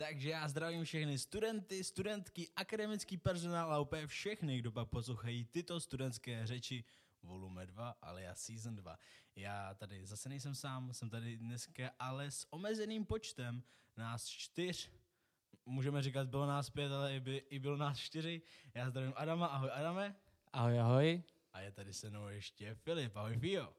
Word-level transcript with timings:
Takže 0.00 0.30
já 0.30 0.48
zdravím 0.48 0.84
všechny 0.84 1.18
studenty, 1.18 1.84
studentky, 1.84 2.48
akademický 2.56 3.16
personál 3.16 3.72
a 3.72 3.80
úplně 3.80 4.06
všechny, 4.06 4.58
kdo 4.58 4.72
pak 4.72 4.88
poslouchají 4.88 5.44
tyto 5.44 5.80
studentské 5.80 6.46
řeči 6.46 6.84
volume 7.22 7.66
2, 7.66 7.94
ale 8.02 8.22
já 8.22 8.34
season 8.34 8.76
2. 8.76 8.98
Já 9.36 9.74
tady 9.74 10.06
zase 10.06 10.28
nejsem 10.28 10.54
sám, 10.54 10.94
jsem 10.94 11.10
tady 11.10 11.36
dneska, 11.36 11.90
ale 11.98 12.30
s 12.30 12.52
omezeným 12.52 13.04
počtem 13.04 13.62
nás 13.96 14.26
čtyř, 14.26 14.90
můžeme 15.66 16.02
říkat, 16.02 16.28
bylo 16.28 16.46
nás 16.46 16.70
pět, 16.70 16.92
ale 16.92 17.16
i, 17.16 17.20
by, 17.20 17.36
i 17.36 17.58
bylo 17.58 17.76
nás 17.76 17.98
čtyři. 17.98 18.42
Já 18.74 18.90
zdravím 18.90 19.12
Adama, 19.16 19.46
ahoj 19.46 19.70
Adame. 19.72 20.16
Ahoj, 20.52 20.80
ahoj. 20.80 21.22
A 21.52 21.60
je 21.60 21.72
tady 21.72 21.92
se 21.92 22.10
mnou 22.10 22.28
ještě 22.28 22.74
Filip, 22.74 23.16
ahoj 23.16 23.38
Fio. 23.38 23.74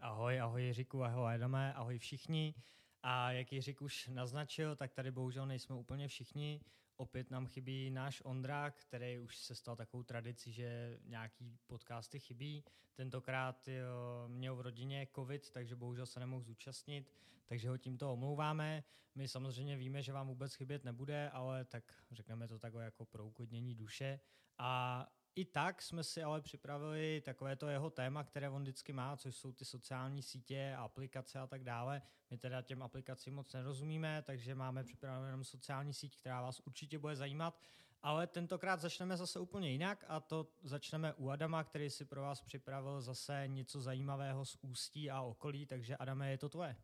Ahoj, 0.00 0.40
ahoj 0.40 0.62
Jiříku, 0.62 1.04
ahoj 1.04 1.34
Adame, 1.34 1.74
ahoj 1.74 1.98
všichni. 1.98 2.54
A 3.02 3.32
jak 3.32 3.52
Jiřík 3.52 3.82
už 3.82 4.08
naznačil, 4.08 4.76
tak 4.76 4.92
tady 4.92 5.10
bohužel 5.10 5.46
nejsme 5.46 5.76
úplně 5.76 6.08
všichni. 6.08 6.60
Opět 6.96 7.30
nám 7.30 7.46
chybí 7.46 7.90
náš 7.90 8.22
Ondrák, 8.24 8.76
který 8.76 9.18
už 9.18 9.38
se 9.38 9.54
stal 9.54 9.76
takovou 9.76 10.02
tradicí, 10.02 10.52
že 10.52 10.98
nějaký 11.04 11.58
podcasty 11.66 12.20
chybí. 12.20 12.64
Tentokrát 12.94 13.68
jo, 13.68 14.28
měl 14.28 14.56
v 14.56 14.60
rodině 14.60 15.08
covid, 15.14 15.50
takže 15.50 15.76
bohužel 15.76 16.06
se 16.06 16.20
nemohl 16.20 16.42
zúčastnit, 16.42 17.12
takže 17.46 17.68
ho 17.68 17.76
tímto 17.76 18.12
omlouváme. 18.12 18.84
My 19.14 19.28
samozřejmě 19.28 19.76
víme, 19.76 20.02
že 20.02 20.12
vám 20.12 20.28
vůbec 20.28 20.54
chybět 20.54 20.84
nebude, 20.84 21.30
ale 21.30 21.64
tak 21.64 21.94
řekneme 22.10 22.48
to 22.48 22.58
takové 22.58 22.84
jako 22.84 23.04
pro 23.04 23.26
uklidnění 23.26 23.74
duše. 23.74 24.20
A 24.58 25.06
i 25.34 25.44
tak 25.44 25.82
jsme 25.82 26.04
si 26.04 26.22
ale 26.22 26.40
připravili 26.40 27.22
takové 27.24 27.56
to 27.56 27.68
jeho 27.68 27.90
téma, 27.90 28.24
které 28.24 28.50
on 28.50 28.62
vždycky 28.62 28.92
má, 28.92 29.16
což 29.16 29.36
jsou 29.36 29.52
ty 29.52 29.64
sociální 29.64 30.22
sítě, 30.22 30.74
aplikace 30.78 31.38
a 31.38 31.46
tak 31.46 31.64
dále. 31.64 32.02
My 32.30 32.38
teda 32.38 32.62
těm 32.62 32.82
aplikacím 32.82 33.34
moc 33.34 33.52
nerozumíme, 33.52 34.22
takže 34.22 34.54
máme 34.54 34.84
připravenou 34.84 35.26
jenom 35.26 35.44
sociální 35.44 35.94
síť, 35.94 36.16
která 36.16 36.42
vás 36.42 36.60
určitě 36.60 36.98
bude 36.98 37.16
zajímat. 37.16 37.60
Ale 38.02 38.26
tentokrát 38.26 38.80
začneme 38.80 39.16
zase 39.16 39.40
úplně 39.40 39.70
jinak 39.70 40.04
a 40.08 40.20
to 40.20 40.48
začneme 40.62 41.14
u 41.14 41.28
Adama, 41.28 41.64
který 41.64 41.90
si 41.90 42.04
pro 42.04 42.22
vás 42.22 42.42
připravil 42.42 43.00
zase 43.00 43.44
něco 43.46 43.80
zajímavého 43.80 44.44
z 44.44 44.56
Ústí 44.60 45.10
a 45.10 45.22
okolí, 45.22 45.66
takže 45.66 45.96
Adame, 45.96 46.30
je 46.30 46.38
to 46.38 46.48
tvoje. 46.48 46.76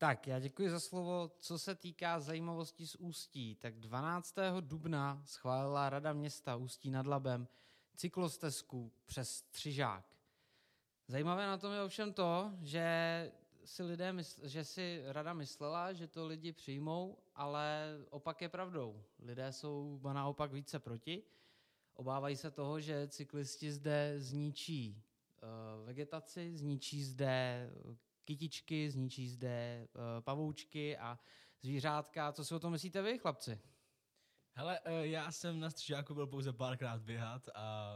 Tak, 0.00 0.26
já 0.26 0.38
děkuji 0.38 0.70
za 0.70 0.80
slovo. 0.80 1.30
Co 1.40 1.58
se 1.58 1.74
týká 1.74 2.20
zajímavostí 2.20 2.86
z 2.86 2.94
Ústí, 2.94 3.54
tak 3.54 3.80
12. 3.80 4.34
dubna 4.60 5.22
schválila 5.24 5.90
Rada 5.90 6.12
města 6.12 6.56
Ústí 6.56 6.90
nad 6.90 7.06
Labem 7.06 7.48
cyklostezku 7.96 8.92
přes 9.06 9.30
Střižák. 9.30 10.04
Zajímavé 11.08 11.46
na 11.46 11.56
tom 11.56 11.72
je 11.72 11.82
ovšem 11.82 12.12
to, 12.12 12.52
že 12.62 13.32
si 13.64 13.82
lidé 13.82 14.12
mysl, 14.12 14.48
že 14.48 14.64
si 14.64 15.02
rada 15.06 15.32
myslela, 15.32 15.92
že 15.92 16.06
to 16.06 16.26
lidi 16.26 16.52
přijmou, 16.52 17.18
ale 17.34 17.98
opak 18.10 18.42
je 18.42 18.48
pravdou. 18.48 19.02
Lidé 19.18 19.52
jsou 19.52 20.00
naopak 20.12 20.52
více 20.52 20.78
proti. 20.78 21.22
Obávají 21.94 22.36
se 22.36 22.50
toho, 22.50 22.80
že 22.80 23.08
cyklisti 23.08 23.72
zde 23.72 24.14
zničí 24.16 25.02
uh, 25.42 25.86
vegetaci, 25.86 26.56
zničí 26.56 27.04
zde 27.04 27.70
kytičky, 28.24 28.90
zničí 28.90 29.28
zde 29.28 29.88
uh, 29.94 30.02
pavoučky 30.20 30.98
a 30.98 31.18
zvířátka. 31.62 32.32
Co 32.32 32.44
si 32.44 32.54
o 32.54 32.60
tom 32.60 32.72
myslíte 32.72 33.02
vy, 33.02 33.18
chlapci? 33.18 33.60
Hele, 34.52 34.80
uh, 34.80 34.92
já 34.92 35.32
jsem 35.32 35.60
na 35.60 35.70
střižáku 35.70 36.14
byl 36.14 36.26
pouze 36.26 36.52
párkrát 36.52 37.02
běhat 37.02 37.48
a 37.54 37.94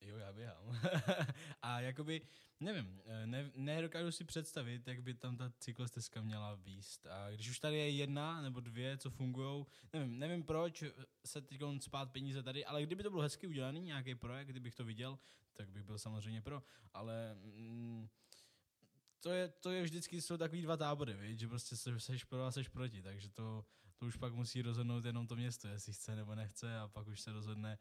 jo, 0.00 0.16
já 0.16 0.32
běhám. 0.32 0.78
a 1.62 1.80
jakoby, 1.80 2.22
nevím, 2.60 3.02
ne, 3.24 3.50
nedokážu 3.54 4.12
si 4.12 4.24
představit, 4.24 4.88
jak 4.88 5.02
by 5.02 5.14
tam 5.14 5.36
ta 5.36 5.52
cyklostezka 5.58 6.22
měla 6.22 6.54
výst. 6.54 7.06
A 7.06 7.30
když 7.30 7.50
už 7.50 7.58
tady 7.58 7.76
je 7.76 7.90
jedna 7.90 8.42
nebo 8.42 8.60
dvě, 8.60 8.98
co 8.98 9.10
fungují, 9.10 9.66
nevím, 9.92 10.18
nevím 10.18 10.42
proč 10.42 10.84
se 11.26 11.40
teď 11.40 11.60
spát 11.78 12.12
peníze 12.12 12.42
tady, 12.42 12.64
ale 12.64 12.82
kdyby 12.82 13.02
to 13.02 13.10
bylo 13.10 13.22
hezky 13.22 13.46
udělaný, 13.46 13.80
nějaký 13.80 14.14
projekt, 14.14 14.48
kdybych 14.48 14.74
to 14.74 14.84
viděl, 14.84 15.18
tak 15.52 15.70
bych 15.70 15.82
byl 15.82 15.98
samozřejmě 15.98 16.42
pro. 16.42 16.62
Ale 16.94 17.34
mm, 17.34 18.08
to 19.26 19.32
je, 19.32 19.48
to 19.48 19.70
je 19.70 19.82
vždycky, 19.82 20.20
jsou 20.20 20.36
takový 20.36 20.62
dva 20.62 20.76
tábory, 20.76 21.14
víš? 21.14 21.38
že 21.38 21.48
prostě 21.48 21.76
se, 21.76 22.00
seš 22.00 22.24
pro 22.24 22.44
a 22.44 22.50
seš 22.50 22.68
proti, 22.68 23.02
takže 23.02 23.28
to, 23.28 23.64
to 23.96 24.06
už 24.06 24.16
pak 24.16 24.34
musí 24.34 24.62
rozhodnout 24.62 25.04
jenom 25.04 25.26
to 25.26 25.36
město, 25.36 25.68
jestli 25.68 25.92
chce 25.92 26.16
nebo 26.16 26.34
nechce 26.34 26.78
a 26.78 26.88
pak 26.88 27.06
už 27.06 27.20
se 27.20 27.32
rozhodne, 27.32 27.78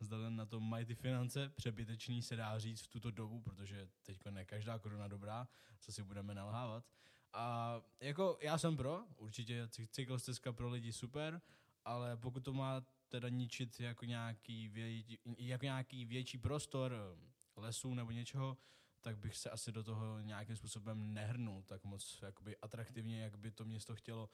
zda 0.00 0.30
na 0.30 0.46
to 0.46 0.60
mají 0.60 0.84
ty 0.84 0.94
finance, 0.94 1.48
přebytečný 1.48 2.22
se 2.22 2.36
dá 2.36 2.58
říct 2.58 2.82
v 2.82 2.86
tuto 2.86 3.10
dobu, 3.10 3.40
protože 3.40 3.88
teď 4.02 4.18
ne 4.30 4.44
každá 4.44 4.78
koruna 4.78 5.08
dobrá, 5.08 5.48
co 5.80 5.92
si 5.92 6.02
budeme 6.02 6.34
nalhávat. 6.34 6.84
A 7.32 7.76
jako 8.00 8.38
já 8.42 8.58
jsem 8.58 8.76
pro, 8.76 9.04
určitě 9.16 9.68
cyklostezka 9.90 10.52
pro 10.52 10.68
lidi 10.68 10.92
super, 10.92 11.40
ale 11.84 12.16
pokud 12.16 12.44
to 12.44 12.52
má 12.52 12.86
teda 13.08 13.28
ničit 13.28 13.80
jako 13.80 14.04
nějaký, 14.04 14.68
vě, 14.68 15.02
jako 15.38 15.64
nějaký 15.64 16.04
větší 16.04 16.38
prostor 16.38 17.18
lesů 17.56 17.94
nebo 17.94 18.10
něčeho, 18.10 18.56
tak 19.00 19.18
bych 19.18 19.36
se 19.36 19.50
asi 19.50 19.72
do 19.72 19.84
toho 19.84 20.20
nějakým 20.20 20.56
způsobem 20.56 21.14
nehrnul 21.14 21.62
tak 21.62 21.84
moc 21.84 22.18
jakoby 22.22 22.56
atraktivně, 22.56 23.22
jak 23.22 23.36
by 23.38 23.50
to 23.50 23.64
město 23.64 23.94
chtělo 23.94 24.30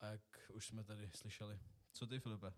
a 0.00 0.06
jak 0.06 0.22
už 0.52 0.66
jsme 0.66 0.84
tady 0.84 1.10
slyšeli. 1.14 1.60
Co 1.92 2.06
ty, 2.06 2.20
Filipe? 2.20 2.52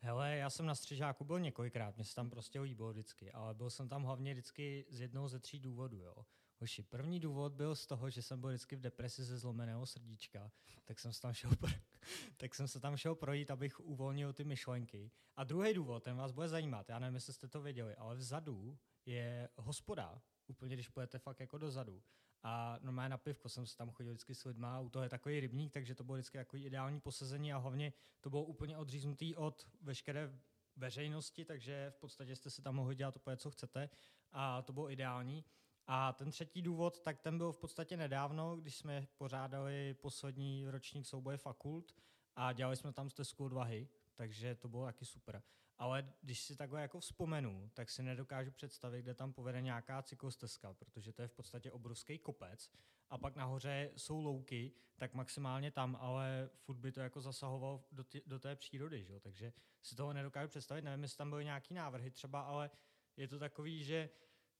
Hele, 0.00 0.36
já 0.36 0.50
jsem 0.50 0.66
na 0.66 0.74
střežáku 0.74 1.24
byl 1.24 1.40
několikrát, 1.40 1.96
mě 1.96 2.04
se 2.04 2.14
tam 2.14 2.30
prostě 2.30 2.60
líbilo 2.60 2.90
vždycky, 2.90 3.32
ale 3.32 3.54
byl 3.54 3.70
jsem 3.70 3.88
tam 3.88 4.02
hlavně 4.02 4.32
vždycky 4.32 4.86
z 4.88 5.00
jednoho 5.00 5.28
ze 5.28 5.38
tří 5.38 5.58
důvodů, 5.58 6.02
jo. 6.02 6.14
Hoši, 6.58 6.82
první 6.82 7.20
důvod 7.20 7.52
byl 7.52 7.74
z 7.74 7.86
toho, 7.86 8.10
že 8.10 8.22
jsem 8.22 8.40
byl 8.40 8.48
vždycky 8.48 8.76
v 8.76 8.80
depresi 8.80 9.24
ze 9.24 9.38
zlomeného 9.38 9.86
srdíčka, 9.86 10.50
tak 10.84 10.98
jsem 10.98 11.12
se 11.12 11.20
tam 11.20 11.32
šel, 11.32 11.50
pro, 11.56 11.70
tak 12.36 12.54
jsem 12.54 12.68
se 12.68 12.80
tam 12.80 12.96
šel 12.96 13.14
projít, 13.14 13.50
abych 13.50 13.80
uvolnil 13.80 14.32
ty 14.32 14.44
myšlenky. 14.44 15.10
A 15.36 15.44
druhý 15.44 15.74
důvod, 15.74 16.02
ten 16.02 16.16
vás 16.16 16.32
bude 16.32 16.48
zajímat, 16.48 16.88
já 16.88 16.98
nevím, 16.98 17.14
jestli 17.14 17.32
jste 17.32 17.48
to 17.48 17.62
věděli, 17.62 17.96
ale 17.96 18.16
vzadu 18.16 18.78
je 19.06 19.48
hospoda, 19.56 20.22
úplně 20.46 20.74
když 20.74 20.88
pojete 20.88 21.18
fakt 21.18 21.40
jako 21.40 21.58
dozadu. 21.58 22.02
A 22.42 22.78
normálně 22.82 23.08
na 23.08 23.18
pivko 23.18 23.48
jsem 23.48 23.66
se 23.66 23.76
tam 23.76 23.90
chodil 23.90 24.12
vždycky 24.12 24.34
s 24.34 24.44
lidma, 24.44 24.80
u 24.80 24.88
toho 24.88 25.02
je 25.02 25.08
takový 25.08 25.40
rybník, 25.40 25.72
takže 25.72 25.94
to 25.94 26.04
bylo 26.04 26.16
vždycky 26.16 26.38
jako 26.38 26.56
ideální 26.56 27.00
posazení 27.00 27.52
a 27.52 27.58
hlavně 27.58 27.92
to 28.20 28.30
bylo 28.30 28.44
úplně 28.44 28.78
odříznutý 28.78 29.36
od 29.36 29.66
veškeré 29.80 30.40
veřejnosti, 30.76 31.44
takže 31.44 31.90
v 31.90 31.96
podstatě 31.96 32.36
jste 32.36 32.50
si 32.50 32.62
tam 32.62 32.74
mohli 32.74 32.94
dělat 32.94 33.16
úplně, 33.16 33.36
co 33.36 33.50
chcete 33.50 33.90
a 34.32 34.62
to 34.62 34.72
bylo 34.72 34.90
ideální. 34.90 35.44
A 35.86 36.12
ten 36.12 36.30
třetí 36.30 36.62
důvod, 36.62 37.00
tak 37.00 37.18
ten 37.18 37.38
byl 37.38 37.52
v 37.52 37.58
podstatě 37.58 37.96
nedávno, 37.96 38.56
když 38.56 38.76
jsme 38.76 39.06
pořádali 39.16 39.94
poslední 39.94 40.68
ročník 40.68 41.06
souboje 41.06 41.36
fakult 41.36 41.94
a 42.36 42.52
dělali 42.52 42.76
jsme 42.76 42.92
tam 42.92 43.10
stezku 43.10 43.44
odvahy, 43.44 43.88
takže 44.14 44.54
to 44.54 44.68
bylo 44.68 44.84
taky 44.84 45.04
super. 45.04 45.42
Ale 45.78 46.12
když 46.22 46.40
si 46.40 46.56
takhle 46.56 46.82
jako 46.82 47.00
vzpomenu, 47.00 47.70
tak 47.74 47.90
si 47.90 48.02
nedokážu 48.02 48.50
představit, 48.50 49.02
kde 49.02 49.14
tam 49.14 49.32
povede 49.32 49.60
nějaká 49.60 50.02
cyklostezka, 50.02 50.74
protože 50.74 51.12
to 51.12 51.22
je 51.22 51.28
v 51.28 51.32
podstatě 51.32 51.72
obrovský 51.72 52.18
kopec. 52.18 52.70
A 53.10 53.18
pak 53.18 53.36
nahoře 53.36 53.90
jsou 53.96 54.20
louky, 54.20 54.72
tak 54.96 55.14
maximálně 55.14 55.70
tam, 55.70 55.96
ale 56.00 56.50
furt 56.54 56.76
by 56.76 56.92
to 56.92 57.00
jako 57.00 57.20
zasahovalo 57.20 57.84
do, 57.92 58.02
tě, 58.02 58.22
do 58.26 58.38
té 58.38 58.56
přírody, 58.56 59.04
že? 59.04 59.20
takže 59.20 59.52
si 59.82 59.96
toho 59.96 60.12
nedokážu 60.12 60.48
představit, 60.48 60.82
nevím, 60.82 61.02
jestli 61.02 61.16
tam 61.16 61.30
byly 61.30 61.44
nějaký 61.44 61.74
návrhy 61.74 62.10
třeba, 62.10 62.40
ale 62.40 62.70
je 63.16 63.28
to 63.28 63.38
takový, 63.38 63.84
že 63.84 64.10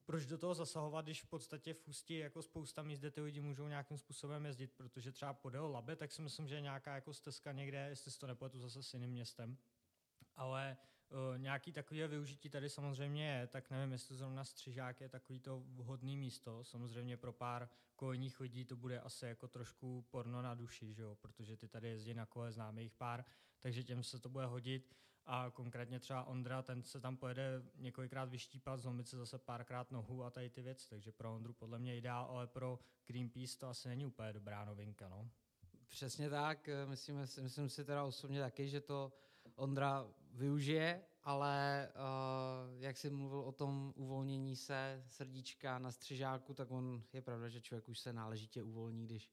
proč 0.05 0.27
do 0.27 0.39
toho 0.39 0.55
zasahovat, 0.55 1.05
když 1.05 1.23
v 1.23 1.27
podstatě 1.27 1.75
v 1.75 1.89
Ústí 1.89 2.19
jako 2.19 2.43
spousta 2.43 2.83
míst, 2.83 2.99
kde 2.99 3.11
ty 3.11 3.21
lidi 3.21 3.41
můžou 3.41 3.69
nějakým 3.69 3.99
způsobem 3.99 4.47
jezdit, 4.47 4.73
protože 4.77 5.13
třeba 5.13 5.35
podél 5.35 5.71
Labe, 5.71 5.97
tak 5.97 6.13
si 6.13 6.23
myslím, 6.23 6.49
že 6.49 6.55
je 6.55 6.61
nějaká 6.61 6.95
jako 6.95 7.15
stezka 7.15 7.53
někde, 7.53 7.87
jestli 7.89 8.11
si 8.11 8.19
to 8.19 8.27
nepletu 8.27 8.59
zase 8.59 8.83
s 8.83 8.95
jiným 8.95 9.11
městem, 9.11 9.59
ale 10.37 10.77
uh, 11.11 11.39
nějaký 11.39 11.73
takové 11.73 12.09
využití 12.09 12.51
tady 12.51 12.69
samozřejmě 12.69 13.29
je, 13.29 13.47
tak 13.47 13.71
nevím, 13.71 13.93
jestli 13.93 14.17
zrovna 14.17 14.45
střižák 14.45 15.01
je 15.01 15.09
takový 15.09 15.41
to 15.41 15.63
vhodný 15.67 16.17
místo. 16.17 16.65
Samozřejmě 16.65 17.17
pro 17.17 17.33
pár 17.33 17.69
kolejních 17.97 18.41
lidí 18.41 18.65
to 18.65 18.77
bude 18.77 19.01
asi 19.01 19.27
jako 19.27 19.49
trošku 19.49 20.07
porno 20.11 20.43
na 20.43 20.55
duši, 20.55 20.95
že 20.95 21.03
jo? 21.03 21.15
protože 21.15 21.57
ty 21.57 21.69
tady 21.69 21.89
jezdí 21.89 22.15
na 22.15 22.27
kole, 22.27 22.53
známe 22.53 22.83
jich 22.83 22.95
pár, 22.95 23.25
takže 23.61 23.85
těm 23.85 24.03
se 24.03 24.19
to 24.19 24.29
bude 24.29 24.47
hodit. 24.47 24.97
A 25.29 25.51
konkrétně 25.51 26.01
třeba 26.01 26.25
Ondra, 26.25 26.63
ten 26.63 26.83
se 26.83 27.01
tam 27.01 27.17
pojede 27.17 27.63
několikrát 27.77 28.29
vyštípat, 28.29 28.81
zlomit 28.81 29.09
se 29.09 29.17
zase 29.17 29.39
párkrát 29.39 29.91
nohu 29.91 30.25
a 30.25 30.31
tady 30.31 30.51
ty 30.51 30.63
věci, 30.63 30.91
takže 30.91 31.13
pro 31.13 31.35
Ondru 31.35 31.53
podle 31.53 31.79
mě 31.79 31.97
ideál, 31.97 32.25
ale 32.25 32.47
pro 32.47 32.79
Greenpeace 33.07 33.59
to 33.59 33.69
asi 33.69 33.89
není 33.89 34.07
úplně 34.07 34.33
dobrá 34.33 34.65
novinka. 34.65 35.09
No. 35.09 35.31
Přesně 35.89 36.31
tak, 36.31 36.69
myslím, 36.87 37.17
myslím 37.17 37.69
si 37.69 37.85
teda 37.85 38.05
osobně 38.05 38.41
taky, 38.41 38.69
že 38.69 38.81
to 38.81 39.13
Ondra 39.57 40.07
využije, 40.33 41.03
ale 41.23 41.89
uh, 41.95 42.83
jak 42.83 42.97
jsi 42.97 43.11
mluvil 43.11 43.41
o 43.41 43.53
tom 43.53 43.93
uvolnění 43.97 44.57
se 44.57 45.05
srdíčka 45.09 45.79
na 45.79 45.93
střižáku, 45.93 46.55
tak 46.55 46.71
on 46.71 47.03
je 47.13 47.23
pravda, 47.23 47.49
že 47.49 47.61
člověk 47.61 47.89
už 47.89 47.99
se 47.99 48.13
náležitě 48.13 48.63
uvolní, 48.63 49.05
když 49.05 49.31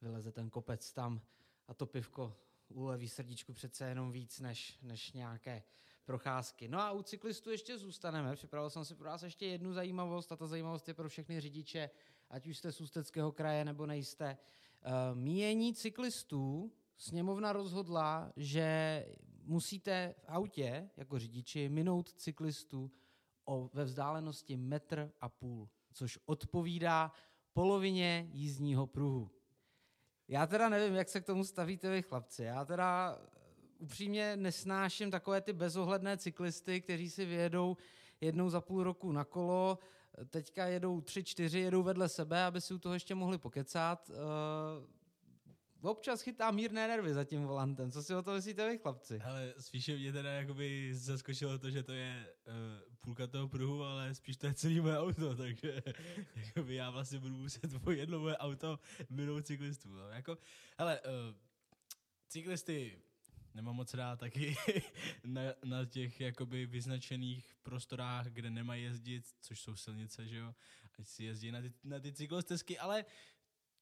vyleze 0.00 0.32
ten 0.32 0.50
kopec 0.50 0.92
tam 0.92 1.20
a 1.68 1.74
to 1.74 1.86
pivko 1.86 2.36
uleví 2.68 3.08
srdíčku 3.08 3.52
přece 3.52 3.88
jenom 3.88 4.12
víc 4.12 4.40
než, 4.40 4.78
než 4.82 5.12
nějaké 5.12 5.62
procházky. 6.04 6.68
No 6.68 6.80
a 6.80 6.92
u 6.92 7.02
cyklistů 7.02 7.50
ještě 7.50 7.78
zůstaneme. 7.78 8.36
Připravil 8.36 8.70
jsem 8.70 8.84
si 8.84 8.94
pro 8.94 9.08
vás 9.08 9.22
ještě 9.22 9.46
jednu 9.46 9.72
zajímavost 9.72 10.32
a 10.32 10.36
ta 10.36 10.46
zajímavost 10.46 10.88
je 10.88 10.94
pro 10.94 11.08
všechny 11.08 11.40
řidiče, 11.40 11.90
ať 12.30 12.46
už 12.46 12.58
jste 12.58 12.72
z 12.72 12.80
Ústeckého 12.80 13.32
kraje 13.32 13.64
nebo 13.64 13.86
nejste. 13.86 14.38
Uh, 14.86 15.18
míjení 15.18 15.74
cyklistů 15.74 16.72
sněmovna 16.96 17.52
rozhodla, 17.52 18.32
že 18.36 19.06
musíte 19.44 20.14
v 20.18 20.24
autě 20.28 20.90
jako 20.96 21.18
řidiči 21.18 21.68
minout 21.68 22.12
cyklistu 22.12 22.90
o, 23.44 23.70
ve 23.72 23.84
vzdálenosti 23.84 24.56
metr 24.56 25.12
a 25.20 25.28
půl, 25.28 25.68
což 25.92 26.18
odpovídá 26.26 27.12
polovině 27.52 28.28
jízdního 28.32 28.86
pruhu. 28.86 29.30
Já 30.28 30.46
teda 30.46 30.68
nevím, 30.68 30.94
jak 30.94 31.08
se 31.08 31.20
k 31.20 31.26
tomu 31.26 31.44
stavíte 31.44 31.90
vy 31.90 32.02
chlapci. 32.02 32.42
Já 32.42 32.64
teda 32.64 33.18
upřímně 33.78 34.36
nesnáším 34.36 35.10
takové 35.10 35.40
ty 35.40 35.52
bezohledné 35.52 36.16
cyklisty, 36.16 36.80
kteří 36.80 37.10
si 37.10 37.24
vyjedou 37.24 37.76
jednou 38.20 38.50
za 38.50 38.60
půl 38.60 38.84
roku 38.84 39.12
na 39.12 39.24
kolo, 39.24 39.78
teďka 40.30 40.66
jedou 40.66 41.00
tři, 41.00 41.24
čtyři, 41.24 41.58
jedou 41.58 41.82
vedle 41.82 42.08
sebe, 42.08 42.44
aby 42.44 42.60
si 42.60 42.74
u 42.74 42.78
toho 42.78 42.94
ještě 42.94 43.14
mohli 43.14 43.38
pokecat. 43.38 44.10
Uh, 44.10 44.16
občas 45.90 46.22
chytá 46.22 46.50
mírné 46.50 46.88
nervy 46.88 47.14
za 47.14 47.24
tím 47.24 47.44
volantem. 47.44 47.90
Co 47.92 48.02
si 48.02 48.14
o 48.14 48.22
to 48.22 48.34
myslíte 48.34 48.68
vy, 48.68 48.78
chlapci? 48.78 49.20
Ale 49.20 49.54
spíše 49.58 49.96
mě 49.96 50.12
teda 50.12 50.32
jakoby 50.32 50.94
zaskočilo 50.94 51.58
to, 51.58 51.70
že 51.70 51.82
to 51.82 51.92
je 51.92 52.26
uh, 52.46 52.54
půlka 53.00 53.26
toho 53.26 53.48
pruhu, 53.48 53.82
ale 53.82 54.14
spíš 54.14 54.36
to 54.36 54.46
je 54.46 54.54
celý 54.54 54.80
moje 54.80 54.98
auto, 54.98 55.36
takže 55.44 55.82
jakoby 56.36 56.74
já 56.74 56.90
vlastně 56.90 57.18
budu 57.18 57.36
muset 57.36 57.82
po 57.82 57.90
jedno 57.90 58.20
moje 58.20 58.36
auto 58.36 58.78
minout 59.10 59.46
cyklistů. 59.46 59.88
No. 59.88 60.08
Jako, 60.08 60.38
hele, 60.78 61.00
uh, 61.00 61.34
cyklisty 62.28 62.98
nemám 63.54 63.76
moc 63.76 63.94
rád 63.94 64.20
taky 64.20 64.56
na, 65.24 65.42
na 65.64 65.84
těch 65.84 66.20
jakoby 66.20 66.66
vyznačených 66.66 67.54
prostorách, 67.62 68.26
kde 68.26 68.50
nemají 68.50 68.84
jezdit, 68.84 69.24
což 69.40 69.60
jsou 69.60 69.76
silnice, 69.76 70.28
že 70.28 70.36
jo, 70.36 70.54
ať 70.98 71.06
si 71.06 71.24
jezdí 71.24 71.50
na 71.50 71.60
ty, 71.60 71.72
na 71.84 72.00
ty 72.00 72.12
cyklostezky, 72.12 72.78
ale 72.78 73.04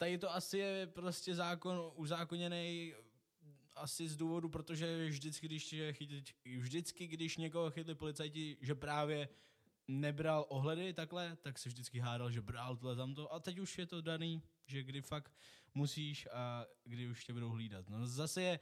tady 0.00 0.18
to 0.18 0.34
asi 0.34 0.58
je 0.58 0.86
prostě 0.86 1.34
zákon 1.34 1.92
uzákoněný 1.94 2.94
asi 3.76 4.08
z 4.08 4.16
důvodu, 4.16 4.48
protože 4.48 5.06
vždycky, 5.06 5.46
když, 5.46 5.74
chytli, 5.92 6.22
vždycky, 6.58 7.06
když 7.06 7.36
někoho 7.36 7.70
chytli 7.70 7.94
policajti, 7.94 8.56
že 8.60 8.74
právě 8.74 9.28
nebral 9.88 10.46
ohledy 10.48 10.92
takhle, 10.92 11.36
tak 11.36 11.58
se 11.58 11.68
vždycky 11.68 11.98
hádal, 11.98 12.30
že 12.30 12.40
bral 12.40 12.76
tohle 12.76 12.96
tamto 12.96 13.32
a 13.32 13.40
teď 13.40 13.58
už 13.58 13.78
je 13.78 13.86
to 13.86 14.00
daný, 14.00 14.42
že 14.66 14.82
kdy 14.82 15.02
fakt 15.02 15.32
musíš 15.74 16.28
a 16.32 16.66
kdy 16.84 17.08
už 17.08 17.24
tě 17.24 17.32
budou 17.32 17.50
hlídat. 17.50 17.88
No 17.88 18.06
zase 18.06 18.42
je 18.42 18.60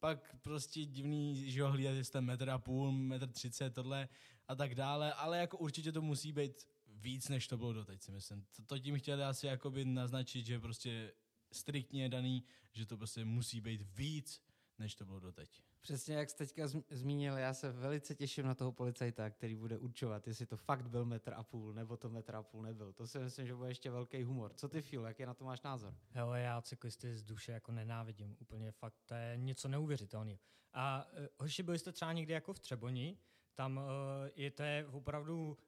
pak 0.00 0.36
prostě 0.42 0.84
divný, 0.84 1.50
že 1.50 1.62
ho 1.62 1.70
hlídat, 1.70 1.94
jestli 1.94 2.20
metr 2.20 2.50
a 2.50 2.58
půl, 2.58 2.92
metr 2.92 3.28
třicet, 3.28 3.74
tohle 3.74 4.08
a 4.48 4.54
tak 4.54 4.74
dále, 4.74 5.12
ale 5.12 5.38
jako 5.38 5.58
určitě 5.58 5.92
to 5.92 6.02
musí 6.02 6.32
být 6.32 6.66
víc, 6.96 7.28
než 7.28 7.48
to 7.48 7.56
bylo 7.56 7.72
doteď, 7.72 8.02
si 8.02 8.12
myslím. 8.12 8.46
To, 8.56 8.62
to 8.62 8.78
tím 8.78 8.98
chtěli 8.98 9.22
asi 9.22 9.46
jakoby 9.46 9.84
naznačit, 9.84 10.46
že 10.46 10.60
prostě 10.60 11.12
striktně 11.52 12.02
je 12.02 12.08
daný, 12.08 12.44
že 12.72 12.86
to 12.86 12.96
prostě 12.96 13.24
musí 13.24 13.60
být 13.60 13.82
víc, 13.82 14.42
než 14.78 14.94
to 14.94 15.04
bylo 15.04 15.20
doteď. 15.20 15.62
Přesně 15.80 16.14
jak 16.14 16.30
jste 16.30 16.46
teďka 16.46 16.68
zmínil, 16.90 17.36
já 17.36 17.54
se 17.54 17.72
velice 17.72 18.14
těším 18.14 18.46
na 18.46 18.54
toho 18.54 18.72
policajta, 18.72 19.30
který 19.30 19.56
bude 19.56 19.78
určovat, 19.78 20.26
jestli 20.26 20.46
to 20.46 20.56
fakt 20.56 20.88
byl 20.88 21.04
metr 21.04 21.34
a 21.34 21.42
půl, 21.42 21.72
nebo 21.72 21.96
to 21.96 22.10
metr 22.10 22.34
a 22.34 22.42
půl 22.42 22.62
nebyl. 22.62 22.92
To 22.92 23.06
si 23.06 23.18
myslím, 23.18 23.46
že 23.46 23.54
bude 23.54 23.68
ještě 23.68 23.90
velký 23.90 24.22
humor. 24.22 24.52
Co 24.54 24.68
ty, 24.68 24.82
Phil, 24.82 25.04
jaký 25.04 25.26
na 25.26 25.34
to 25.34 25.44
máš 25.44 25.62
názor? 25.62 25.94
Hele, 26.10 26.40
já 26.40 26.62
cyklisty 26.62 27.16
z 27.16 27.24
duše 27.24 27.52
jako 27.52 27.72
nenávidím. 27.72 28.36
Úplně 28.38 28.72
fakt, 28.72 28.96
to 29.06 29.14
je 29.14 29.36
něco 29.36 29.68
neuvěřitelného. 29.68 30.38
A 30.72 31.06
uh, 31.12 31.26
hoši, 31.38 31.62
byli 31.62 31.78
jste 31.78 31.92
třeba 31.92 32.12
někdy 32.12 32.32
jako 32.32 32.52
v 32.52 32.58
Třeboni, 32.58 33.18
tam 33.54 33.76
uh, 33.76 33.82
je 34.34 34.50
to 34.50 34.62
je 34.62 34.86
opravdu 34.86 35.48
Uh, 35.48 35.64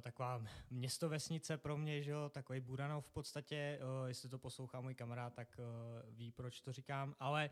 taková 0.00 0.42
město 0.70 1.08
vesnice 1.08 1.56
pro 1.56 1.76
mě, 1.76 2.02
že 2.02 2.10
jo, 2.10 2.28
takový 2.28 2.60
Buranov 2.60 3.06
v 3.06 3.10
podstatě, 3.10 3.80
uh, 3.82 4.08
jestli 4.08 4.28
to 4.28 4.38
poslouchá 4.38 4.80
můj 4.80 4.94
kamarád, 4.94 5.34
tak 5.34 5.48
uh, 5.58 6.16
ví, 6.16 6.30
proč 6.30 6.60
to 6.60 6.72
říkám, 6.72 7.14
ale 7.20 7.50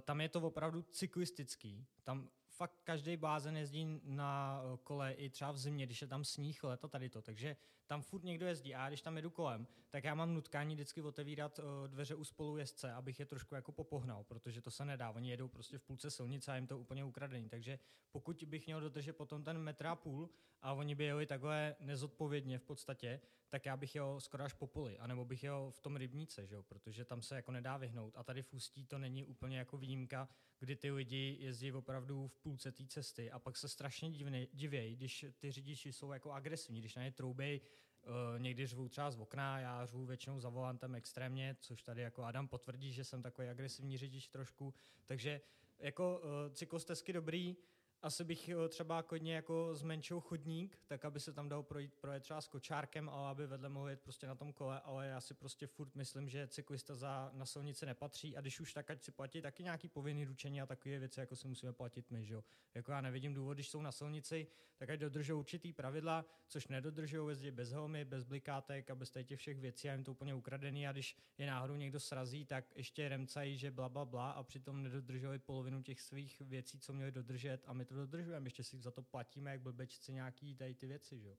tam 0.00 0.20
je 0.20 0.28
to 0.28 0.40
opravdu 0.40 0.82
cyklistický. 0.82 1.86
Tam 2.02 2.28
fakt 2.48 2.80
každý 2.84 3.16
blázen 3.16 3.56
jezdí 3.56 4.00
na 4.04 4.62
kole 4.82 5.12
i 5.12 5.30
třeba 5.30 5.52
v 5.52 5.58
zimě, 5.58 5.86
když 5.86 6.00
je 6.00 6.06
tam 6.06 6.24
sníh, 6.24 6.64
leto 6.64 6.88
tady 6.88 7.08
to, 7.08 7.22
takže 7.22 7.56
tam 7.86 8.02
furt 8.02 8.24
někdo 8.24 8.46
jezdí 8.46 8.74
a 8.74 8.82
já 8.82 8.88
když 8.88 9.02
tam 9.02 9.16
jedu 9.16 9.30
kolem, 9.30 9.66
tak 9.90 10.04
já 10.04 10.14
mám 10.14 10.34
nutkání 10.34 10.74
vždycky 10.74 11.02
otevírat 11.02 11.58
uh, 11.58 11.64
dveře 11.88 12.14
u 12.14 12.24
spolujezdce, 12.24 12.92
abych 12.92 13.20
je 13.20 13.26
trošku 13.26 13.54
jako 13.54 13.72
popohnal, 13.72 14.24
protože 14.24 14.60
to 14.60 14.70
se 14.70 14.84
nedá. 14.84 15.10
Oni 15.10 15.30
jedou 15.30 15.48
prostě 15.48 15.78
v 15.78 15.82
půlce 15.82 16.10
silnice 16.10 16.52
a 16.52 16.56
jim 16.56 16.66
to 16.66 16.78
úplně 16.78 17.04
ukradený. 17.04 17.48
Takže 17.48 17.78
pokud 18.12 18.44
bych 18.46 18.66
měl 18.66 18.80
dodržet 18.80 19.12
potom 19.12 19.44
ten 19.44 19.58
metr 19.58 19.86
a 19.86 19.96
půl 19.96 20.30
a 20.62 20.72
oni 20.72 20.94
by 20.94 21.04
jeli 21.04 21.26
takhle 21.26 21.76
nezodpovědně 21.80 22.58
v 22.58 22.62
podstatě, 22.62 23.20
tak 23.48 23.66
já 23.66 23.76
bych 23.76 23.94
jel 23.94 24.20
skoro 24.20 24.44
až 24.44 24.52
po 24.52 24.66
poli, 24.66 24.98
anebo 24.98 25.24
bych 25.24 25.44
jel 25.44 25.70
v 25.70 25.80
tom 25.80 25.96
rybníce, 25.96 26.46
že 26.46 26.54
jo? 26.54 26.62
protože 26.62 27.04
tam 27.04 27.22
se 27.22 27.36
jako 27.36 27.52
nedá 27.52 27.76
vyhnout. 27.76 28.16
A 28.16 28.22
tady 28.22 28.42
v 28.42 28.52
Ústí 28.52 28.86
to 28.86 28.98
není 28.98 29.24
úplně 29.24 29.58
jako 29.58 29.76
výjimka, 29.76 30.28
kdy 30.58 30.76
ty 30.76 30.90
lidi 30.90 31.36
jezdí 31.40 31.72
opravdu 31.72 32.28
v 32.28 32.38
půlce 32.38 32.72
té 32.72 32.86
cesty 32.86 33.30
a 33.30 33.38
pak 33.38 33.56
se 33.56 33.68
strašně 33.68 34.10
divějí, 34.52 34.96
když 34.96 35.26
ty 35.38 35.52
řidiči 35.52 35.92
jsou 35.92 36.12
jako 36.12 36.32
agresivní, 36.32 36.80
když 36.80 36.94
na 36.94 37.02
ně 37.02 37.12
troubej 37.12 37.60
Uh, 38.06 38.40
někdy 38.40 38.66
řvu 38.66 38.88
třeba 38.88 39.10
z 39.10 39.18
okna, 39.18 39.60
já 39.60 39.86
řvu 39.86 40.06
většinou 40.06 40.40
za 40.40 40.48
volantem 40.48 40.94
extrémně, 40.94 41.56
což 41.60 41.82
tady 41.82 42.02
jako 42.02 42.22
Adam 42.22 42.48
potvrdí, 42.48 42.92
že 42.92 43.04
jsem 43.04 43.22
takový 43.22 43.48
agresivní 43.48 43.98
řidič 43.98 44.28
trošku. 44.28 44.74
Takže 45.06 45.40
jako 45.78 46.18
uh, 46.18 46.54
cyklostezky 46.54 47.12
dobrý, 47.12 47.56
asi 48.04 48.24
bych 48.24 48.48
eh, 48.48 48.68
třeba 48.68 49.02
kodně 49.02 49.34
jako 49.34 49.74
zmenšil 49.74 50.20
chodník, 50.20 50.78
tak 50.86 51.04
aby 51.04 51.20
se 51.20 51.32
tam 51.32 51.48
dalo 51.48 51.62
projít, 51.62 51.94
projet 51.94 52.20
třeba 52.20 52.40
s 52.40 52.48
kočárkem, 52.48 53.08
ale 53.08 53.30
aby 53.30 53.46
vedle 53.46 53.68
mohl 53.68 53.88
jet 53.88 54.00
prostě 54.00 54.26
na 54.26 54.34
tom 54.34 54.52
kole, 54.52 54.80
ale 54.80 55.06
já 55.06 55.20
si 55.20 55.34
prostě 55.34 55.66
furt 55.66 55.94
myslím, 55.94 56.28
že 56.28 56.46
cyklista 56.46 56.94
za, 56.94 57.30
na 57.34 57.46
silnici 57.46 57.86
nepatří 57.86 58.36
a 58.36 58.40
když 58.40 58.60
už 58.60 58.72
tak, 58.72 58.90
ať 58.90 59.02
si 59.02 59.10
platí 59.10 59.42
taky 59.42 59.62
nějaký 59.62 59.88
povinný 59.88 60.24
ručení 60.24 60.60
a 60.60 60.66
takové 60.66 60.98
věci, 60.98 61.20
jako 61.20 61.36
si 61.36 61.48
musíme 61.48 61.72
platit 61.72 62.10
my, 62.10 62.24
že 62.24 62.34
jo. 62.34 62.44
Jako 62.74 62.92
já 62.92 63.00
nevidím 63.00 63.34
důvod, 63.34 63.54
když 63.54 63.68
jsou 63.68 63.82
na 63.82 63.92
silnici, 63.92 64.46
tak 64.76 64.90
ať 64.90 65.00
dodržou 65.00 65.38
určitý 65.38 65.72
pravidla, 65.72 66.24
což 66.48 66.68
nedodržují, 66.68 67.28
jezdí 67.28 67.50
bez 67.50 67.70
helmy, 67.70 68.04
bez 68.04 68.24
blikátek 68.24 68.90
a 68.90 68.94
bez 68.94 69.12
těch 69.24 69.38
všech 69.38 69.60
věcí 69.60 69.88
a 69.88 69.92
jim 69.92 70.04
to 70.04 70.12
úplně 70.12 70.34
ukradený 70.34 70.88
a 70.88 70.92
když 70.92 71.16
je 71.38 71.46
náhodou 71.46 71.76
někdo 71.76 72.00
srazí, 72.00 72.44
tak 72.44 72.64
ještě 72.76 73.08
remcají, 73.08 73.58
že 73.58 73.70
bla, 73.70 73.88
bla, 73.88 74.04
bla 74.04 74.30
a 74.30 74.42
přitom 74.42 74.82
nedodržují 74.82 75.38
polovinu 75.38 75.82
těch 75.82 76.00
svých 76.00 76.40
věcí, 76.40 76.78
co 76.78 76.92
měli 76.92 77.12
dodržet 77.12 77.62
a 77.66 77.72
my 77.72 77.84
to 77.84 77.93
to 77.94 78.00
dodržujeme, 78.00 78.46
ještě 78.46 78.64
si 78.64 78.78
za 78.78 78.90
to 78.90 79.02
platíme, 79.02 79.50
jak 79.50 79.60
blbečci 79.60 80.12
nějaký 80.12 80.54
tady 80.54 80.74
ty 80.74 80.86
věci, 80.86 81.20
že 81.20 81.28
jo. 81.28 81.36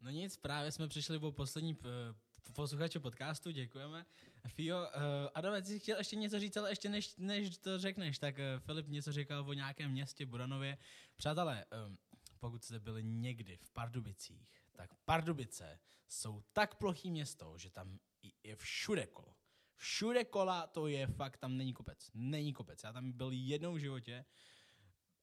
No 0.00 0.10
nic, 0.10 0.36
právě 0.36 0.72
jsme 0.72 0.88
přišli 0.88 1.18
po 1.18 1.32
poslední 1.32 1.76
posluchače 2.52 3.00
podcastu, 3.00 3.50
děkujeme. 3.50 4.06
Fio, 4.48 4.78
uh, 4.78 4.84
Adam, 5.34 5.64
jsi 5.64 5.78
chtěl 5.78 5.98
ještě 5.98 6.16
něco 6.16 6.40
říct, 6.40 6.56
ale 6.56 6.70
ještě 6.70 6.88
než, 6.88 7.16
než 7.16 7.58
to 7.58 7.78
řekneš, 7.78 8.18
tak 8.18 8.34
uh, 8.38 8.60
Filip 8.60 8.88
něco 8.88 9.12
říkal 9.12 9.50
o 9.50 9.52
nějakém 9.52 9.90
městě 9.90 10.26
Buranově. 10.26 10.78
Přátelé, 11.16 11.64
um, 11.86 11.98
pokud 12.38 12.64
jste 12.64 12.80
byli 12.80 13.04
někdy 13.04 13.56
v 13.56 13.70
Pardubicích, 13.70 14.62
tak 14.72 14.94
Pardubice 14.94 15.78
jsou 16.08 16.42
tak 16.52 16.74
plochý 16.74 17.10
město, 17.10 17.58
že 17.58 17.70
tam 17.70 17.98
je 18.42 18.56
všude 18.56 19.06
kolo. 19.06 19.34
Všude 19.76 20.24
kola 20.24 20.66
to 20.66 20.86
je 20.86 21.06
fakt, 21.06 21.36
tam 21.36 21.56
není 21.56 21.72
kopec. 21.72 22.10
Není 22.14 22.52
kopec. 22.52 22.82
Já 22.84 22.92
tam 22.92 23.12
byl 23.12 23.30
jednou 23.32 23.74
v 23.74 23.78
životě 23.78 24.24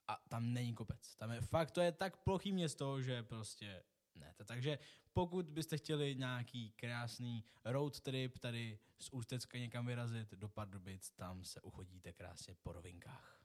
a 0.08 0.24
tam 0.30 0.54
není 0.54 0.74
kopec. 0.74 1.16
Tam 1.16 1.32
je 1.32 1.42
fakt, 1.42 1.72
to 1.72 1.82
je 1.82 1.92
tak 1.92 2.18
plochý 2.18 2.52
město, 2.52 3.02
že 3.02 3.24
prostě 3.24 3.84
ne. 4.16 4.36
Takže 4.46 4.80
pokud 5.14 5.50
byste 5.50 5.78
chtěli 5.78 6.16
nějaký 6.16 6.72
krásný 6.72 7.46
road 7.66 8.00
trip 8.00 8.40
tady 8.40 8.80
z 9.00 9.10
Ústecka 9.10 9.58
někam 9.58 9.86
vyrazit 9.86 10.32
do 10.32 10.50
Pardubic, 10.50 11.10
tam 11.10 11.44
se 11.44 11.62
uchodíte 11.62 12.14
krásně 12.14 12.56
po 12.62 12.74
rovinkách. 12.74 13.43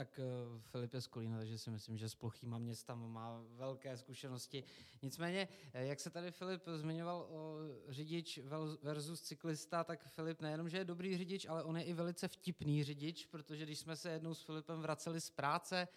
Tak 0.00 0.18
uh, 0.18 0.60
Filip 0.60 0.94
je 0.94 1.00
z 1.00 1.06
Kolína, 1.06 1.38
takže 1.38 1.58
si 1.58 1.70
myslím, 1.70 1.98
že 1.98 2.08
s 2.08 2.14
plochýma 2.14 2.58
městama 2.58 3.06
má 3.06 3.42
velké 3.50 3.96
zkušenosti. 3.96 4.64
Nicméně, 5.02 5.48
eh, 5.72 5.86
jak 5.86 6.00
se 6.00 6.10
tady 6.10 6.30
Filip 6.30 6.62
zmiňoval 6.76 7.26
o 7.30 7.58
řidič 7.88 8.40
versus 8.82 9.22
cyklista, 9.22 9.84
tak 9.84 10.04
Filip 10.04 10.40
nejenom, 10.40 10.68
že 10.68 10.78
je 10.78 10.84
dobrý 10.84 11.16
řidič, 11.16 11.46
ale 11.46 11.62
on 11.62 11.76
je 11.76 11.84
i 11.84 11.92
velice 11.92 12.28
vtipný 12.28 12.84
řidič, 12.84 13.26
protože 13.26 13.64
když 13.64 13.78
jsme 13.78 13.96
se 13.96 14.10
jednou 14.10 14.34
s 14.34 14.42
Filipem 14.42 14.80
vraceli 14.80 15.20
z 15.20 15.30
práce, 15.30 15.88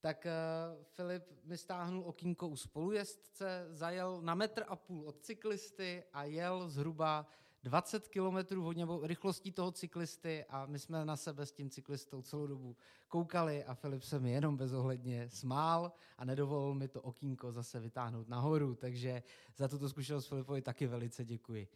tak 0.00 0.26
uh, 0.26 0.84
Filip 0.84 1.24
mi 1.44 1.58
stáhnul 1.58 2.04
okýnko 2.04 2.48
u 2.48 2.56
spolujezdce, 2.56 3.66
zajel 3.70 4.20
na 4.22 4.34
metr 4.34 4.64
a 4.68 4.76
půl 4.76 5.04
od 5.04 5.20
cyklisty 5.20 6.04
a 6.12 6.24
jel 6.24 6.68
zhruba 6.68 7.26
20 7.64 8.08
km 8.08 8.60
hodně 8.60 8.86
rychlostí 9.02 9.52
toho 9.52 9.72
cyklisty 9.72 10.44
a 10.48 10.66
my 10.66 10.78
jsme 10.78 11.04
na 11.04 11.16
sebe 11.16 11.46
s 11.46 11.52
tím 11.52 11.70
cyklistou 11.70 12.22
celou 12.22 12.46
dobu 12.46 12.76
koukali 13.08 13.64
a 13.64 13.74
Filip 13.74 14.02
se 14.02 14.20
mi 14.20 14.32
jenom 14.32 14.56
bezohledně 14.56 15.28
smál 15.30 15.92
a 16.18 16.24
nedovolil 16.24 16.74
mi 16.74 16.88
to 16.88 17.02
okýnko 17.02 17.52
zase 17.52 17.80
vytáhnout 17.80 18.28
nahoru, 18.28 18.74
takže 18.74 19.22
za 19.56 19.68
tuto 19.68 19.88
zkušenost 19.88 20.26
Filipovi 20.26 20.62
taky 20.62 20.86
velice 20.86 21.24
děkuji. 21.24 21.68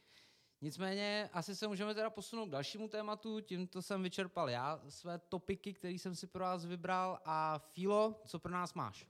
Nicméně 0.60 1.30
asi 1.32 1.56
se 1.56 1.68
můžeme 1.68 1.94
teda 1.94 2.10
posunout 2.10 2.46
k 2.46 2.50
dalšímu 2.50 2.88
tématu, 2.88 3.40
tímto 3.40 3.82
jsem 3.82 4.02
vyčerpal 4.02 4.50
já 4.50 4.80
své 4.88 5.18
topiky, 5.18 5.72
které 5.72 5.94
jsem 5.94 6.14
si 6.14 6.26
pro 6.26 6.44
vás 6.44 6.64
vybral 6.64 7.18
a 7.24 7.58
Filo, 7.58 8.20
co 8.24 8.38
pro 8.38 8.52
nás 8.52 8.74
máš? 8.74 9.06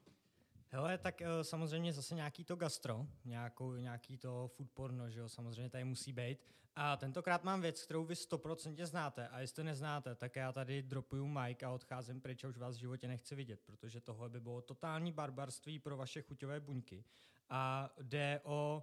Hele, 0.70 0.98
tak 0.98 1.20
uh, 1.20 1.42
samozřejmě 1.42 1.92
zase 1.92 2.14
nějaký 2.14 2.44
to 2.44 2.56
gastro, 2.56 3.06
nějakou, 3.24 3.72
nějaký 3.72 4.18
to 4.18 4.48
food 4.48 4.70
porno, 4.70 5.10
že 5.10 5.20
jo, 5.20 5.28
samozřejmě 5.28 5.70
tady 5.70 5.84
musí 5.84 6.12
být. 6.12 6.38
A 6.80 6.96
tentokrát 6.96 7.44
mám 7.44 7.60
věc, 7.60 7.82
kterou 7.82 8.04
vy 8.04 8.14
100% 8.14 8.84
znáte 8.84 9.28
a 9.28 9.40
jestli 9.40 9.64
neznáte, 9.64 10.14
tak 10.14 10.36
já 10.36 10.52
tady 10.52 10.82
dropuju 10.82 11.26
mic 11.26 11.62
a 11.62 11.70
odcházím 11.70 12.20
pryč 12.20 12.44
a 12.44 12.48
už 12.48 12.58
vás 12.58 12.76
v 12.76 12.78
životě 12.78 13.08
nechci 13.08 13.34
vidět, 13.34 13.60
protože 13.60 14.00
tohle 14.00 14.28
by 14.28 14.40
bylo 14.40 14.62
totální 14.62 15.12
barbarství 15.12 15.78
pro 15.78 15.96
vaše 15.96 16.22
chuťové 16.22 16.60
buňky. 16.60 17.04
A 17.50 17.90
jde 18.02 18.40
o, 18.44 18.82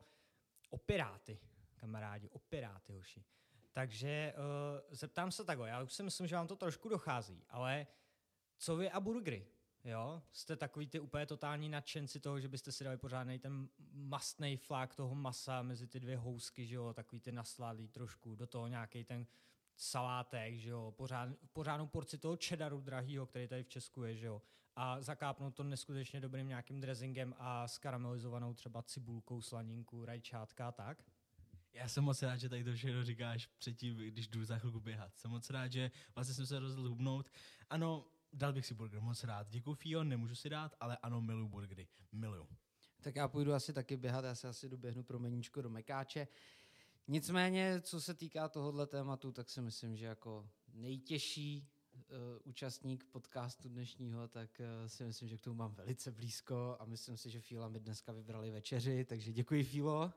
o 0.69 0.77
piráty, 0.77 1.39
kamarádi, 1.75 2.29
o 2.29 2.39
piráty, 2.39 2.93
hoši. 2.93 3.23
Takže 3.73 4.33
uh, 4.37 4.95
zeptám 4.95 5.31
se 5.31 5.43
takhle, 5.43 5.69
já 5.69 5.81
už 5.81 5.93
si 5.93 6.03
myslím, 6.03 6.27
že 6.27 6.35
vám 6.35 6.47
to 6.47 6.55
trošku 6.55 6.89
dochází, 6.89 7.43
ale 7.49 7.87
co 8.57 8.75
vy 8.75 8.89
a 8.91 8.99
burgery? 8.99 9.47
Jo, 9.85 10.21
jste 10.31 10.55
takový 10.55 10.87
ty 10.87 10.99
úplně 10.99 11.25
totální 11.25 11.69
nadšenci 11.69 12.19
toho, 12.19 12.39
že 12.39 12.47
byste 12.47 12.71
si 12.71 12.83
dali 12.83 12.97
pořádný 12.97 13.39
ten 13.39 13.69
mastný 13.91 14.57
flák 14.57 14.95
toho 14.95 15.15
masa 15.15 15.61
mezi 15.61 15.87
ty 15.87 15.99
dvě 15.99 16.17
housky, 16.17 16.65
že 16.65 16.75
jo, 16.75 16.93
takový 16.93 17.19
ty 17.19 17.31
nasládlý 17.31 17.87
trošku, 17.87 18.35
do 18.35 18.47
toho 18.47 18.67
nějaký 18.67 19.03
ten 19.03 19.27
salátek, 19.75 20.57
že 20.57 20.69
jo, 20.69 20.93
pořád, 20.97 21.29
pořádnou 21.53 21.87
porci 21.87 22.17
toho 22.17 22.37
cheddaru 22.43 22.81
drahýho, 22.81 23.25
který 23.25 23.47
tady 23.47 23.63
v 23.63 23.67
Česku 23.67 24.03
je, 24.03 24.15
že 24.15 24.25
jo, 24.25 24.41
a 24.75 25.01
zakápnout 25.01 25.55
to 25.55 25.63
neskutečně 25.63 26.19
dobrým 26.19 26.47
nějakým 26.47 26.81
dressingem 26.81 27.35
a 27.37 27.67
skaramelizovanou 27.67 28.53
třeba 28.53 28.81
cibulkou, 28.81 29.41
slaninku, 29.41 30.05
rajčátka 30.05 30.67
a 30.67 30.71
tak. 30.71 31.03
Já 31.73 31.87
jsem 31.87 32.03
moc 32.03 32.21
rád, 32.21 32.37
že 32.37 32.49
tady 32.49 32.63
to 32.63 32.73
všechno 32.73 33.03
říkáš 33.03 33.47
předtím, 33.47 33.97
když 33.97 34.27
jdu 34.27 34.45
za 34.45 34.57
chvilku 34.57 34.79
běhat. 34.79 35.17
Jsem 35.17 35.31
moc 35.31 35.49
rád, 35.49 35.71
že 35.71 35.91
vlastně 36.15 36.35
jsem 36.35 36.45
se 36.45 36.59
rozhodl 36.59 36.89
hubnout. 36.89 37.31
Ano, 37.69 38.05
dal 38.35 38.53
bych 38.53 38.65
si 38.65 38.73
burger, 38.73 39.01
moc 39.01 39.23
rád. 39.23 39.47
Děkuji, 39.49 39.75
Fio, 39.75 40.03
nemůžu 40.03 40.35
si 40.35 40.49
dát, 40.49 40.75
ale 40.79 40.97
ano, 40.97 41.21
miluju 41.21 41.47
burgery. 41.47 41.87
Miluju. 42.11 42.47
Tak 43.01 43.15
já 43.15 43.27
půjdu 43.27 43.53
asi 43.53 43.73
taky 43.73 43.97
běhat, 43.97 44.25
já 44.25 44.35
se 44.35 44.47
asi 44.47 44.69
doběhnu 44.69 45.03
pro 45.03 45.19
meníčko 45.19 45.61
do 45.61 45.69
Mekáče. 45.69 46.27
Nicméně, 47.07 47.81
co 47.81 48.01
se 48.01 48.13
týká 48.13 48.49
tohohle 48.49 48.87
tématu, 48.87 49.31
tak 49.31 49.49
si 49.49 49.61
myslím, 49.61 49.97
že 49.97 50.05
jako 50.05 50.49
nejtěžší 50.73 51.69
uh, 51.93 52.03
účastník 52.43 53.03
podcastu 53.03 53.69
dnešního, 53.69 54.27
tak 54.27 54.49
uh, 54.59 54.87
si 54.87 55.03
myslím, 55.03 55.29
že 55.29 55.37
k 55.37 55.41
tomu 55.41 55.55
mám 55.55 55.75
velice 55.75 56.11
blízko 56.11 56.77
a 56.79 56.85
myslím 56.85 57.17
si, 57.17 57.29
že 57.29 57.41
Fíla 57.41 57.69
mi 57.69 57.79
dneska 57.79 58.11
vybrali 58.11 58.51
večeři, 58.51 59.05
takže 59.05 59.33
děkuji 59.33 59.63
Fílo. 59.63 60.13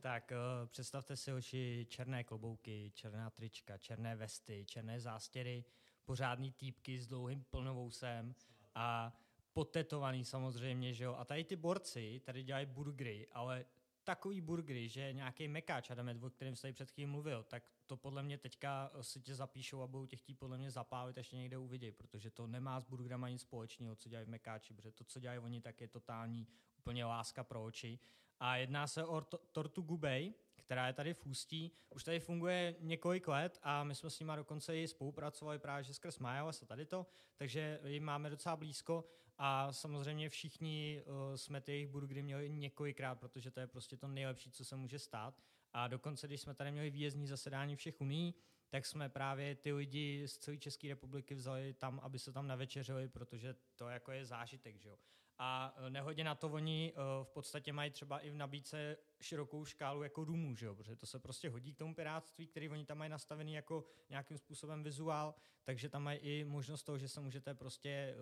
Tak 0.00 0.32
uh, 0.32 0.68
představte 0.68 1.16
si 1.16 1.32
oči 1.32 1.86
černé 1.90 2.24
klobouky, 2.24 2.92
černá 2.94 3.30
trička, 3.30 3.78
černé 3.78 4.16
vesty, 4.16 4.64
černé 4.68 5.00
zástěry, 5.00 5.64
pořádný 6.06 6.52
týpky 6.52 6.98
s 6.98 7.06
dlouhým 7.06 7.44
plnovousem 7.44 8.34
a 8.74 9.16
potetovaný 9.52 10.24
samozřejmě, 10.24 10.94
že 10.94 11.04
jo. 11.04 11.14
A 11.14 11.24
tady 11.24 11.44
ty 11.44 11.56
borci 11.56 12.20
tady 12.24 12.42
dělají 12.42 12.66
burgery, 12.66 13.28
ale 13.32 13.64
takový 14.04 14.40
burgery, 14.40 14.88
že 14.88 15.12
nějaký 15.12 15.48
mekáč, 15.48 15.90
Adamet, 15.90 16.22
o 16.22 16.30
kterém 16.30 16.56
jste 16.56 16.72
před 16.72 16.90
chvílí 16.90 17.06
mluvil, 17.10 17.42
tak 17.42 17.62
to 17.86 17.96
podle 17.96 18.22
mě 18.22 18.38
teďka 18.38 18.90
si 19.00 19.20
tě 19.20 19.34
zapíšou 19.34 19.82
a 19.82 19.86
budou 19.86 20.06
tě 20.06 20.16
chtít 20.16 20.34
podle 20.34 20.58
mě 20.58 20.70
zapálit, 20.70 21.18
až 21.18 21.32
někde 21.32 21.58
uvidí, 21.58 21.92
protože 21.92 22.30
to 22.30 22.46
nemá 22.46 22.80
s 22.80 22.84
burgerama 22.84 23.28
nic 23.28 23.40
společného, 23.40 23.96
co 23.96 24.08
dělají 24.08 24.26
v 24.26 24.30
mekáči, 24.30 24.74
protože 24.74 24.92
to, 24.92 25.04
co 25.04 25.20
dělají 25.20 25.38
oni, 25.38 25.60
tak 25.60 25.80
je 25.80 25.88
totální 25.88 26.46
úplně 26.78 27.04
láska 27.04 27.44
pro 27.44 27.64
oči. 27.64 27.98
A 28.40 28.56
jedná 28.56 28.86
se 28.86 29.04
o 29.04 29.20
tortu 29.52 29.82
Gubej, 29.82 30.34
která 30.66 30.86
je 30.86 30.92
tady 30.92 31.14
v 31.14 31.26
Ústí. 31.26 31.72
Už 31.90 32.04
tady 32.04 32.20
funguje 32.20 32.76
několik 32.80 33.28
let 33.28 33.58
a 33.62 33.84
my 33.84 33.94
jsme 33.94 34.10
s 34.10 34.20
nimi 34.20 34.32
dokonce 34.36 34.76
i 34.76 34.88
spolupracovali 34.88 35.58
právě 35.58 35.84
že 35.84 35.94
skrz 35.94 36.18
Majalas 36.18 36.62
a 36.62 36.66
tady 36.66 36.86
to, 36.86 37.06
takže 37.36 37.80
jim 37.84 38.04
máme 38.04 38.30
docela 38.30 38.56
blízko 38.56 39.04
a 39.38 39.72
samozřejmě 39.72 40.28
všichni 40.28 41.02
uh, 41.06 41.36
jsme 41.36 41.60
ty 41.60 41.72
jejich 41.72 41.88
burgery 41.88 42.22
měli 42.22 42.50
několikrát, 42.50 43.14
protože 43.14 43.50
to 43.50 43.60
je 43.60 43.66
prostě 43.66 43.96
to 43.96 44.08
nejlepší, 44.08 44.50
co 44.50 44.64
se 44.64 44.76
může 44.76 44.98
stát. 44.98 45.42
A 45.72 45.88
dokonce, 45.88 46.26
když 46.26 46.40
jsme 46.40 46.54
tady 46.54 46.72
měli 46.72 46.90
výjezdní 46.90 47.26
zasedání 47.26 47.76
všech 47.76 48.00
uní, 48.00 48.34
tak 48.68 48.86
jsme 48.86 49.08
právě 49.08 49.54
ty 49.54 49.72
lidi 49.72 50.28
z 50.28 50.38
celé 50.38 50.58
České 50.58 50.88
republiky 50.88 51.34
vzali 51.34 51.72
tam, 51.72 52.00
aby 52.02 52.18
se 52.18 52.32
tam 52.32 52.46
navečeřili, 52.46 53.08
protože 53.08 53.54
to 53.74 53.88
jako 53.88 54.12
je 54.12 54.24
zážitek, 54.24 54.78
že 54.78 54.88
jo. 54.88 54.98
A 55.38 55.74
e, 55.76 55.90
nehodě 55.90 56.24
na 56.24 56.34
to 56.34 56.48
oni 56.48 56.92
e, 56.92 57.24
v 57.24 57.28
podstatě 57.28 57.72
mají 57.72 57.90
třeba 57.90 58.18
i 58.18 58.30
v 58.30 58.34
nabídce 58.34 58.96
širokou 59.20 59.64
škálu 59.64 60.02
jako 60.02 60.24
důmů, 60.24 60.56
že 60.56 60.66
jo? 60.66 60.74
protože 60.74 60.96
to 60.96 61.06
se 61.06 61.18
prostě 61.18 61.48
hodí 61.50 61.72
k 61.72 61.78
tomu 61.78 61.94
pirátství, 61.94 62.46
který 62.46 62.68
oni 62.68 62.84
tam 62.84 62.98
mají 62.98 63.10
nastavený 63.10 63.54
jako 63.54 63.84
nějakým 64.10 64.38
způsobem 64.38 64.82
vizuál, 64.82 65.34
takže 65.64 65.88
tam 65.88 66.02
mají 66.02 66.18
i 66.18 66.44
možnost 66.44 66.82
toho, 66.82 66.98
že 66.98 67.08
se 67.08 67.20
můžete 67.20 67.54
prostě 67.54 68.16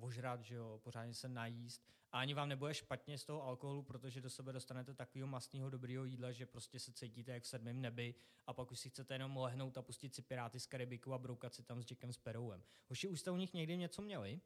uh, 0.00 0.04
ožrat, 0.04 0.42
že 0.42 0.54
jo, 0.54 0.80
pořádně 0.82 1.14
se 1.14 1.28
najíst 1.28 1.92
a 2.12 2.18
ani 2.18 2.34
vám 2.34 2.48
nebude 2.48 2.74
špatně 2.74 3.18
z 3.18 3.24
toho 3.24 3.42
alkoholu, 3.42 3.82
protože 3.82 4.20
do 4.20 4.30
sebe 4.30 4.52
dostanete 4.52 4.94
takového 4.94 5.28
mastného 5.28 5.70
dobrého 5.70 6.04
jídla, 6.04 6.32
že 6.32 6.46
prostě 6.46 6.78
se 6.78 6.92
cítíte 6.92 7.32
jak 7.32 7.42
v 7.42 7.46
sedmém 7.46 7.80
nebi 7.80 8.14
a 8.46 8.52
pak 8.52 8.72
už 8.72 8.78
si 8.78 8.90
chcete 8.90 9.14
jenom 9.14 9.36
lehnout 9.36 9.78
a 9.78 9.82
pustit 9.82 10.14
si 10.14 10.22
Piráty 10.22 10.60
z 10.60 10.66
Karibiku 10.66 11.14
a 11.14 11.18
broukat 11.18 11.54
si 11.54 11.62
tam 11.62 11.82
s 11.82 11.90
Jackem 11.90 12.12
Sparrowem. 12.12 12.62
Hoši, 12.88 13.08
už 13.08 13.20
jste 13.20 13.30
u 13.30 13.36
nich 13.36 13.54
někdy 13.54 13.76
něco 13.76 14.02
měli? 14.02 14.40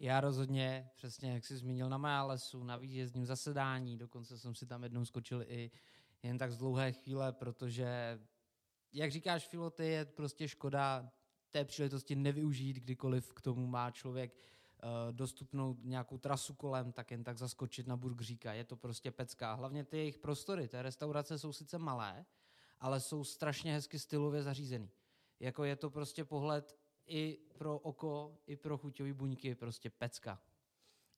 Já 0.00 0.20
rozhodně, 0.20 0.90
přesně 0.96 1.32
jak 1.32 1.44
jsi 1.44 1.56
zmínil 1.56 1.88
na 1.88 1.98
Málesu, 1.98 2.64
na 2.64 2.76
výjezdním 2.76 3.26
zasedání, 3.26 3.96
dokonce 3.96 4.38
jsem 4.38 4.54
si 4.54 4.66
tam 4.66 4.82
jednou 4.82 5.04
skočil 5.04 5.42
i 5.42 5.70
jen 6.22 6.38
tak 6.38 6.52
z 6.52 6.58
dlouhé 6.58 6.92
chvíle, 6.92 7.32
protože, 7.32 8.20
jak 8.92 9.10
říkáš, 9.10 9.48
Filoty, 9.48 9.86
je 9.86 10.04
prostě 10.04 10.48
škoda 10.48 11.10
té 11.50 11.64
příležitosti 11.64 12.16
nevyužít, 12.16 12.76
kdykoliv 12.76 13.32
k 13.32 13.40
tomu 13.40 13.66
má 13.66 13.90
člověk 13.90 14.32
uh, 14.34 15.12
dostupnou 15.12 15.76
nějakou 15.82 16.18
trasu 16.18 16.54
kolem, 16.54 16.92
tak 16.92 17.10
jen 17.10 17.24
tak 17.24 17.38
zaskočit 17.38 17.86
na 17.86 17.96
burgříka. 17.96 18.52
Je 18.52 18.64
to 18.64 18.76
prostě 18.76 19.10
pecká. 19.10 19.54
Hlavně 19.54 19.84
ty 19.84 19.96
jejich 19.96 20.18
prostory, 20.18 20.68
té 20.68 20.82
restaurace 20.82 21.38
jsou 21.38 21.52
sice 21.52 21.78
malé, 21.78 22.26
ale 22.80 23.00
jsou 23.00 23.24
strašně 23.24 23.72
hezky 23.72 23.98
stylově 23.98 24.42
zařízený. 24.42 24.90
Jako 25.40 25.64
je 25.64 25.76
to 25.76 25.90
prostě 25.90 26.24
pohled 26.24 26.77
i 27.08 27.38
pro 27.58 27.78
oko, 27.78 28.38
i 28.46 28.56
pro 28.56 28.78
chuťové 28.78 29.12
buňky 29.12 29.54
prostě 29.54 29.90
pecka. 29.90 30.42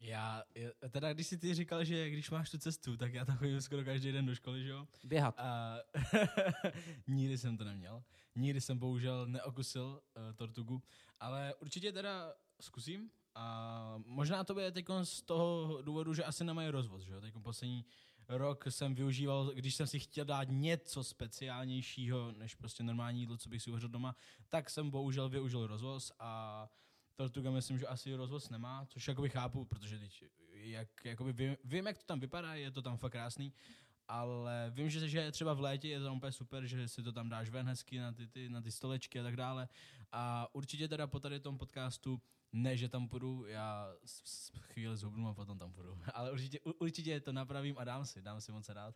Já, 0.01 0.43
teda 0.91 1.13
když 1.13 1.27
jsi 1.27 1.39
ty 1.39 1.55
říkal, 1.55 1.85
že 1.85 2.11
když 2.11 2.31
máš 2.31 2.51
tu 2.51 2.59
cestu, 2.59 2.97
tak 2.97 3.15
já 3.15 3.25
tam 3.25 3.37
chodím 3.37 3.61
skoro 3.61 3.85
každý 3.85 4.13
den 4.13 4.27
do 4.27 4.35
školy, 4.35 4.65
že 4.65 4.71
jo? 4.71 4.89
Běhat. 5.05 5.35
A 5.39 5.79
nikdy 7.07 7.39
jsem 7.39 7.57
to 7.57 7.65
neměl. 7.65 8.03
Nikdy 8.35 8.61
jsem 8.61 8.79
bohužel 8.79 9.27
neokusil 9.27 9.85
uh, 10.17 10.33
tortugu, 10.37 10.83
ale 11.21 11.55
určitě 11.55 11.93
teda 11.93 12.35
zkusím. 12.61 13.11
A 13.35 13.95
možná 14.07 14.45
to 14.45 14.55
bude 14.55 14.73
teď 14.73 14.87
z 15.03 15.23
toho 15.23 15.83
důvodu, 15.83 16.15
že 16.15 16.25
asi 16.25 16.45
nemají 16.45 16.69
rozvoz, 16.69 17.03
že 17.03 17.13
jo? 17.13 17.21
Teď 17.21 17.35
poslední 17.43 17.85
rok 18.31 18.65
jsem 18.69 18.95
využíval, 18.95 19.53
když 19.55 19.75
jsem 19.75 19.87
si 19.87 19.99
chtěl 19.99 20.25
dát 20.25 20.49
něco 20.51 21.05
speciálnějšího, 21.05 22.33
než 22.33 22.55
prostě 22.55 22.83
normální 22.83 23.21
jídlo, 23.21 23.37
co 23.37 23.49
bych 23.49 23.63
si 23.63 23.71
uvařil 23.71 23.89
doma, 23.89 24.17
tak 24.49 24.71
jsem 24.71 24.91
bohužel 24.91 25.29
využil 25.29 25.67
rozvoz 25.67 26.13
a 26.19 26.69
Tortuga 27.15 27.51
myslím, 27.51 27.79
že 27.79 27.87
asi 27.87 28.15
rozvoz 28.15 28.51
nemá, 28.51 28.87
což 28.87 29.09
jakoby 29.09 29.31
chápu, 29.31 29.65
protože 29.65 29.99
teď, 29.99 30.25
jak, 30.53 31.05
jakoby 31.05 31.33
vím, 31.33 31.57
vím, 31.65 31.87
jak 31.87 31.99
to 31.99 32.05
tam 32.05 32.21
vypadá, 32.21 32.55
je 32.55 32.71
to 32.71 32.83
tam 32.83 32.97
fakt 32.97 33.13
krásný, 33.13 33.53
ale 34.09 34.73
vím, 34.75 34.91
že, 34.91 35.09
že 35.09 35.33
třeba 35.33 35.55
v 35.55 35.61
létě 35.61 35.89
je 35.89 36.01
to 36.01 36.15
úplně 36.15 36.33
super, 36.33 36.67
že 36.67 36.89
si 36.89 37.03
to 37.03 37.13
tam 37.13 37.29
dáš 37.29 37.51
ven 37.51 37.67
hezky 37.67 37.99
na 37.99 38.13
ty, 38.13 38.27
ty, 38.27 38.49
na 38.49 38.61
ty 38.61 38.71
stolečky 38.71 39.21
a 39.21 39.23
tak 39.23 39.37
dále. 39.37 39.69
A 40.13 40.49
určitě 40.53 40.89
teda 40.89 41.07
po 41.07 41.21
tady 41.21 41.41
tom 41.41 41.59
podcastu 41.59 42.21
ne, 42.53 42.77
že 42.77 42.89
tam 42.89 43.09
půjdu, 43.09 43.47
já 43.47 43.95
chvíli 44.61 44.97
zhubnu 44.97 45.29
a 45.29 45.35
potom 45.35 45.59
tam 45.59 45.73
půjdu. 45.73 45.99
Ale 46.15 46.33
určitě, 46.33 46.61
určitě 46.61 47.21
to 47.21 47.33
napravím 47.33 47.79
a 47.79 47.85
dám 47.85 48.07
si, 48.07 48.23
dám 48.23 48.41
si 48.41 48.53
moc 48.53 48.69
rád. 48.69 48.95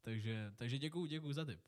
Takže, 0.00 0.52
takže 0.56 0.78
děkuju, 0.78 1.06
děkuju 1.06 1.32
za 1.32 1.44
tip. 1.44 1.60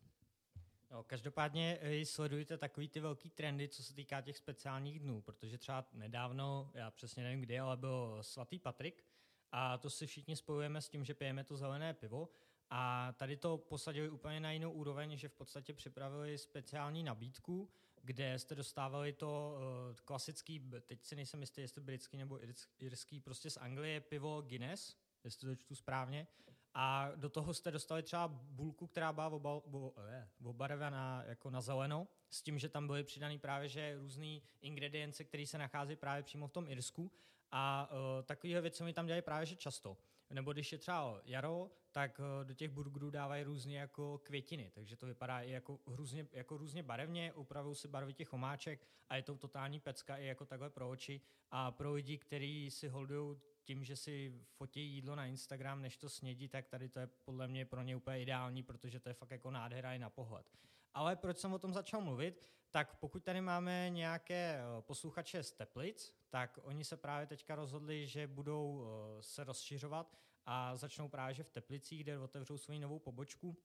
No, 0.91 1.05
každopádně 1.05 1.79
eh, 1.81 2.07
sledujte 2.07 2.59
takový 2.59 2.89
ty 2.89 3.01
velký 3.01 3.31
trendy, 3.31 3.69
co 3.69 3.83
se 3.83 3.95
týká 3.95 4.21
těch 4.21 4.37
speciálních 4.37 4.99
dnů, 5.01 5.23
protože 5.23 5.59
třeba 5.59 5.89
nedávno, 5.93 6.71
já 6.75 6.91
přesně 6.91 7.23
nevím 7.23 7.41
kdy, 7.41 7.59
ale 7.59 7.77
byl 7.77 8.19
svatý 8.21 8.59
Patrik 8.59 9.05
a 9.53 9.79
to 9.79 9.91
si 9.91 10.07
všichni 10.07 10.37
spojujeme 10.37 10.81
s 10.81 10.89
tím, 10.89 11.05
že 11.05 11.15
pijeme 11.15 11.45
to 11.45 11.57
zelené 11.57 11.95
pivo 11.95 12.29
a 12.71 13.13
tady 13.13 13.37
to 13.37 13.59
posadili 13.59 14.11
úplně 14.11 14.41
na 14.41 14.53
jinou 14.53 14.73
úroveň, 14.73 15.17
že 15.17 15.29
v 15.29 15.33
podstatě 15.33 15.75
připravili 15.75 16.39
speciální 16.39 17.03
nabídku, 17.03 17.71
kde 18.03 18.39
jste 18.39 18.55
dostávali 18.55 19.13
to 19.13 19.55
uh, 19.57 19.97
klasický, 20.05 20.71
teď 20.87 21.05
si 21.05 21.17
nejsem 21.17 21.41
jistý, 21.41 21.61
jestli 21.61 21.81
britský 21.81 22.17
nebo 22.17 22.39
irský, 22.79 23.21
prostě 23.21 23.51
z 23.51 23.57
Anglie 23.57 24.01
pivo 24.01 24.43
Guinness, 24.43 24.97
jestli 25.25 25.49
to 25.49 25.57
čtu 25.57 25.75
správně, 25.75 26.27
a 26.75 27.11
do 27.17 27.29
toho 27.29 27.55
jste 27.55 27.71
dostali 27.71 28.03
třeba 28.03 28.29
bulku, 28.29 28.87
která 28.87 29.13
byla 29.13 29.29
obal, 29.29 29.63
eh, 30.09 30.29
obarvená 30.45 31.23
jako 31.27 31.51
na 31.51 31.61
zeleno, 31.61 32.09
s 32.31 32.43
tím, 32.43 32.59
že 32.59 32.69
tam 32.69 32.87
byly 32.87 33.05
přidaný 33.05 33.39
právě 33.39 33.69
že 33.69 33.97
různé 33.99 34.41
ingredience, 34.61 35.25
které 35.25 35.47
se 35.47 35.59
nachází 35.59 35.97
právě 35.97 36.23
přímo 36.23 36.49
v 36.49 36.53
tom 36.53 36.69
Irsku. 36.69 37.13
A 37.53 37.91
uh, 37.91 38.23
takové 38.25 38.61
věci 38.61 38.85
mi 38.85 38.93
tam 38.93 39.07
dělají 39.07 39.23
právě 39.23 39.47
že 39.47 39.57
často. 39.57 39.97
Nebo 40.31 40.53
když 40.53 40.73
je 40.73 40.79
třeba 40.79 41.21
jaro, 41.25 41.71
tak 41.93 42.19
uh, 42.19 42.45
do 42.45 42.55
těch 42.55 42.71
burgerů 42.71 43.11
dávají 43.11 43.45
různé 43.45 43.73
jako 43.73 44.19
květiny, 44.19 44.71
takže 44.75 44.97
to 44.97 45.07
vypadá 45.07 45.41
i 45.41 45.51
jako 45.51 45.79
různě, 45.87 46.27
jako 46.33 46.57
různě 46.57 46.83
barevně, 46.83 47.33
upravují 47.33 47.77
si 47.77 47.89
barvy 47.89 48.13
těch 48.13 48.33
omáček 48.33 48.87
a 49.09 49.17
je 49.17 49.23
to 49.23 49.37
totální 49.37 49.81
pecka 49.81 50.17
i 50.17 50.27
jako 50.27 50.47
takhle 50.47 50.71
pro 50.71 50.91
oči. 50.91 51.21
A 51.51 51.71
pro 51.71 51.93
lidi, 51.93 52.19
kteří 52.19 52.71
si 52.71 52.89
holdují 52.89 53.37
tím, 53.63 53.85
že 53.85 53.97
si 53.97 54.35
fotí 54.53 54.81
jídlo 54.81 55.15
na 55.15 55.27
Instagram, 55.27 55.83
než 55.83 55.97
to 55.97 56.09
snědí, 56.09 56.49
tak 56.49 56.69
tady 56.69 56.89
to 56.89 57.01
je 57.01 57.07
podle 57.07 57.49
mě 57.49 57.65
pro 57.65 57.83
ně 57.83 57.97
úplně 57.97 58.23
ideální, 58.23 58.63
protože 58.63 59.01
to 59.01 59.09
je 59.09 59.15
fakt 59.15 59.31
jako 59.31 59.51
nádhera 59.51 59.95
i 59.95 59.99
na 59.99 60.11
pohled. 60.11 60.47
Ale 60.95 61.17
proč 61.17 61.39
jsem 61.39 61.53
o 61.53 61.59
tom 61.59 61.75
začal 61.75 62.01
mluvit, 62.01 62.43
tak 62.71 62.95
pokud 62.95 63.25
tady 63.25 63.41
máme 63.41 63.91
nějaké 63.91 64.61
eh, 64.61 64.83
posluchače 64.83 65.43
z 65.43 65.53
Teplic, 65.53 66.15
tak 66.29 66.59
oni 66.63 66.85
se 66.85 66.97
právě 66.97 67.27
teďka 67.27 67.55
rozhodli, 67.55 68.09
že 68.09 68.27
budou 68.27 68.85
eh, 68.85 69.23
se 69.23 69.45
rozšiřovat 69.45 70.17
a 70.47 70.77
začnou 70.77 71.09
právě 71.09 71.35
že 71.35 71.43
v 71.43 71.51
Teplicích, 71.51 72.03
kde 72.03 72.19
otevřou 72.19 72.59
svoji 72.59 72.79
novou 72.79 72.99
pobočku. 72.99 73.57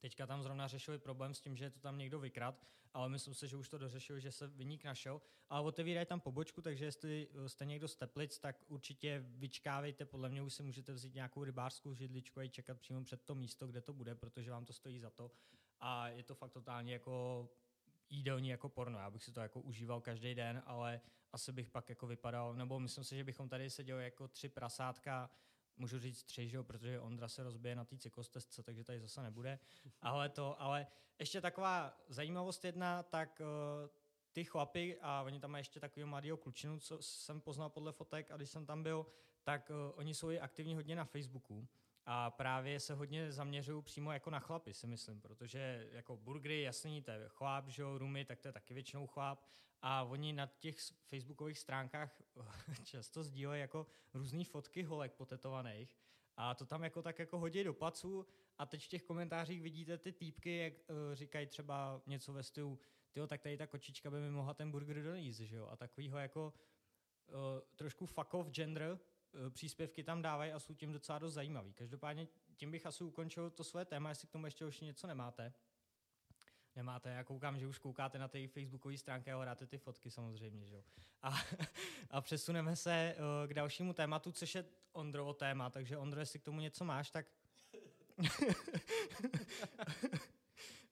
Teďka 0.00 0.26
tam 0.26 0.42
zrovna 0.42 0.68
řešili 0.68 0.98
problém 0.98 1.34
s 1.34 1.40
tím, 1.40 1.56
že 1.56 1.64
je 1.64 1.70
to 1.70 1.80
tam 1.80 1.98
někdo 1.98 2.20
vykrad, 2.20 2.66
ale 2.94 3.08
myslím 3.08 3.34
si, 3.34 3.48
že 3.48 3.56
už 3.56 3.68
to 3.68 3.78
dořešil, 3.78 4.18
že 4.20 4.32
se 4.32 4.46
vyník 4.46 4.84
našel. 4.84 5.20
Ale 5.48 5.66
otevírají 5.66 6.06
tam 6.06 6.20
pobočku, 6.20 6.62
takže 6.62 6.84
jestli 6.84 7.28
eh, 7.30 7.48
jste 7.48 7.64
někdo 7.64 7.88
z 7.88 7.96
Teplic, 7.96 8.38
tak 8.38 8.64
určitě 8.68 9.24
vyčkávejte. 9.26 10.04
Podle 10.04 10.28
mě 10.28 10.42
už 10.42 10.54
si 10.54 10.62
můžete 10.62 10.92
vzít 10.92 11.14
nějakou 11.14 11.44
rybářskou 11.44 11.94
židličku 11.94 12.40
a 12.40 12.48
čekat 12.48 12.80
přímo 12.80 13.04
před 13.04 13.22
to 13.22 13.34
místo, 13.34 13.66
kde 13.66 13.80
to 13.80 13.92
bude, 13.92 14.14
protože 14.14 14.50
vám 14.50 14.64
to 14.64 14.72
stojí 14.72 15.00
za 15.00 15.10
to. 15.10 15.30
A 15.80 16.08
je 16.08 16.22
to 16.22 16.34
fakt 16.34 16.52
totálně 16.52 16.92
jako 16.92 17.48
jídelní 18.10 18.48
jako 18.48 18.68
porno. 18.68 18.98
Já 18.98 19.10
bych 19.10 19.24
si 19.24 19.32
to 19.32 19.40
jako 19.40 19.60
užíval 19.60 20.00
každý 20.00 20.34
den, 20.34 20.62
ale 20.66 21.00
asi 21.32 21.52
bych 21.52 21.70
pak 21.70 21.88
jako 21.88 22.06
vypadal, 22.06 22.54
nebo 22.54 22.80
myslím 22.80 23.04
si, 23.04 23.16
že 23.16 23.24
bychom 23.24 23.48
tady 23.48 23.70
seděli 23.70 24.04
jako 24.04 24.28
tři 24.28 24.48
prasátka, 24.48 25.30
můžu 25.76 25.98
říct 25.98 26.24
tři, 26.24 26.48
že 26.48 26.56
jo, 26.56 26.64
protože 26.64 27.00
Ondra 27.00 27.28
se 27.28 27.42
rozbije 27.42 27.76
na 27.76 27.84
té 27.84 27.98
cyklostezce, 27.98 28.62
takže 28.62 28.84
tady 28.84 29.00
zase 29.00 29.22
nebude. 29.22 29.58
Ale 30.02 30.28
to, 30.28 30.62
ale 30.62 30.86
ještě 31.18 31.40
taková 31.40 32.00
zajímavost 32.08 32.64
jedna, 32.64 33.02
tak 33.02 33.40
uh, 33.40 33.46
ty 34.32 34.44
chlapy, 34.44 34.98
a 35.00 35.22
oni 35.22 35.40
tam 35.40 35.50
mají 35.50 35.60
ještě 35.60 35.80
takového 35.80 36.08
mladého 36.08 36.36
klučinu, 36.36 36.80
co 36.80 37.02
jsem 37.02 37.40
poznal 37.40 37.70
podle 37.70 37.92
fotek 37.92 38.30
a 38.30 38.36
když 38.36 38.50
jsem 38.50 38.66
tam 38.66 38.82
byl, 38.82 39.06
tak 39.42 39.70
uh, 39.70 39.76
oni 39.98 40.14
jsou 40.14 40.30
i 40.30 40.40
aktivní 40.40 40.74
hodně 40.74 40.96
na 40.96 41.04
Facebooku. 41.04 41.68
A 42.10 42.30
právě 42.30 42.80
se 42.80 42.94
hodně 42.94 43.32
zaměřují 43.32 43.82
přímo 43.82 44.12
jako 44.12 44.30
na 44.30 44.38
chlapy, 44.38 44.74
si 44.74 44.86
myslím, 44.86 45.20
protože 45.20 45.88
jako 45.92 46.16
burgery, 46.16 46.62
jasný, 46.62 47.02
to 47.02 47.10
je 47.10 47.28
chlap, 47.28 47.68
že 47.68 47.82
jo, 47.82 47.98
rumy, 47.98 48.24
tak 48.24 48.40
to 48.40 48.48
je 48.48 48.52
taky 48.52 48.74
většinou 48.74 49.06
chlap. 49.06 49.44
A 49.82 50.02
oni 50.02 50.32
na 50.32 50.46
těch 50.46 50.76
facebookových 51.06 51.58
stránkách 51.58 52.22
často 52.84 53.22
sdílejí 53.22 53.60
jako 53.60 53.86
různé 54.14 54.44
fotky 54.44 54.82
holek 54.82 55.12
potetovaných. 55.12 55.96
A 56.36 56.54
to 56.54 56.66
tam 56.66 56.84
jako 56.84 57.02
tak 57.02 57.18
jako 57.18 57.38
hodí 57.38 57.64
do 57.64 57.74
placu 57.74 58.26
a 58.58 58.66
teď 58.66 58.84
v 58.84 58.88
těch 58.88 59.02
komentářích 59.02 59.62
vidíte 59.62 59.98
ty 59.98 60.12
týpky, 60.12 60.56
jak 60.56 60.72
uh, 60.72 61.14
říkají 61.14 61.46
třeba 61.46 62.02
něco 62.06 62.32
ve 62.32 62.42
stylu, 62.42 62.78
tyjo, 63.10 63.26
tak 63.26 63.42
tady 63.42 63.56
ta 63.56 63.66
kočička 63.66 64.10
by 64.10 64.20
mi 64.20 64.30
mohla 64.30 64.54
ten 64.54 64.70
burger 64.70 65.02
doníst, 65.02 65.40
že 65.40 65.56
jo? 65.56 65.68
A 65.70 65.76
takovýho 65.76 66.18
jako 66.18 66.54
uh, 67.26 67.34
trošku 67.76 68.06
fuck 68.06 68.34
off 68.34 68.48
gender, 68.48 68.98
příspěvky 69.50 70.02
tam 70.02 70.22
dávají 70.22 70.52
a 70.52 70.58
jsou 70.58 70.74
tím 70.74 70.92
docela 70.92 71.18
dost 71.18 71.34
zajímavý. 71.34 71.72
Každopádně 71.72 72.28
tím 72.56 72.70
bych 72.70 72.86
asi 72.86 73.04
ukončil 73.04 73.50
to 73.50 73.64
své 73.64 73.84
téma, 73.84 74.08
jestli 74.08 74.28
k 74.28 74.30
tomu 74.30 74.46
ještě 74.46 74.64
už 74.64 74.80
něco 74.80 75.06
nemáte. 75.06 75.52
Nemáte, 76.76 77.10
já 77.10 77.24
koukám, 77.24 77.58
že 77.58 77.66
už 77.66 77.78
koukáte 77.78 78.18
na 78.18 78.28
ty 78.28 78.48
facebookové 78.48 78.98
stránky 78.98 79.32
a 79.32 79.36
hledáte 79.36 79.66
ty 79.66 79.78
fotky 79.78 80.10
samozřejmě, 80.10 80.66
že. 80.66 80.84
A, 81.22 81.34
a 82.10 82.20
přesuneme 82.20 82.76
se 82.76 83.16
uh, 83.18 83.48
k 83.48 83.54
dalšímu 83.54 83.92
tématu, 83.92 84.32
což 84.32 84.54
je 84.54 84.64
Ondrovo 84.92 85.34
téma, 85.34 85.70
takže 85.70 85.96
Ondro, 85.96 86.20
jestli 86.20 86.38
k 86.38 86.44
tomu 86.44 86.60
něco 86.60 86.84
máš, 86.84 87.10
tak... 87.10 87.26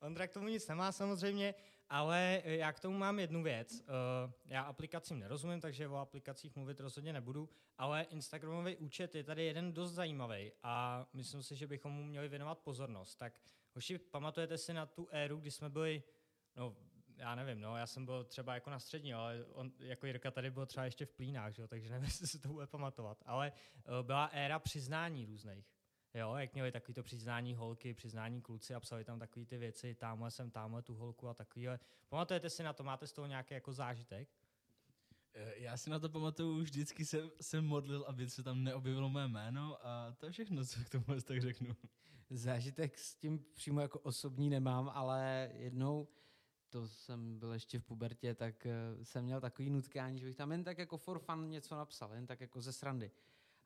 Ondra 0.01 0.27
k 0.27 0.33
tomu 0.33 0.49
nic 0.49 0.69
nemá 0.69 0.93
samozřejmě, 0.93 1.55
ale 1.89 2.43
eh, 2.45 2.57
já 2.57 2.73
k 2.73 2.81
tomu 2.81 2.99
mám 2.99 3.19
jednu 3.19 3.43
věc. 3.43 3.73
Uh, 3.73 4.33
já 4.47 4.63
aplikacím 4.63 5.19
nerozumím, 5.19 5.61
takže 5.61 5.89
o 5.89 5.97
aplikacích 5.97 6.57
mluvit 6.57 6.81
rozhodně 6.81 7.13
nebudu, 7.13 7.49
ale 7.79 8.03
Instagramový 8.03 8.77
účet 8.77 9.15
je 9.15 9.25
tady 9.25 9.45
jeden 9.45 9.73
dost 9.73 9.93
zajímavý 9.93 10.53
a 10.63 11.07
myslím 11.13 11.43
si, 11.43 11.57
že 11.57 11.67
bychom 11.67 11.93
mu 11.93 12.05
měli 12.05 12.29
věnovat 12.29 12.59
pozornost. 12.59 13.17
Tak 13.17 13.41
hoši, 13.75 13.99
pamatujete 13.99 14.59
si 14.59 14.73
na 14.73 14.87
tu 14.87 15.09
éru, 15.11 15.37
kdy 15.37 15.51
jsme 15.51 15.69
byli, 15.69 16.03
no 16.57 16.77
já 17.17 17.35
nevím, 17.35 17.61
no, 17.61 17.77
já 17.77 17.87
jsem 17.87 18.05
byl 18.05 18.25
třeba 18.25 18.55
jako 18.55 18.71
na 18.71 18.79
střední, 18.79 19.15
ale 19.15 19.45
on, 19.45 19.73
jako 19.79 20.07
Jirka 20.07 20.31
tady 20.31 20.51
byl 20.51 20.67
třeba 20.67 20.85
ještě 20.85 21.07
v 21.07 21.13
plínách, 21.13 21.55
že? 21.55 21.69
takže 21.69 21.91
nevím, 21.91 22.05
jestli 22.09 22.27
si 22.27 22.39
to 22.39 22.49
bude 22.49 22.67
pamatovat. 22.67 23.23
Ale 23.27 23.53
uh, 23.53 24.07
byla 24.07 24.25
éra 24.25 24.59
přiznání 24.59 25.27
různých. 25.27 25.76
Jo, 26.17 26.35
jak 26.37 26.55
měli 26.55 26.73
takový 26.73 26.95
to 26.95 27.03
přiznání 27.03 27.55
holky, 27.55 27.95
přiznání 27.95 28.43
kluci 28.43 28.75
a 28.75 28.81
psali 28.81 29.05
tam 29.05 29.19
takové 29.19 29.47
ty 29.47 29.59
věci, 29.59 29.95
tamhle 29.95 30.31
jsem, 30.31 30.51
tamhle 30.51 30.83
tu 30.83 30.95
holku 30.95 31.29
a 31.29 31.35
takovýhle. 31.35 31.81
Pamatujete 32.09 32.51
si 32.51 32.63
na 32.63 32.73
to, 32.73 32.85
máte 32.85 33.07
z 33.07 33.13
toho 33.13 33.27
nějaký 33.27 33.55
jako 33.55 33.73
zážitek? 33.73 34.29
Eh, 35.35 35.53
já 35.57 35.77
si 35.77 35.91
na 35.91 35.99
to 35.99 36.09
pamatuju, 36.09 36.59
vždycky 36.59 37.05
jsem, 37.05 37.31
jsem 37.41 37.65
modlil, 37.65 38.05
aby 38.09 38.31
se 38.31 38.43
tam 38.43 38.65
neobjevilo 38.65 39.11
mé 39.11 39.29
jméno 39.29 39.87
a 39.87 40.13
to 40.13 40.27
je 40.27 40.33
všechno, 40.33 40.65
co 40.65 40.85
k 40.85 40.89
tomu 40.89 41.21
tak 41.25 41.41
řeknu. 41.41 41.77
Zážitek 42.31 42.99
s 42.99 43.15
tím 43.15 43.45
přímo 43.55 43.81
jako 43.81 43.99
osobní 43.99 44.51
nemám, 44.51 44.91
ale 44.95 45.51
jednou, 45.55 46.09
to 46.71 46.89
jsem 46.89 47.39
byl 47.39 47.53
ještě 47.53 47.79
v 47.79 47.85
pubertě, 47.85 48.35
tak 48.35 48.67
eh, 48.67 49.05
jsem 49.05 49.25
měl 49.25 49.41
takový 49.41 49.71
nutkání, 49.71 50.21
že 50.21 50.27
bych 50.27 50.37
tam 50.37 50.53
jen 50.53 50.65
tak 50.65 50.79
jako 50.79 50.99
for 50.99 51.19
fun 51.19 51.51
něco 51.51 51.77
napsal, 51.77 52.15
jen 52.15 52.27
tak 52.27 52.41
jako 52.41 52.61
ze 52.61 52.73
srandy. 52.73 53.11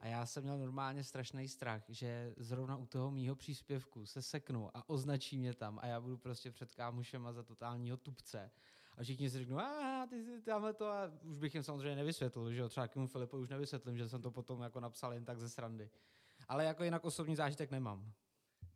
A 0.00 0.06
já 0.06 0.26
jsem 0.26 0.42
měl 0.42 0.58
normálně 0.58 1.04
strašný 1.04 1.48
strach, 1.48 1.82
že 1.88 2.34
zrovna 2.36 2.76
u 2.76 2.86
toho 2.86 3.10
mýho 3.10 3.36
příspěvku 3.36 4.06
se 4.06 4.22
seknu 4.22 4.76
a 4.76 4.88
označí 4.88 5.38
mě 5.38 5.54
tam 5.54 5.78
a 5.82 5.86
já 5.86 6.00
budu 6.00 6.18
prostě 6.18 6.50
před 6.50 6.74
kámošema 6.74 7.32
za 7.32 7.42
totálního 7.42 7.96
tupce. 7.96 8.50
A 8.96 9.02
všichni 9.02 9.30
si 9.30 9.38
řeknou, 9.38 9.58
a 9.58 10.06
ty 10.10 10.24
si 10.24 10.42
tamhle 10.42 10.74
to 10.74 10.88
a 10.88 11.10
už 11.22 11.38
bych 11.38 11.54
jim 11.54 11.62
samozřejmě 11.62 11.96
nevysvětlil, 11.96 12.52
že 12.52 12.60
jo, 12.60 12.68
třeba 12.68 12.88
k 12.88 13.06
Filipu 13.06 13.38
už 13.38 13.48
nevysvětlím, 13.48 13.98
že 13.98 14.08
jsem 14.08 14.22
to 14.22 14.30
potom 14.30 14.62
jako 14.62 14.80
napsal 14.80 15.12
jen 15.12 15.24
tak 15.24 15.38
ze 15.38 15.48
srandy. 15.48 15.90
Ale 16.48 16.64
jako 16.64 16.84
jinak 16.84 17.04
osobní 17.04 17.36
zážitek 17.36 17.70
nemám. 17.70 18.12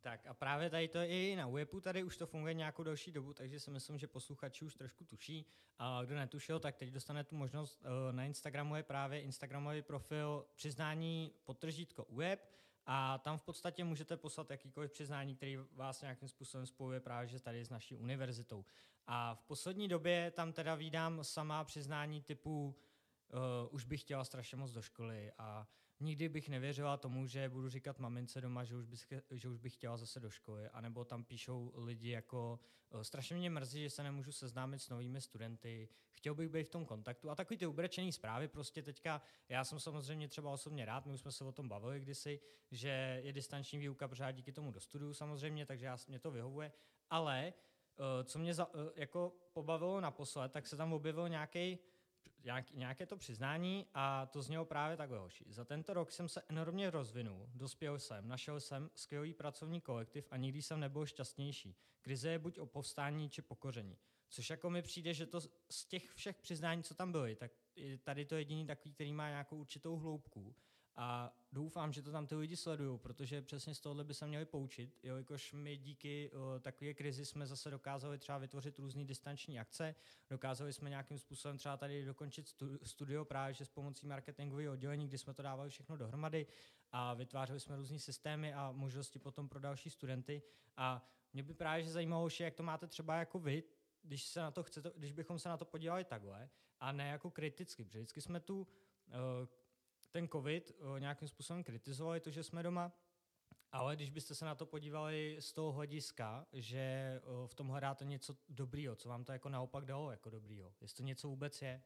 Tak 0.05 0.27
a 0.27 0.35
právě 0.35 0.71
tady 0.71 0.89
to 0.89 0.99
je 0.99 1.07
i 1.07 1.37
na 1.37 1.49
webu, 1.49 1.81
tady 1.81 2.03
už 2.03 2.17
to 2.17 2.27
funguje 2.27 2.55
nějakou 2.55 2.83
další 2.83 3.13
dobu, 3.13 3.33
takže 3.33 3.61
si 3.61 3.71
myslím, 3.71 3.99
že 3.99 4.07
posluchači 4.07 4.65
už 4.65 4.75
trošku 4.75 5.05
tuší. 5.05 5.47
A 5.79 6.05
kdo 6.05 6.15
netušil, 6.15 6.61
tak 6.61 6.77
teď 6.77 6.91
dostane 6.91 7.25
tu 7.25 7.37
možnost. 7.37 7.83
Eh, 7.85 8.13
na 8.13 8.25
Instagramu 8.25 8.77
je 8.77 8.83
právě 8.83 9.21
Instagramový 9.21 9.83
profil 9.83 10.47
přiznání 10.55 11.33
potržítko 11.45 12.07
web 12.11 12.51
a 12.87 13.19
tam 13.19 13.39
v 13.39 13.43
podstatě 13.43 13.85
můžete 13.85 14.17
poslat 14.17 14.51
jakýkoliv 14.51 14.93
přiznání, 14.93 15.37
který 15.37 15.59
vás 15.73 16.03
nějakým 16.03 16.29
způsobem 16.29 16.67
spojuje 16.67 17.01
právě 17.01 17.29
že 17.29 17.41
tady 17.41 17.65
s 17.65 17.71
naší 17.71 17.97
univerzitou. 17.97 18.65
A 19.07 19.35
v 19.35 19.43
poslední 19.43 19.89
době 19.89 20.31
tam 20.31 20.53
teda 20.53 20.75
vídám 20.75 21.25
sama 21.25 21.65
přiznání 21.65 22.23
typu 22.23 22.77
uh, 23.33 23.41
už 23.71 23.85
bych 23.85 24.01
chtěla 24.01 24.25
strašně 24.25 24.57
moc 24.57 24.73
do 24.73 24.83
školy 24.83 25.33
a 25.39 25.69
nikdy 26.01 26.29
bych 26.29 26.49
nevěřila 26.49 26.97
tomu, 26.97 27.27
že 27.27 27.49
budu 27.49 27.69
říkat 27.69 27.99
mamince 27.99 28.41
doma, 28.41 28.65
že 28.65 28.77
už, 28.77 28.87
bych, 28.87 29.13
že 29.31 29.49
už 29.49 29.59
bych 29.59 29.75
chtěla 29.75 29.97
zase 29.97 30.21
do 30.21 30.31
školy. 30.31 30.69
A 30.69 30.81
nebo 30.81 31.05
tam 31.05 31.25
píšou 31.25 31.73
lidi 31.75 32.11
jako, 32.11 32.61
eh, 32.91 33.05
strašně 33.05 33.37
mě 33.37 33.51
mrzí, 33.51 33.83
že 33.83 33.91
se 33.91 34.03
nemůžu 34.03 34.33
seznámit 34.33 34.79
s 34.79 34.89
novými 34.89 35.21
studenty, 35.21 35.89
chtěl 36.13 36.35
bych 36.35 36.49
být 36.49 36.67
v 36.67 36.71
tom 36.71 36.87
kontaktu. 36.87 37.31
A 37.31 37.35
takový 37.35 37.57
ty 37.57 37.67
ubrečený 37.67 38.13
zprávy 38.13 38.49
prostě 38.49 38.83
teďka, 38.83 39.23
já 39.49 39.65
jsem 39.65 39.81
samozřejmě 39.81 40.29
třeba 40.29 40.51
osobně 40.51 40.85
rád, 40.85 41.07
my 41.07 41.13
už 41.13 41.21
jsme 41.21 41.33
se 41.33 41.45
o 41.45 41.53
tom 41.53 41.69
bavili 41.69 42.01
kdysi, 42.01 42.41
že 42.71 43.21
je 43.25 43.33
distanční 43.33 43.79
výuka 43.79 44.09
pořád 44.09 44.31
díky 44.31 44.53
tomu 44.53 44.71
do 44.71 44.81
studiu 44.81 45.15
samozřejmě, 45.15 45.67
takže 45.67 45.87
já, 45.87 45.97
mě 46.09 46.19
to 46.19 46.31
vyhovuje. 46.31 46.73
Ale 47.11 47.53
eh, 47.53 48.25
co 48.25 48.39
mě 48.39 48.55
za, 48.55 48.71
eh, 48.75 49.01
jako 49.01 49.33
pobavilo 49.53 50.01
naposled, 50.01 50.53
tak 50.53 50.67
se 50.67 50.77
tam 50.77 50.93
objevil 50.93 51.29
nějaký 51.29 51.79
nějaké 52.75 53.07
to 53.07 53.17
přiznání 53.17 53.87
a 53.95 54.27
to 54.27 54.43
znělo 54.43 54.65
právě 54.65 54.97
takhle, 54.97 55.19
hoši. 55.19 55.45
Za 55.49 55.65
tento 55.65 55.95
rok 55.95 56.13
jsem 56.13 56.29
se 56.29 56.43
enormně 56.49 56.91
rozvinul, 56.91 57.49
dospěl 57.55 57.99
jsem, 57.99 58.29
našel 58.29 58.61
jsem 58.61 58.91
skvělý 58.95 59.35
pracovní 59.35 59.81
kolektiv 59.81 60.29
a 60.31 60.37
nikdy 60.37 60.63
jsem 60.63 60.81
nebyl 60.81 61.07
šťastnější. 61.07 61.77
Krize 62.01 62.31
je 62.31 62.39
buď 62.39 62.59
o 62.59 62.67
povstání 62.67 63.31
či 63.31 63.43
pokoření. 63.43 63.99
Což 64.29 64.51
jako 64.51 64.71
mi 64.71 64.83
přijde, 64.83 65.15
že 65.15 65.27
to 65.27 65.41
z 65.71 65.87
těch 65.87 66.11
všech 66.11 66.41
přiznání, 66.41 66.83
co 66.83 66.95
tam 66.95 67.13
byly, 67.13 67.37
tak 67.37 67.53
tady 68.03 68.25
to 68.25 68.35
jediný 68.35 68.67
takový, 68.67 68.95
který 68.95 69.13
má 69.13 69.29
nějakou 69.29 69.57
určitou 69.57 69.97
hloubku 69.97 70.55
a 70.97 71.37
doufám, 71.53 71.93
že 71.93 72.03
to 72.03 72.13
tam 72.13 72.27
ty 72.27 72.35
lidi 72.35 72.57
sledují, 72.57 72.99
protože 72.99 73.43
přesně 73.43 73.75
z 73.75 73.81
tohohle 73.81 74.05
by 74.05 74.15
se 74.15 74.27
měli 74.27 74.45
poučit, 74.45 74.99
jelikož 75.03 75.53
my 75.53 75.77
díky 75.77 76.31
takové 76.61 76.95
krizi 76.95 77.25
jsme 77.25 77.47
zase 77.47 77.71
dokázali 77.71 78.19
třeba 78.19 78.39
vytvořit 78.39 78.79
různé 78.79 79.05
distanční 79.05 79.61
akce, 79.61 79.95
dokázali 80.31 80.73
jsme 80.73 80.91
nějakým 80.91 81.19
způsobem 81.19 81.59
třeba 81.59 81.77
tady 81.77 82.05
dokončit 82.05 82.49
stu, 82.49 82.79
studio 82.83 83.25
právě 83.25 83.55
že 83.55 83.65
s 83.65 83.69
pomocí 83.69 84.07
marketingového 84.07 84.73
oddělení, 84.73 85.09
kdy 85.09 85.19
jsme 85.19 85.35
to 85.35 85.43
dávali 85.43 85.71
všechno 85.71 85.97
dohromady 85.97 86.47
a 86.93 87.15
vytvářeli 87.15 87.61
jsme 87.61 87.77
různé 87.77 87.99
systémy 87.99 88.55
a 88.55 88.73
možnosti 88.73 89.19
potom 89.19 89.49
pro 89.49 89.61
další 89.61 89.91
studenty. 89.91 90.43
A 90.77 91.09
mě 91.33 91.43
by 91.43 91.55
právě 91.55 91.85
že 91.85 91.93
zajímalo, 91.93 92.29
že 92.29 92.45
jak 92.45 92.55
to 92.55 92.63
máte 92.63 92.87
třeba 92.87 93.17
jako 93.17 93.39
vy, 93.39 93.63
když, 94.03 94.25
se 94.25 94.41
na 94.41 94.51
to 94.51 94.63
chcete, 94.63 94.93
když 94.97 95.13
bychom 95.13 95.39
se 95.39 95.49
na 95.49 95.57
to 95.57 95.65
podívali 95.65 96.05
takhle, 96.05 96.51
a 96.81 96.93
ne 96.93 97.09
jako 97.09 97.31
kriticky, 97.31 97.85
protože 97.85 97.99
vždycky 97.99 98.21
jsme 98.21 98.41
tu 98.41 98.67
ten 100.15 100.29
covid 100.29 100.73
uh, 100.79 101.01
nějakým 101.01 101.29
způsobem 101.29 101.65
kritizovali 101.65 102.21
to, 102.21 102.31
že 102.31 102.43
jsme 102.43 102.63
doma, 102.63 102.93
ale 103.73 103.97
když 103.97 104.11
byste 104.11 104.35
se 104.35 104.45
na 104.45 104.55
to 104.55 104.67
podívali 104.67 105.37
z 105.41 105.53
toho 105.53 105.73
hlediska, 105.73 106.47
že 106.53 107.21
uh, 107.25 107.47
v 107.47 107.55
tom 107.55 107.69
hledáte 107.69 108.05
něco 108.05 108.37
dobrýho, 108.49 108.97
co 108.97 109.09
vám 109.09 109.25
to 109.25 109.33
jako 109.33 109.49
naopak 109.49 109.85
dalo 109.85 110.11
jako 110.11 110.31
dobrýho, 110.31 110.75
jestli 110.81 110.97
to 110.97 111.03
něco 111.03 111.29
vůbec 111.29 111.63
je? 111.63 111.83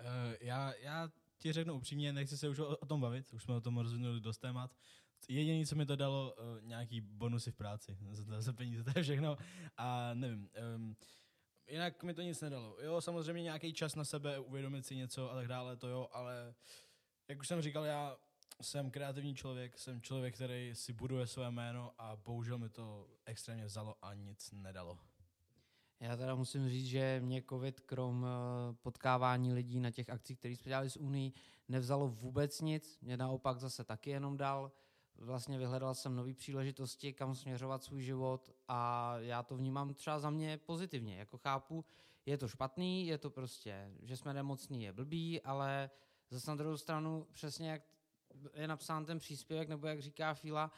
Uh, 0.00 0.06
já, 0.40 0.74
já 0.74 1.10
ti 1.38 1.52
řeknu 1.52 1.74
upřímně, 1.74 2.12
nechci 2.12 2.38
se 2.38 2.48
už 2.48 2.58
o, 2.58 2.76
o 2.76 2.86
tom 2.86 3.00
bavit, 3.00 3.32
už 3.32 3.42
jsme 3.42 3.54
o 3.54 3.60
tom 3.60 3.78
rozvinuli 3.78 4.20
dost 4.20 4.38
témat. 4.38 4.76
Jediné, 5.28 5.66
co 5.66 5.76
mi 5.76 5.86
to 5.86 5.96
dalo, 5.96 6.34
uh, 6.38 6.62
nějaký 6.62 7.00
bonusy 7.00 7.50
v 7.50 7.56
práci 7.56 7.98
za, 8.12 8.40
za 8.40 8.52
peníze, 8.52 8.84
to 8.92 8.92
je 8.96 9.02
všechno. 9.02 9.36
A 9.76 10.14
nevím, 10.14 10.50
um, 10.76 10.96
jinak 11.68 12.02
mi 12.02 12.14
to 12.14 12.22
nic 12.22 12.40
nedalo. 12.40 12.76
Jo, 12.80 13.00
samozřejmě 13.00 13.42
nějaký 13.42 13.72
čas 13.72 13.94
na 13.94 14.04
sebe, 14.04 14.38
uvědomit 14.38 14.86
si 14.86 14.96
něco 14.96 15.30
a 15.30 15.34
tak 15.34 15.48
dále, 15.48 15.76
to 15.76 15.88
jo, 15.88 16.08
ale 16.12 16.54
jak 17.28 17.40
už 17.40 17.48
jsem 17.48 17.62
říkal, 17.62 17.84
já 17.84 18.16
jsem 18.62 18.90
kreativní 18.90 19.34
člověk, 19.34 19.78
jsem 19.78 20.00
člověk, 20.00 20.34
který 20.34 20.70
si 20.74 20.92
buduje 20.92 21.26
své 21.26 21.50
jméno 21.50 21.92
a 21.98 22.16
bohužel 22.16 22.58
mi 22.58 22.68
to 22.68 23.08
extrémně 23.26 23.64
vzalo 23.64 23.96
a 24.02 24.14
nic 24.14 24.50
nedalo. 24.52 24.98
Já 26.00 26.16
teda 26.16 26.34
musím 26.34 26.68
říct, 26.68 26.86
že 26.86 27.20
mě 27.24 27.42
covid 27.48 27.80
krom 27.80 28.26
eh, 28.26 28.74
potkávání 28.82 29.52
lidí 29.52 29.80
na 29.80 29.90
těch 29.90 30.10
akcích, 30.10 30.38
které 30.38 30.56
jsme 30.56 30.68
dělali 30.68 30.90
z 30.90 30.96
Unii, 30.96 31.32
nevzalo 31.68 32.08
vůbec 32.08 32.60
nic. 32.60 32.98
Mě 33.00 33.16
naopak 33.16 33.58
zase 33.58 33.84
taky 33.84 34.10
jenom 34.10 34.36
dal. 34.36 34.72
Vlastně 35.16 35.58
vyhledal 35.58 35.94
jsem 35.94 36.16
nové 36.16 36.34
příležitosti, 36.34 37.12
kam 37.12 37.34
směřovat 37.34 37.82
svůj 37.82 38.02
život 38.02 38.50
a 38.68 39.12
já 39.18 39.42
to 39.42 39.56
vnímám 39.56 39.94
třeba 39.94 40.18
za 40.18 40.30
mě 40.30 40.58
pozitivně. 40.58 41.18
Jako 41.18 41.38
chápu, 41.38 41.84
je 42.26 42.38
to 42.38 42.48
špatný, 42.48 43.06
je 43.06 43.18
to 43.18 43.30
prostě, 43.30 43.90
že 44.02 44.16
jsme 44.16 44.34
nemocní, 44.34 44.82
je 44.82 44.92
blbý, 44.92 45.42
ale 45.42 45.90
zase 46.30 46.50
na 46.50 46.56
druhou 46.56 46.76
stranu 46.76 47.26
přesně 47.32 47.70
jak 47.70 47.82
je 48.54 48.68
napsán 48.68 49.04
ten 49.04 49.18
příspěvek, 49.18 49.68
nebo 49.68 49.86
jak 49.86 50.02
říká 50.02 50.34
Fila, 50.34 50.72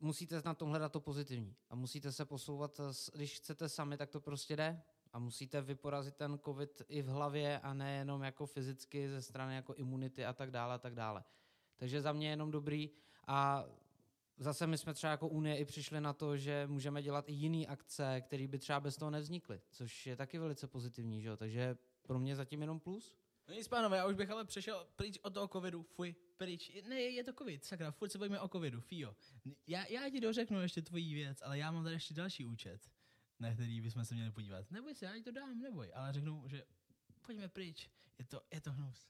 musíte 0.00 0.42
na 0.44 0.54
tom 0.54 0.68
hledat 0.68 0.92
to 0.92 1.00
pozitivní 1.00 1.56
a 1.70 1.74
musíte 1.74 2.12
se 2.12 2.24
posouvat, 2.24 2.80
když 3.14 3.36
chcete 3.36 3.68
sami, 3.68 3.96
tak 3.96 4.10
to 4.10 4.20
prostě 4.20 4.56
jde 4.56 4.82
a 5.12 5.18
musíte 5.18 5.60
vyporazit 5.60 6.16
ten 6.16 6.38
covid 6.44 6.82
i 6.88 7.02
v 7.02 7.06
hlavě 7.06 7.60
a 7.60 7.74
ne 7.74 7.92
jenom 7.96 8.22
jako 8.22 8.46
fyzicky 8.46 9.08
ze 9.08 9.22
strany 9.22 9.54
jako 9.54 9.74
imunity 9.74 10.24
a 10.24 10.32
tak 10.32 10.50
dále 10.50 10.74
a 10.74 10.78
tak 10.78 10.94
dále. 10.94 11.24
Takže 11.76 12.00
za 12.00 12.12
mě 12.12 12.26
je 12.26 12.32
jenom 12.32 12.50
dobrý 12.50 12.90
a 13.26 13.64
zase 14.36 14.66
my 14.66 14.78
jsme 14.78 14.94
třeba 14.94 15.10
jako 15.10 15.28
Unie 15.28 15.56
i 15.58 15.64
přišli 15.64 16.00
na 16.00 16.12
to, 16.12 16.36
že 16.36 16.66
můžeme 16.66 17.02
dělat 17.02 17.28
i 17.28 17.32
jiné 17.32 17.66
akce, 17.66 18.20
které 18.20 18.48
by 18.48 18.58
třeba 18.58 18.80
bez 18.80 18.96
toho 18.96 19.10
nevznikly, 19.10 19.60
což 19.70 20.06
je 20.06 20.16
taky 20.16 20.38
velice 20.38 20.66
pozitivní, 20.66 21.22
že 21.22 21.28
jo? 21.28 21.36
takže 21.36 21.76
pro 22.02 22.18
mě 22.18 22.36
zatím 22.36 22.60
jenom 22.60 22.80
plus. 22.80 23.16
No 23.52 23.58
nic, 23.58 23.68
pánové, 23.68 23.96
já 23.96 24.06
už 24.06 24.14
bych 24.14 24.30
ale 24.30 24.44
přešel 24.44 24.86
pryč 24.96 25.18
od 25.22 25.34
toho 25.34 25.48
covidu, 25.48 25.82
fuj, 25.82 26.14
pryč. 26.36 26.72
Ne, 26.88 27.00
je 27.00 27.24
to 27.24 27.32
covid, 27.32 27.64
sakra, 27.64 27.90
furt 27.90 28.08
se 28.08 28.18
bojíme 28.18 28.40
o 28.40 28.48
covidu, 28.48 28.80
fio. 28.80 29.16
Já, 29.66 29.86
já 29.86 30.10
ti 30.10 30.20
dořeknu 30.20 30.60
ještě 30.60 30.82
tvojí 30.82 31.14
věc, 31.14 31.42
ale 31.42 31.58
já 31.58 31.70
mám 31.70 31.84
tady 31.84 31.96
ještě 31.96 32.14
další 32.14 32.44
účet, 32.44 32.90
na 33.40 33.52
který 33.52 33.80
bychom 33.80 34.04
se 34.04 34.14
měli 34.14 34.30
podívat. 34.30 34.70
Neboj 34.70 34.94
se, 34.94 35.04
já 35.04 35.14
ti 35.14 35.22
to 35.22 35.30
dám, 35.30 35.60
neboj, 35.60 35.92
ale 35.94 36.12
řeknu, 36.12 36.48
že 36.48 36.64
pojďme 37.26 37.48
pryč, 37.48 37.90
je 38.18 38.24
to, 38.24 38.42
je 38.50 38.60
to 38.60 38.72
hnus. 38.72 39.08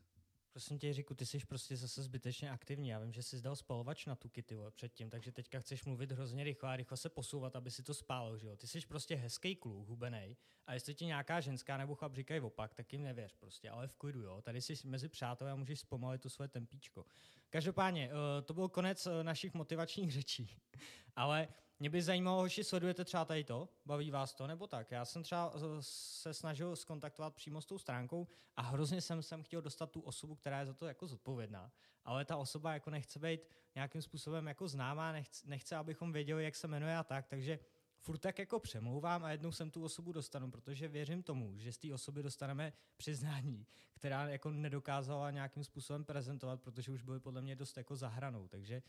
Prosím 0.53 0.79
tě, 0.79 0.87
Jiříku, 0.87 1.15
ty 1.15 1.27
jsi 1.27 1.39
prostě 1.39 1.77
zase 1.77 2.03
zbytečně 2.03 2.51
aktivní. 2.51 2.89
Já 2.89 2.99
vím, 2.99 3.13
že 3.13 3.23
jsi 3.23 3.39
zdal 3.39 3.57
spalovač 3.57 4.07
na 4.07 4.15
tu 4.15 4.29
ty 4.29 4.57
předtím, 4.71 5.11
takže 5.11 5.33
teďka 5.33 5.61
chceš 5.61 5.85
mluvit 5.85 6.13
hrozně 6.13 6.45
rychle 6.45 6.71
a 6.71 6.77
rychle 6.77 6.97
se 6.97 7.09
posouvat, 7.09 7.57
aby 7.57 7.71
si 7.71 7.83
to 7.83 7.95
spálil, 7.95 8.39
že 8.39 8.47
jo? 8.47 8.57
Ty 8.57 8.67
jsi 8.67 8.81
prostě 8.81 9.15
hezký 9.15 9.57
kluk, 9.57 9.89
hubenej. 9.89 10.37
A 10.67 10.75
jestli 10.75 10.95
ti 10.95 11.07
nějaká 11.07 11.41
ženská 11.41 11.77
nebo 11.77 11.95
chlap 11.95 12.15
říkají 12.15 12.41
opak, 12.41 12.75
tak 12.75 12.93
jim 12.93 13.03
nevěř 13.03 13.35
prostě, 13.35 13.71
ale 13.71 13.89
v 13.89 13.97
klidu, 13.97 14.21
jo? 14.21 14.43
Tady 14.43 14.61
jsi 14.61 14.75
mezi 14.85 15.09
přáteli 15.09 15.51
a 15.51 15.57
můžeš 15.57 15.81
zpomalit 15.81 16.23
to 16.23 16.31
svoje 16.31 16.49
tempíčko. 16.49 17.05
Každopádně, 17.51 18.11
eh, 18.11 18.43
to 18.43 18.55
byl 18.55 18.69
konec 18.69 19.07
eh, 19.07 19.25
našich 19.25 19.55
motivačních 19.55 20.13
řečí. 20.19 20.57
ale 21.17 21.49
mě 21.83 21.91
by 21.91 22.03
zajímalo, 22.03 22.41
hoši, 22.41 22.65
sledujete 22.65 23.05
třeba 23.05 23.25
tady 23.25 23.45
to? 23.45 23.69
Baví 23.87 24.11
vás 24.11 24.35
to 24.35 24.47
nebo 24.47 24.67
tak? 24.67 24.91
Já 24.91 25.05
jsem 25.05 25.23
třeba 25.23 25.53
se 25.81 26.35
snažil 26.35 26.77
skontaktovat 26.77 27.35
přímo 27.35 27.61
s 27.61 27.67
tou 27.67 27.79
stránkou 27.79 28.29
a 28.57 28.63
hrozně 28.63 29.01
jsem 29.01 29.23
sem 29.23 29.43
chtěl 29.43 29.63
dostat 29.63 29.91
tu 29.91 30.01
osobu, 30.01 30.35
která 30.35 30.59
je 30.61 30.67
za 30.67 30.75
to 30.75 30.87
jako 30.87 31.07
zodpovědná. 31.07 31.73
Ale 32.05 32.25
ta 32.25 32.37
osoba 32.37 32.75
jako 32.75 32.91
nechce 32.91 33.19
být 33.19 33.41
nějakým 33.75 34.03
způsobem 34.03 34.47
jako 34.47 34.69
známá, 34.69 35.13
nechce, 35.13 35.49
nechce, 35.49 35.77
abychom 35.77 36.13
věděli, 36.13 36.45
jak 36.45 36.57
se 36.57 36.69
jmenuje 36.69 36.97
a 36.97 37.03
tak, 37.03 37.27
takže 37.27 37.59
furt 37.99 38.19
tak 38.19 38.39
jako 38.39 38.61
přemlouvám 38.61 39.25
a 39.25 39.31
jednou 39.31 39.53
jsem 39.53 39.71
tu 39.71 39.85
osobu 39.85 40.13
dostanu, 40.13 40.51
protože 40.51 40.89
věřím 40.89 41.23
tomu, 41.23 41.59
že 41.59 41.73
z 41.73 41.79
té 41.79 41.95
osoby 41.95 42.23
dostaneme 42.23 42.73
přiznání, 42.97 43.67
která 43.95 44.29
jako 44.29 44.51
nedokázala 44.51 45.31
nějakým 45.31 45.65
způsobem 45.65 46.05
prezentovat, 46.05 46.61
protože 46.61 46.93
už 46.93 47.03
byly 47.03 47.21
podle 47.21 47.43
mě 47.43 47.57
dost 47.57 47.77
jako 47.77 47.97
zahranou. 47.97 48.49
Takže 48.49 48.83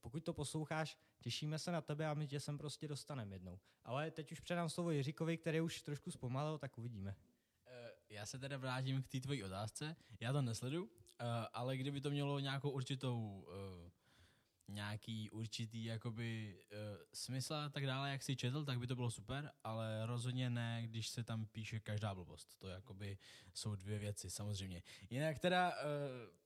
pokud 0.00 0.24
to 0.24 0.32
posloucháš, 0.32 0.96
těšíme 1.20 1.58
se 1.58 1.72
na 1.72 1.80
tebe 1.80 2.06
a 2.06 2.14
my 2.14 2.26
tě 2.26 2.40
sem 2.40 2.58
prostě 2.58 2.88
dostaneme 2.88 3.34
jednou. 3.34 3.58
Ale 3.84 4.10
teď 4.10 4.32
už 4.32 4.40
předám 4.40 4.68
slovo 4.68 4.90
Jiříkovi, 4.90 5.36
který 5.36 5.60
už 5.60 5.82
trošku 5.82 6.10
zpomalil, 6.10 6.58
tak 6.58 6.78
uvidíme. 6.78 7.16
Eh, 7.66 7.90
já 8.08 8.26
se 8.26 8.38
teda 8.38 8.56
vrátím 8.56 9.02
k 9.02 9.08
té 9.08 9.20
tvojí 9.20 9.44
otázce. 9.44 9.96
Já 10.20 10.32
to 10.32 10.42
nesledu, 10.42 10.90
eh, 11.20 11.24
ale 11.52 11.76
kdyby 11.76 12.00
to 12.00 12.10
mělo 12.10 12.38
nějakou 12.38 12.70
určitou 12.70 13.46
eh, 13.50 13.90
nějaký 14.68 15.30
určitý 15.30 15.84
jakoby 15.84 16.58
uh, 16.72 16.78
smysl 17.14 17.54
a 17.54 17.68
tak 17.68 17.86
dále, 17.86 18.10
jak 18.10 18.22
si 18.22 18.36
četl, 18.36 18.64
tak 18.64 18.78
by 18.78 18.86
to 18.86 18.96
bylo 18.96 19.10
super, 19.10 19.50
ale 19.64 20.06
rozhodně 20.06 20.50
ne, 20.50 20.82
když 20.84 21.08
se 21.08 21.24
tam 21.24 21.46
píše 21.46 21.80
každá 21.80 22.14
blbost. 22.14 22.58
To 22.58 22.68
jakoby 22.68 23.18
jsou 23.54 23.74
dvě 23.74 23.98
věci, 23.98 24.30
samozřejmě. 24.30 24.82
Jinak 25.10 25.38
teda, 25.38 25.68
uh, 25.70 26.38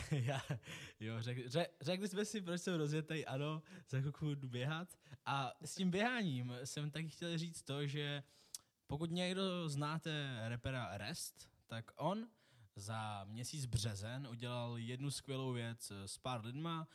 já, 0.10 0.42
jo, 1.00 1.22
řek, 1.22 1.48
řek, 1.48 1.70
řekli 1.80 2.08
jsme 2.08 2.24
si, 2.24 2.40
proč 2.40 2.60
jsem 2.60 2.74
rozjetej, 2.74 3.24
ano, 3.28 3.62
za 3.88 4.00
chvilku 4.00 4.34
jdu 4.34 4.48
běhat. 4.48 4.88
A 5.26 5.52
s 5.64 5.74
tím 5.74 5.90
běháním 5.90 6.52
jsem 6.64 6.90
taky 6.90 7.08
chtěl 7.08 7.38
říct 7.38 7.62
to, 7.62 7.86
že 7.86 8.22
pokud 8.86 9.10
někdo 9.10 9.68
znáte 9.68 10.40
repera 10.48 10.98
Rest, 10.98 11.48
tak 11.66 11.90
on 11.96 12.28
za 12.76 13.24
měsíc 13.24 13.66
březen 13.66 14.26
udělal 14.26 14.78
jednu 14.78 15.10
skvělou 15.10 15.52
věc 15.52 15.92
s 16.06 16.18
pár 16.18 16.44
lidma, 16.44 16.88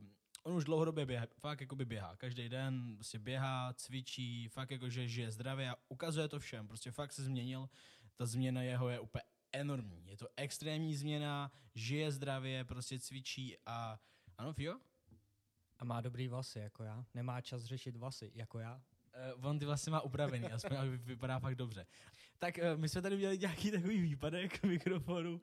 uh, 0.00 0.06
on 0.42 0.54
už 0.54 0.64
dlouhodobě 0.64 1.06
běhá, 1.06 1.26
fakt 1.40 1.60
jako 1.60 1.76
by 1.76 1.84
běhá, 1.84 2.16
každý 2.16 2.48
den 2.48 2.94
prostě 2.94 3.18
běhá, 3.18 3.72
cvičí, 3.72 4.48
fakt 4.48 4.70
jako 4.70 4.88
že 4.88 5.08
žije 5.08 5.30
zdravě 5.30 5.70
a 5.70 5.76
ukazuje 5.88 6.28
to 6.28 6.40
všem, 6.40 6.68
prostě 6.68 6.90
fakt 6.90 7.12
se 7.12 7.22
změnil, 7.22 7.68
ta 8.16 8.26
změna 8.26 8.62
jeho 8.62 8.88
je 8.88 9.00
úplně 9.00 9.22
enormní, 9.52 10.06
je 10.06 10.16
to 10.16 10.28
extrémní 10.36 10.96
změna, 10.96 11.52
žije 11.74 12.12
zdravě, 12.12 12.64
prostě 12.64 13.00
cvičí 13.00 13.56
a 13.66 14.00
ano, 14.38 14.52
Fio? 14.52 14.78
A 15.78 15.84
má 15.84 16.00
dobrý 16.00 16.28
vlasy, 16.28 16.58
jako 16.58 16.84
já. 16.84 17.04
Nemá 17.14 17.40
čas 17.40 17.64
řešit 17.64 17.96
vlasy, 17.96 18.32
jako 18.34 18.58
já. 18.58 18.82
Uh, 19.36 19.46
on 19.46 19.58
ty 19.58 19.64
vlastně 19.64 19.90
má 19.92 20.00
upravený, 20.00 20.46
aspoň 20.52 20.76
ale 20.76 20.88
vypadá 20.88 21.38
fakt 21.38 21.54
dobře. 21.54 21.86
Tak 22.38 22.58
uh, 22.58 22.80
my 22.80 22.88
jsme 22.88 23.02
tady 23.02 23.16
měli 23.16 23.38
nějaký 23.38 23.70
takový 23.70 24.00
výpadek 24.00 24.62
mikrofonu. 24.62 25.32
Uh, 25.34 25.40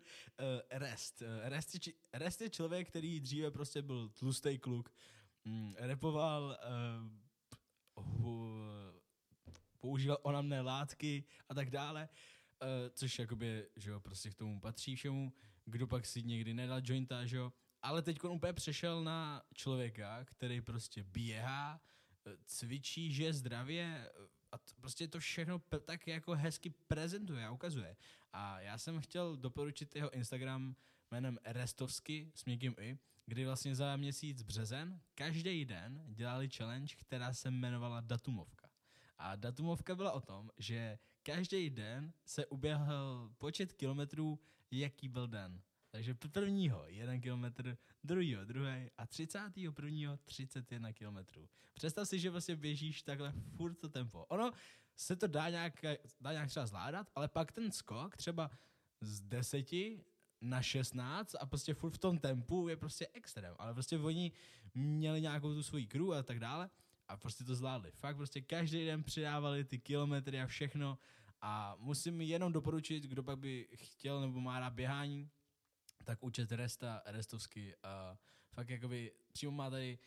rest. 0.70 1.22
Uh, 1.22 1.28
rest, 1.50 1.88
je, 1.88 1.94
rest 2.14 2.42
je 2.42 2.50
člověk, 2.50 2.88
který 2.88 3.20
dříve 3.20 3.52
prostě 3.52 3.82
byl 3.82 4.10
tlustý 4.10 4.58
kluk, 4.60 4.94
mm, 5.46 5.76
repoval, 5.78 6.58
uh, 7.96 8.26
uh, 8.26 9.00
používal 9.80 10.18
onamné 10.22 10.62
látky 10.62 11.24
a 11.50 11.54
tak 11.54 11.70
dále, 11.70 12.10
uh, 12.62 12.68
což 12.94 13.20
jakoby, 13.20 13.68
že 13.76 13.90
jo, 13.90 14.00
prostě 14.00 14.30
k 14.30 14.36
tomu 14.36 14.60
patří 14.60 14.96
všemu. 14.96 15.34
Kdo 15.66 15.88
pak 15.88 16.06
si 16.06 16.24
někdy 16.24 16.54
nedal 16.54 16.82
jointa, 16.84 17.26
že 17.26 17.38
jo. 17.38 17.54
Ale 17.82 18.02
teď 18.02 18.24
on 18.24 18.32
úplně 18.32 18.54
přešel 18.54 19.04
na 19.04 19.44
člověka, 19.54 20.26
který 20.26 20.62
prostě 20.62 21.04
běhá, 21.04 21.82
cvičí, 22.46 23.14
žije 23.14 23.34
zdravě 23.34 24.12
a 24.52 24.58
t- 24.58 24.74
prostě 24.82 25.08
to 25.08 25.20
všechno 25.20 25.60
p- 25.60 25.80
tak 25.80 26.08
jako 26.08 26.36
hezky 26.36 26.70
prezentuje 26.70 27.46
a 27.46 27.52
ukazuje. 27.52 27.96
A 28.34 28.60
já 28.60 28.78
jsem 28.78 29.02
chtěl 29.02 29.38
doporučit 29.38 29.96
jeho 29.96 30.10
Instagram 30.14 30.76
jménem 31.12 31.38
Restovsky 31.46 32.32
s 32.36 32.46
někým 32.46 32.76
i, 32.80 32.98
kdy 33.26 33.46
vlastně 33.46 33.76
za 33.76 33.96
měsíc 33.96 34.42
březen 34.42 35.02
každý 35.16 35.66
den 35.66 36.04
dělali 36.08 36.50
challenge, 36.50 36.96
která 36.96 37.34
se 37.34 37.48
jmenovala 37.48 38.02
Datumovka. 38.02 38.70
A 39.18 39.36
Datumovka 39.36 39.96
byla 39.96 40.12
o 40.12 40.22
tom, 40.22 40.50
že 40.58 41.00
každý 41.36 41.70
den 41.70 42.14
se 42.26 42.46
uběhl 42.46 43.32
počet 43.38 43.74
kilometrů, 43.74 44.40
jaký 44.72 45.08
byl 45.08 45.28
den. 45.28 45.62
Takže 45.90 46.14
prvního 46.14 46.84
jeden 46.88 47.22
kilometr, 47.22 47.78
druhýho 48.04 48.46
druhý 48.46 48.90
a 48.98 49.08
třicátýho 49.08 49.74
prvního 49.74 50.18
31 50.18 50.94
kilometrů. 50.94 51.50
Představ 51.74 52.08
si, 52.08 52.20
že 52.20 52.30
vlastně 52.30 52.56
běžíš 52.56 53.02
takhle 53.02 53.34
furt 53.58 53.74
to 53.74 53.90
tempo. 53.90 54.26
Ono 54.26 54.52
se 54.96 55.16
to 55.16 55.28
dá 55.28 55.50
nějak, 55.50 55.74
dá 56.22 56.32
nějak 56.32 56.50
třeba 56.50 56.66
zvládat, 56.66 57.12
ale 57.16 57.28
pak 57.28 57.52
ten 57.52 57.72
skok 57.72 58.18
třeba 58.18 58.52
z 59.02 59.22
deseti 59.22 60.04
na 60.42 60.62
16 60.62 61.36
a 61.40 61.46
prostě 61.46 61.74
furt 61.74 61.92
v 61.92 61.98
tom 61.98 62.18
tempu 62.18 62.68
je 62.68 62.78
prostě 62.78 63.08
extrém. 63.14 63.56
Ale 63.60 63.74
prostě 63.74 63.98
oni 63.98 64.32
měli 64.74 65.22
nějakou 65.22 65.54
tu 65.54 65.64
svoji 65.64 65.88
crew 65.88 66.12
a 66.12 66.24
tak 66.24 66.40
dále 66.40 66.70
a 67.10 67.18
prostě 67.18 67.44
to 67.44 67.56
zvládli. 67.56 67.92
Fakt 67.92 68.16
prostě 68.16 68.42
každý 68.42 68.86
den 68.86 69.04
přidávali 69.04 69.64
ty 69.64 69.80
kilometry 69.80 70.42
a 70.42 70.48
všechno 70.48 70.98
a 71.42 71.76
musím 71.80 72.22
jenom 72.22 72.54
doporučit, 72.54 73.04
kdo 73.04 73.24
pak 73.24 73.40
by 73.40 73.68
chtěl 73.76 74.22
nebo 74.22 74.42
má 74.42 74.60
rád 74.60 74.74
běhání, 74.74 75.30
tak 76.04 76.24
účet 76.24 76.52
Resta, 76.52 77.02
Restovsky 77.06 77.76
a 77.84 78.18
fakt 78.50 78.70
jakoby 78.70 79.12
přímo 79.32 79.52
má 79.52 79.70
tady 79.70 80.00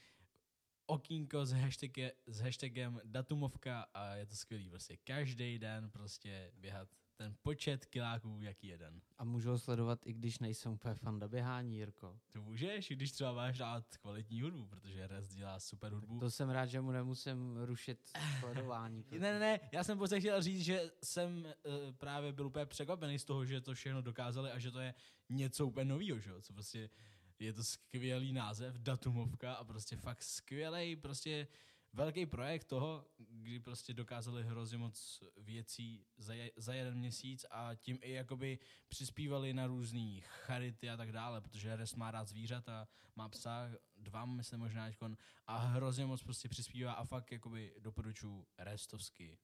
okýnko 0.87 1.47
s, 1.47 1.53
hashtag, 1.53 1.91
s 2.27 2.41
hashtagem 2.41 3.01
datumovka 3.05 3.87
a 3.95 4.15
je 4.15 4.27
to 4.27 4.37
skvělý 4.37 4.69
prostě. 4.71 4.97
Každý 4.97 5.59
den 5.59 5.91
prostě 5.91 6.53
běhat 6.55 6.89
ten 7.17 7.35
počet 7.43 7.87
kiláků, 7.87 8.39
jaký 8.41 8.67
jeden. 8.67 9.01
A 9.19 9.25
můžu 9.25 9.51
ho 9.51 9.59
sledovat, 9.59 10.07
i 10.07 10.13
když 10.13 10.39
nejsem 10.39 10.73
úplně 10.73 10.95
fanda 10.95 11.29
běhání, 11.29 11.77
Jirko. 11.77 12.19
To 12.33 12.43
můžeš, 12.43 12.91
i 12.91 12.95
když 12.95 13.13
třeba 13.13 13.33
máš 13.33 13.61
rád 13.61 13.97
kvalitní 13.97 14.43
hudbu, 14.43 14.67
protože 14.67 15.07
Rest 15.07 15.35
dělá 15.35 15.61
super 15.61 15.93
hudbu. 15.93 16.21
To 16.21 16.31
jsem 16.31 16.51
rád, 16.51 16.67
že 16.67 16.81
mu 16.81 16.91
nemusím 16.93 17.57
rušit 17.57 18.11
sledování. 18.41 19.05
Ne, 19.13 19.19
ne, 19.19 19.39
ne, 19.39 19.61
já 19.73 19.85
jsem 19.85 19.99
pouze 19.99 20.21
chtěl 20.21 20.43
říct, 20.43 20.65
že 20.65 20.91
jsem 21.05 21.45
uh, 21.45 21.73
právě 21.99 22.33
byl 22.33 22.47
úplně 22.47 22.67
překvapený 22.67 23.19
z 23.19 23.25
toho, 23.25 23.45
že 23.45 23.61
to 23.61 23.75
všechno 23.75 24.03
dokázali 24.03 24.51
a 24.51 24.59
že 24.59 24.71
to 24.71 24.81
je 24.81 24.95
něco 25.29 25.67
úplně 25.67 25.85
nového, 25.85 26.19
že 26.19 26.31
jo, 26.31 26.41
co 26.41 26.53
prostě 26.53 26.91
je 27.39 27.53
to 27.53 27.65
skvělý 27.65 28.33
název, 28.33 28.75
datumovka 28.75 29.55
a 29.55 29.65
prostě 29.65 29.97
fakt 29.97 30.23
skvělý, 30.23 30.97
prostě 30.97 31.49
velký 31.93 32.27
projekt 32.27 32.65
toho, 32.65 33.07
kdy 33.19 33.61
prostě 33.61 33.95
dokázali 33.95 34.45
hrozně 34.45 34.79
moc 34.79 35.23
věcí 35.37 36.07
za, 36.17 36.35
je, 36.35 36.51
za 36.57 36.75
jeden 36.75 36.99
měsíc 36.99 37.47
a 37.51 37.75
tím 37.75 37.99
i 38.03 38.13
jakoby 38.13 38.59
přispívali 38.89 39.53
na 39.53 39.67
různý 39.67 40.21
charity 40.21 40.91
a 40.91 40.97
tak 40.97 41.13
dále, 41.13 41.41
protože 41.41 41.77
Rest 41.77 41.97
má 41.97 42.11
rád 42.11 42.29
zvířata, 42.29 42.89
má 43.17 43.29
psa, 43.29 43.71
dva 43.97 44.25
myslím 44.25 44.61
možná 44.61 44.87
teďkon, 44.87 45.17
a 45.47 45.59
hrozně 45.59 46.07
moc 46.07 46.23
prostě 46.23 46.49
přispívá 46.49 46.93
a 46.93 47.05
fakt 47.05 47.33
jakoby 47.33 47.75
doporučuji 47.79 48.47
Restovsky. 48.59 49.39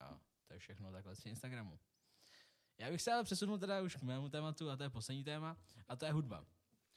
A 0.00 0.20
to 0.46 0.52
je 0.52 0.58
všechno 0.58 0.92
takhle 0.92 1.16
z 1.16 1.26
Instagramu. 1.26 1.78
Já 2.78 2.90
bych 2.90 3.02
se 3.02 3.12
ale 3.12 3.24
přesunul 3.24 3.58
teda 3.58 3.80
už 3.80 3.96
k 3.96 4.02
mému 4.02 4.28
tématu 4.28 4.70
a 4.70 4.76
to 4.76 4.82
je 4.82 4.90
poslední 4.90 5.24
téma 5.24 5.56
a 5.88 5.96
to 5.96 6.04
je 6.04 6.12
hudba. 6.12 6.46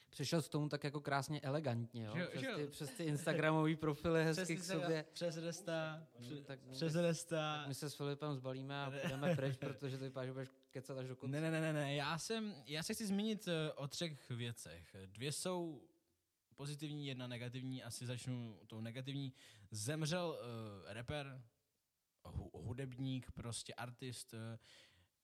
Přišel 0.09 0.41
k 0.41 0.47
tomu 0.49 0.69
tak 0.69 0.83
jako 0.83 1.01
krásně 1.01 1.41
elegantně, 1.41 2.03
jo? 2.05 2.13
Že 2.17 2.25
přes, 2.27 2.41
že 2.41 2.55
ty, 2.55 2.67
přes 2.67 2.89
ty 2.89 3.03
Instagramové 3.03 3.75
profily 3.75 4.23
hezky 4.25 4.55
k 4.57 4.63
sobě. 4.63 5.05
Přes 5.13 5.37
Resta, 5.37 6.07
Mm, 6.19 6.25
pře- 6.25 6.41
tak 6.43 6.59
přes 6.71 6.95
my- 6.95 7.01
Resta. 7.01 7.65
My 7.67 7.73
se 7.73 7.89
s 7.89 7.93
Filipem 7.95 8.33
zbalíme 8.35 8.83
a 8.83 8.91
půjdeme 9.01 9.35
pryč, 9.35 9.57
protože 9.59 9.97
to 9.97 10.03
vypadá, 10.03 10.25
že 10.25 10.31
budeš 10.33 10.49
kecat 10.71 10.97
až 10.97 11.07
do 11.07 11.15
konce. 11.15 11.31
Ne, 11.31 11.41
ne, 11.41 11.51
ne, 11.51 11.61
ne, 11.61 11.73
ne, 11.73 11.95
já 11.95 12.17
jsem, 12.17 12.55
já 12.65 12.83
se 12.83 12.93
chci 12.93 13.07
zmínit 13.07 13.47
eh, 13.47 13.71
o 13.73 13.87
třech 13.87 14.29
věcech. 14.29 14.95
Dvě 15.05 15.31
jsou 15.31 15.83
pozitivní, 16.55 17.07
jedna 17.07 17.27
negativní, 17.27 17.83
asi 17.83 18.05
začnu 18.05 18.59
tou 18.67 18.81
negativní. 18.81 19.33
Zemřel 19.71 20.39
uh, 20.85 20.93
rapper, 20.93 21.43
hu- 22.23 22.49
hudebník, 22.53 23.31
prostě 23.31 23.73
artist 23.73 24.33
uh, 24.33 24.39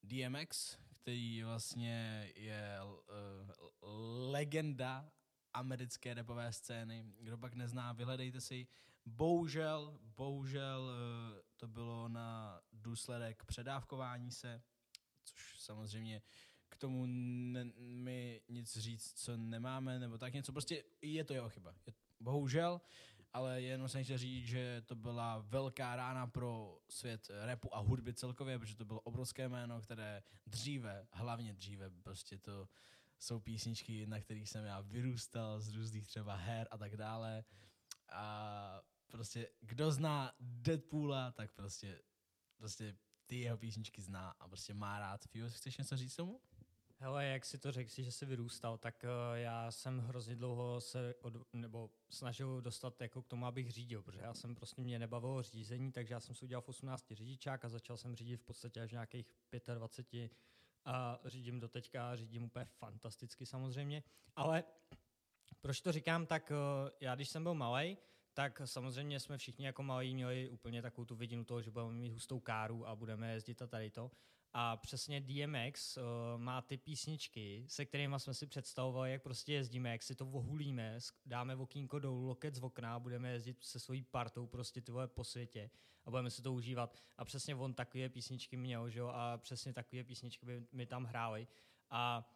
DMX, 0.04 0.78
který 1.06 1.44
vlastně 1.44 2.30
je 2.36 2.80
uh, 2.84 4.30
legenda 4.32 5.12
americké 5.54 6.14
rapové 6.14 6.54
scény. 6.54 7.06
Kdo 7.20 7.38
pak 7.38 7.54
nezná, 7.54 7.94
vyhledejte 7.94 8.42
si. 8.42 8.68
Bohužel, 9.06 10.00
bohužel 10.02 10.82
uh, 10.82 11.40
to 11.58 11.68
bylo 11.68 12.10
na 12.10 12.62
důsledek 12.74 13.46
předávkování 13.46 14.32
se, 14.32 14.62
což 15.24 15.60
samozřejmě 15.60 16.22
k 16.70 16.76
tomu 16.76 17.06
ne, 17.06 18.40
nic 18.50 18.78
říct, 18.78 19.14
co 19.14 19.38
nemáme, 19.38 20.00
nebo 20.00 20.18
tak 20.18 20.34
něco. 20.34 20.52
Prostě 20.52 20.84
je 21.02 21.24
to 21.24 21.34
jeho 21.34 21.50
chyba. 21.50 21.76
Je, 21.86 21.94
bohužel, 22.20 22.82
ale 23.36 23.62
jenom 23.62 23.90
jsem 23.90 24.04
chtěl 24.04 24.18
říct, 24.18 24.48
že 24.48 24.82
to 24.86 24.96
byla 24.96 25.38
velká 25.38 25.96
rána 25.96 26.28
pro 26.28 26.80
svět 26.90 27.32
repu 27.42 27.76
a 27.76 27.80
hudby 27.80 28.14
celkově, 28.14 28.60
protože 28.60 28.76
to 28.76 28.86
bylo 28.86 29.02
obrovské 29.02 29.50
jméno, 29.50 29.82
které 29.82 30.24
dříve, 30.46 31.08
hlavně 31.12 31.54
dříve, 31.54 31.90
prostě 31.90 32.38
to 32.38 32.70
jsou 33.20 33.40
písničky, 33.40 34.08
na 34.08 34.20
kterých 34.20 34.50
jsem 34.50 34.66
já 34.66 34.82
vyrůstal 34.82 35.60
z 35.60 35.76
různých 35.76 36.08
třeba 36.08 36.36
her 36.36 36.68
a 36.72 36.78
tak 36.78 36.98
dále. 36.98 37.44
A 38.12 38.82
prostě 39.08 39.50
kdo 39.62 39.92
zná 39.92 40.34
Deadpoola, 40.40 41.32
tak 41.32 41.52
prostě, 41.52 42.02
prostě 42.58 42.98
ty 43.26 43.40
jeho 43.40 43.58
písničky 43.58 44.02
zná 44.02 44.30
a 44.40 44.48
prostě 44.48 44.74
má 44.74 45.00
rád. 45.00 45.26
Fio, 45.26 45.50
chceš 45.50 45.78
něco 45.78 45.98
říct 45.98 46.16
tomu? 46.16 46.42
Hele, 47.06 47.26
jak 47.26 47.46
si 47.46 47.58
to 47.58 47.72
řekl, 47.72 47.90
že 47.98 48.12
jsi 48.12 48.26
vyrůstal, 48.26 48.78
tak 48.78 49.04
uh, 49.04 49.38
já 49.38 49.72
jsem 49.72 50.00
hrozně 50.00 50.36
dlouho 50.36 50.82
se 50.82 51.16
od, 51.22 51.54
nebo 51.54 51.90
snažil 52.10 52.62
dostat 52.62 53.02
jako 53.02 53.22
k 53.22 53.28
tomu, 53.28 53.46
abych 53.46 53.72
řídil, 53.72 54.02
protože 54.02 54.22
já 54.24 54.34
jsem 54.34 54.56
prostě 54.56 54.82
mě 54.82 55.00
nebavilo 55.00 55.44
řízení, 55.44 55.92
takže 55.92 56.14
já 56.14 56.20
jsem 56.20 56.36
si 56.36 56.46
udělal 56.46 56.62
v 56.62 56.70
18 56.70 57.06
řidičák 57.12 57.66
a 57.66 57.70
začal 57.70 57.98
jsem 57.98 58.16
řídit 58.16 58.38
v 58.38 58.44
podstatě 58.44 58.82
až 58.82 58.92
nějakých 58.92 59.26
25 59.74 60.32
a 60.86 61.20
řídím 61.26 61.60
do 61.60 61.68
teďka, 61.68 62.16
řídím 62.16 62.44
úplně 62.44 62.66
fantasticky 62.66 63.46
samozřejmě, 63.46 64.04
ale 64.36 64.64
proč 65.62 65.82
to 65.82 65.92
říkám, 65.92 66.26
tak 66.26 66.52
uh, 66.52 66.90
já 67.00 67.16
když 67.16 67.30
jsem 67.30 67.44
byl 67.44 67.54
malý, 67.54 67.98
tak 68.36 68.62
samozřejmě 68.66 69.20
jsme 69.20 69.38
všichni 69.38 69.66
jako 69.66 69.84
malí 69.84 70.14
měli 70.14 70.50
úplně 70.50 70.82
takovou 70.82 71.06
tu 71.06 71.16
vidinu 71.16 71.44
toho, 71.44 71.62
že 71.62 71.72
budeme 71.72 71.92
mít 71.92 72.10
hustou 72.10 72.40
káru 72.40 72.88
a 72.88 72.96
budeme 72.96 73.34
jezdit 73.34 73.62
a 73.62 73.68
tady 73.68 73.90
to. 73.90 74.12
A 74.54 74.78
přesně 74.78 75.22
DMX 75.22 75.98
uh, 75.98 76.04
má 76.38 76.62
ty 76.62 76.78
písničky, 76.78 77.66
se 77.68 77.86
kterými 77.86 78.16
jsme 78.18 78.34
si 78.34 78.48
představovali, 78.48 79.12
jak 79.12 79.24
prostě 79.24 79.54
jezdíme, 79.54 79.92
jak 79.92 80.04
si 80.04 80.16
to 80.16 80.26
vohulíme, 80.26 80.98
dáme 81.26 81.56
okýnko 81.56 82.00
dolů, 82.00 82.26
loket 82.26 82.56
z 82.56 82.64
okna 82.64 83.00
budeme 83.00 83.32
jezdit 83.32 83.64
se 83.64 83.80
svojí 83.80 84.04
partou 84.04 84.48
prostě 84.48 84.82
ty 84.82 84.92
vole 84.92 85.08
po 85.08 85.24
světě 85.24 85.70
a 86.06 86.10
budeme 86.10 86.30
si 86.30 86.42
to 86.42 86.54
užívat. 86.54 86.98
A 87.18 87.26
přesně 87.26 87.56
on 87.56 87.74
takové 87.74 88.10
písničky 88.10 88.58
měl, 88.58 88.90
že 88.90 89.00
jo, 89.00 89.08
a 89.08 89.38
přesně 89.38 89.74
takové 89.74 90.04
písničky 90.04 90.46
by 90.46 90.68
mi 90.72 90.86
tam 90.86 91.06
hráli. 91.06 91.48
A 91.90 92.32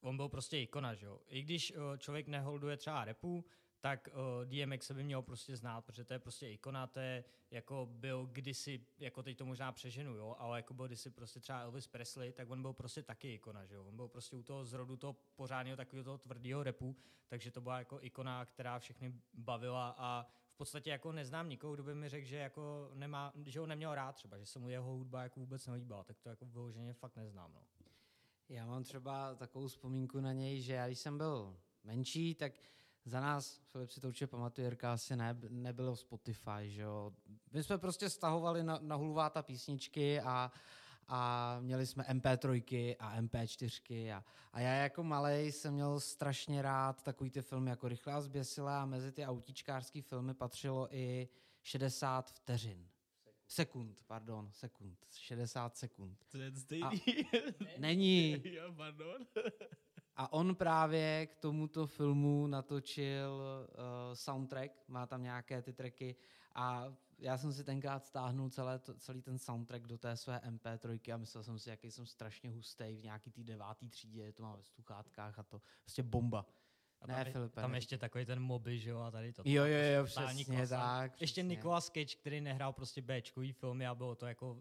on 0.00 0.16
byl 0.16 0.28
prostě 0.28 0.60
ikona, 0.60 0.94
že 0.94 1.06
jo. 1.06 1.20
I 1.26 1.42
když 1.42 1.72
uh, 1.72 1.96
člověk 1.96 2.28
neholduje 2.28 2.76
třeba 2.76 3.04
repu, 3.04 3.44
tak 3.82 4.08
uh, 4.12 4.44
DMX 4.44 4.86
se 4.86 4.94
by 4.94 5.04
měl 5.04 5.22
prostě 5.22 5.56
znát, 5.56 5.84
protože 5.84 6.04
to 6.04 6.12
je 6.12 6.18
prostě 6.18 6.50
ikona, 6.50 6.86
to 6.86 7.00
je 7.00 7.24
jako 7.50 7.88
byl 7.90 8.26
kdysi, 8.32 8.86
jako 8.98 9.22
teď 9.22 9.36
to 9.38 9.46
možná 9.46 9.72
přeženu, 9.72 10.16
jo, 10.16 10.36
ale 10.38 10.58
jako 10.58 10.74
byl 10.74 10.86
kdysi 10.86 11.10
prostě 11.10 11.40
třeba 11.40 11.60
Elvis 11.60 11.86
Presley, 11.86 12.32
tak 12.32 12.50
on 12.50 12.62
byl 12.62 12.72
prostě 12.72 13.02
taky 13.02 13.34
ikona, 13.34 13.64
že 13.64 13.74
jo. 13.74 13.84
On 13.84 13.96
byl 13.96 14.08
prostě 14.08 14.36
u 14.36 14.42
toho 14.42 14.64
zrodu 14.64 14.96
toho 14.96 15.16
pořádného 15.36 15.76
takového 15.76 16.04
toho 16.04 16.18
tvrdého 16.18 16.62
repu, 16.62 16.96
takže 17.28 17.50
to 17.50 17.60
byla 17.60 17.78
jako 17.78 17.98
ikona, 18.02 18.44
která 18.44 18.78
všechny 18.78 19.14
bavila 19.34 19.94
a 19.98 20.26
v 20.54 20.56
podstatě 20.56 20.90
jako 20.90 21.12
neznám 21.12 21.48
nikoho, 21.48 21.74
kdo 21.74 21.82
by 21.82 21.94
mi 21.94 22.08
řekl, 22.08 22.26
že 22.26 22.36
jako 22.36 22.90
nemá, 22.94 23.32
že 23.44 23.60
ho 23.60 23.66
neměl 23.66 23.94
rád 23.94 24.12
třeba, 24.12 24.38
že 24.38 24.46
se 24.46 24.58
mu 24.58 24.68
jeho 24.68 24.92
hudba 24.92 25.22
jako 25.22 25.40
vůbec 25.40 25.66
nelíbila, 25.66 26.04
tak 26.04 26.18
to 26.18 26.28
jako 26.28 26.44
vyloženě 26.44 26.92
fakt 26.92 27.16
neznám, 27.16 27.52
no. 27.54 27.62
Já 28.48 28.66
mám 28.66 28.84
třeba 28.84 29.34
takovou 29.34 29.66
vzpomínku 29.66 30.20
na 30.20 30.32
něj, 30.32 30.60
že 30.60 30.72
já 30.72 30.86
když 30.86 30.98
jsem 30.98 31.18
byl 31.18 31.56
menší, 31.84 32.34
tak 32.34 32.52
za 33.04 33.20
nás, 33.20 33.60
Filip 33.64 33.90
si 33.90 34.00
to 34.00 34.08
určitě 34.08 34.26
pamatuje, 34.26 34.66
Jirka 34.66 34.92
asi 34.92 35.16
ne, 35.16 35.38
nebylo 35.48 35.96
Spotify, 35.96 36.70
že 36.70 36.82
jo. 36.82 37.12
My 37.52 37.62
jsme 37.62 37.78
prostě 37.78 38.10
stahovali 38.10 38.62
na, 38.62 38.78
na 38.82 38.96
hulváta 38.96 39.42
písničky 39.42 40.20
a, 40.20 40.52
a 41.08 41.56
měli 41.60 41.86
jsme 41.86 42.04
MP3 42.04 42.96
a 42.98 43.20
MP4 43.20 44.16
a, 44.16 44.24
a 44.52 44.60
já 44.60 44.72
jako 44.72 45.02
malej 45.04 45.52
jsem 45.52 45.74
měl 45.74 46.00
strašně 46.00 46.62
rád 46.62 47.02
takový 47.02 47.30
ty 47.30 47.42
filmy 47.42 47.70
jako 47.70 47.88
Rychlá 47.88 48.20
zběsila 48.20 48.82
a 48.82 48.86
mezi 48.86 49.12
ty 49.12 49.26
autíčkářský 49.26 50.02
filmy 50.02 50.34
patřilo 50.34 50.88
i 50.90 51.28
60 51.62 52.30
vteřin. 52.30 52.88
Sekund, 53.46 54.02
pardon, 54.06 54.48
sekund, 54.52 54.98
60 55.14 55.76
sekund. 55.76 56.24
To 56.28 56.38
je 56.38 56.52
stejný. 56.56 57.02
Není. 57.78 58.42
jo, 58.54 58.72
pardon. 58.76 59.26
A 60.16 60.32
on 60.32 60.54
právě 60.54 61.26
k 61.26 61.36
tomuto 61.36 61.86
filmu 61.86 62.46
natočil 62.46 63.42
uh, 63.68 64.14
soundtrack, 64.14 64.72
má 64.88 65.06
tam 65.06 65.22
nějaké 65.22 65.62
ty 65.62 65.72
tracky 65.72 66.16
a 66.54 66.94
já 67.18 67.38
jsem 67.38 67.52
si 67.52 67.64
tenkrát 67.64 68.04
stáhnul 68.06 68.50
celé 68.50 68.78
to, 68.78 68.94
celý 68.94 69.22
ten 69.22 69.38
soundtrack 69.38 69.86
do 69.86 69.98
té 69.98 70.16
své 70.16 70.40
MP3 70.50 71.14
a 71.14 71.16
myslel 71.16 71.44
jsem 71.44 71.58
si, 71.58 71.70
jaký 71.70 71.90
jsem 71.90 72.06
strašně 72.06 72.50
hustý 72.50 72.96
v 72.96 73.02
nějaký 73.02 73.30
té 73.30 73.42
devátý 73.44 73.88
třídě, 73.88 74.32
to 74.32 74.42
mám 74.42 74.56
ve 74.56 74.62
sluchátkách 74.62 75.38
a 75.38 75.42
to 75.42 75.60
prostě 75.82 76.02
bomba. 76.02 76.46
A 77.00 77.06
Ne, 77.06 77.14
tam, 77.14 77.26
je, 77.26 77.32
Filipe, 77.32 77.60
tam 77.60 77.74
ještě 77.74 77.98
takový 77.98 78.24
ten 78.24 78.40
moby, 78.40 78.78
že 78.78 78.90
jo, 78.90 78.98
a 78.98 79.10
tady 79.10 79.32
to. 79.32 79.42
Jo, 79.44 79.64
jo, 79.64 79.78
jo, 79.96 80.04
přesně 80.04 80.44
klasa. 80.44 80.76
tak. 80.76 81.20
Ještě 81.20 81.40
přesně. 81.40 81.42
Nicolas 81.42 81.86
Cage, 81.86 82.16
který 82.20 82.40
nehrál 82.40 82.72
prostě 82.72 83.02
Bčkový 83.02 83.52
filmy 83.52 83.86
a 83.86 83.94
bylo 83.94 84.14
to 84.14 84.26
jako 84.26 84.60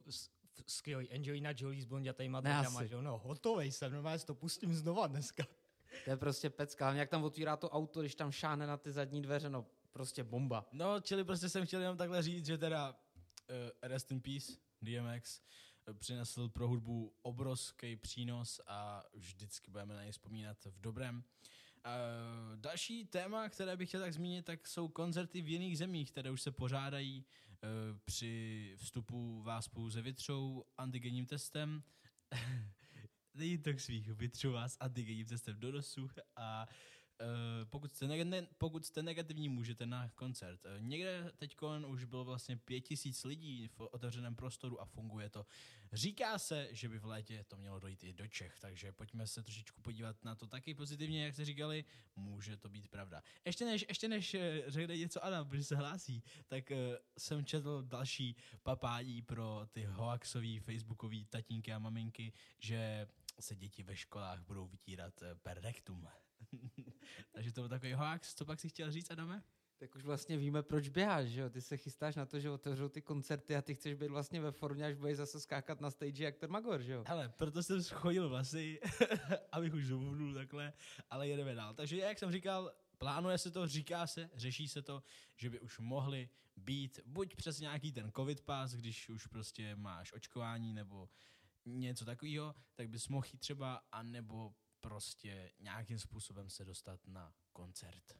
skvělý. 0.67 1.11
Angelina 1.11 1.53
Jolie 1.57 1.81
s 1.81 1.85
blondětejma 1.85 2.41
asi. 2.59 2.87
že 2.87 3.01
no 3.01 3.17
hotovej 3.17 3.71
jsem, 3.71 3.93
normálně 3.93 4.19
si 4.19 4.25
to 4.25 4.35
pustím 4.35 4.73
znova 4.73 5.07
dneska. 5.07 5.43
To 6.03 6.09
je 6.09 6.17
prostě 6.17 6.49
pecka. 6.49 6.93
Jak 6.93 7.09
tam 7.09 7.23
otvírá 7.23 7.57
to 7.57 7.69
auto, 7.69 8.01
když 8.01 8.15
tam 8.15 8.31
šáhne 8.31 8.67
na 8.67 8.77
ty 8.77 8.91
zadní 8.91 9.21
dveře, 9.21 9.49
no 9.49 9.65
prostě 9.91 10.23
bomba. 10.23 10.67
No, 10.71 11.01
čili 11.01 11.23
prostě 11.23 11.49
jsem 11.49 11.65
chtěl 11.65 11.81
jenom 11.81 11.97
takhle 11.97 12.23
říct, 12.23 12.45
že 12.45 12.57
teda 12.57 12.89
uh, 12.91 12.95
Rest 13.81 14.11
in 14.11 14.21
Peace, 14.21 14.51
DMX, 14.81 15.41
eh, 15.87 15.93
přinesl 15.93 16.49
pro 16.49 16.67
hudbu 16.67 17.13
obrovský 17.21 17.95
přínos 17.95 18.61
a 18.67 19.03
vždycky 19.13 19.71
budeme 19.71 19.93
na 19.93 20.01
něj 20.01 20.11
vzpomínat 20.11 20.65
v 20.65 20.81
dobrém. 20.81 21.23
Uh, 21.85 22.55
další 22.55 23.05
téma, 23.05 23.49
které 23.49 23.77
bych 23.77 23.89
chtěl 23.89 24.01
tak 24.01 24.13
zmínit, 24.13 24.45
tak 24.45 24.67
jsou 24.67 24.87
koncerty 24.87 25.41
v 25.41 25.49
jiných 25.49 25.77
zemích, 25.77 26.11
které 26.11 26.31
už 26.31 26.41
se 26.41 26.51
pořádají 26.51 27.25
uh, 27.25 27.50
při 28.05 28.73
vstupu 28.77 29.41
vás 29.41 29.67
pouze 29.67 30.01
vytřou 30.01 30.63
antigenním 30.77 31.25
testem. 31.25 31.83
Není 33.33 33.57
to 33.57 33.73
k 33.73 33.79
svých, 33.79 34.09
vytřu 34.09 34.51
vás 34.51 34.77
antigenním 34.79 35.25
testem 35.25 35.59
do 35.59 35.71
nosu 35.71 36.09
a 36.35 36.67
pokud, 37.69 37.95
jste 37.95 38.07
ne, 38.07 38.47
pokud 38.57 38.85
jste 38.85 39.03
negativní, 39.03 39.49
můžete 39.49 39.85
na 39.85 40.09
koncert. 40.09 40.65
Uh, 40.65 40.71
někde 40.81 41.31
teď 41.37 41.57
už 41.87 42.03
bylo 42.03 42.25
vlastně 42.25 42.57
pět 42.57 42.81
tisíc 42.81 43.23
lidí 43.23 43.67
v 43.67 43.79
otevřeném 43.79 44.35
prostoru 44.35 44.81
a 44.81 44.85
funguje 44.85 45.29
to. 45.29 45.45
Říká 45.93 46.39
se, 46.39 46.67
že 46.71 46.89
by 46.89 46.99
v 46.99 47.05
létě 47.05 47.43
to 47.47 47.57
mělo 47.57 47.79
dojít 47.79 48.03
i 48.03 48.13
do 48.13 48.27
Čech, 48.27 48.59
takže 48.59 48.91
pojďme 48.91 49.27
se 49.27 49.43
trošičku 49.43 49.81
podívat 49.81 50.23
na 50.23 50.35
to 50.35 50.47
taky 50.47 50.73
pozitivně, 50.73 51.25
jak 51.25 51.33
jste 51.33 51.45
říkali, 51.45 51.85
může 52.15 52.57
to 52.57 52.69
být 52.69 52.87
pravda. 52.87 53.23
Ještě 53.45 53.65
než, 53.65 53.85
ještě 53.87 54.07
než 54.07 54.33
eh, 54.33 54.63
řekne 54.67 54.97
něco 54.97 55.25
Adam, 55.25 55.49
protože 55.49 55.63
se 55.63 55.75
hlásí, 55.75 56.23
tak 56.47 56.71
jsem 57.17 57.45
četl 57.45 57.81
další 57.81 58.35
papádí 58.63 59.21
pro 59.21 59.67
ty 59.71 59.83
hoaxový 59.83 60.59
facebookový 60.59 61.25
tatínky 61.25 61.73
a 61.73 61.79
maminky, 61.79 62.33
že 62.59 63.07
se 63.39 63.55
děti 63.55 63.83
ve 63.83 63.95
školách 63.95 64.39
budou 64.41 64.67
vytírat 64.67 65.23
per 65.41 65.61
rectum. 65.61 66.07
Takže 67.31 67.51
to 67.51 67.61
byl 67.61 67.69
takový 67.69 67.93
hoax. 67.93 68.35
Co 68.35 68.45
pak 68.45 68.59
si 68.59 68.69
chtěl 68.69 68.91
říct, 68.91 69.11
Adame? 69.11 69.43
Tak 69.77 69.95
už 69.95 70.03
vlastně 70.03 70.37
víme, 70.37 70.63
proč 70.63 70.89
běháš, 70.89 71.27
že 71.27 71.41
jo? 71.41 71.49
Ty 71.49 71.61
se 71.61 71.77
chystáš 71.77 72.15
na 72.15 72.25
to, 72.25 72.39
že 72.39 72.49
otevřou 72.49 72.89
ty 72.89 73.01
koncerty 73.01 73.55
a 73.55 73.61
ty 73.61 73.75
chceš 73.75 73.93
být 73.93 74.07
vlastně 74.07 74.41
ve 74.41 74.51
formě, 74.51 74.85
až 74.85 74.95
budeš 74.95 75.17
zase 75.17 75.39
skákat 75.39 75.81
na 75.81 75.91
stage 75.91 76.23
jak 76.23 76.43
Magor, 76.43 76.81
že 76.81 76.93
jo? 76.93 77.03
Hele, 77.07 77.29
proto 77.29 77.63
jsem 77.63 77.83
schodil 77.83 78.29
vlasy, 78.29 78.79
abych 79.51 79.73
už 79.73 79.85
zubnul 79.85 80.33
takhle, 80.33 80.73
ale 81.09 81.27
jedeme 81.27 81.55
dál. 81.55 81.73
Takže 81.73 81.97
jak 81.97 82.19
jsem 82.19 82.31
říkal, 82.31 82.71
plánuje 82.97 83.37
se 83.37 83.51
to, 83.51 83.67
říká 83.67 84.07
se, 84.07 84.29
řeší 84.33 84.67
se 84.67 84.81
to, 84.81 85.03
že 85.35 85.49
by 85.49 85.59
už 85.59 85.79
mohli 85.79 86.29
být 86.57 86.99
buď 87.05 87.35
přes 87.35 87.59
nějaký 87.59 87.91
ten 87.91 88.11
covid 88.11 88.41
pass, 88.41 88.73
když 88.73 89.09
už 89.09 89.27
prostě 89.27 89.75
máš 89.75 90.13
očkování 90.13 90.73
nebo 90.73 91.09
něco 91.65 92.05
takového, 92.05 92.55
tak 92.75 92.89
bys 92.89 93.07
mohl 93.07 93.27
jít 93.33 93.39
třeba, 93.39 93.75
anebo 93.91 94.53
prostě 94.81 95.51
nějakým 95.59 95.99
způsobem 95.99 96.49
se 96.49 96.65
dostat 96.65 97.07
na 97.07 97.33
koncert. 97.53 98.17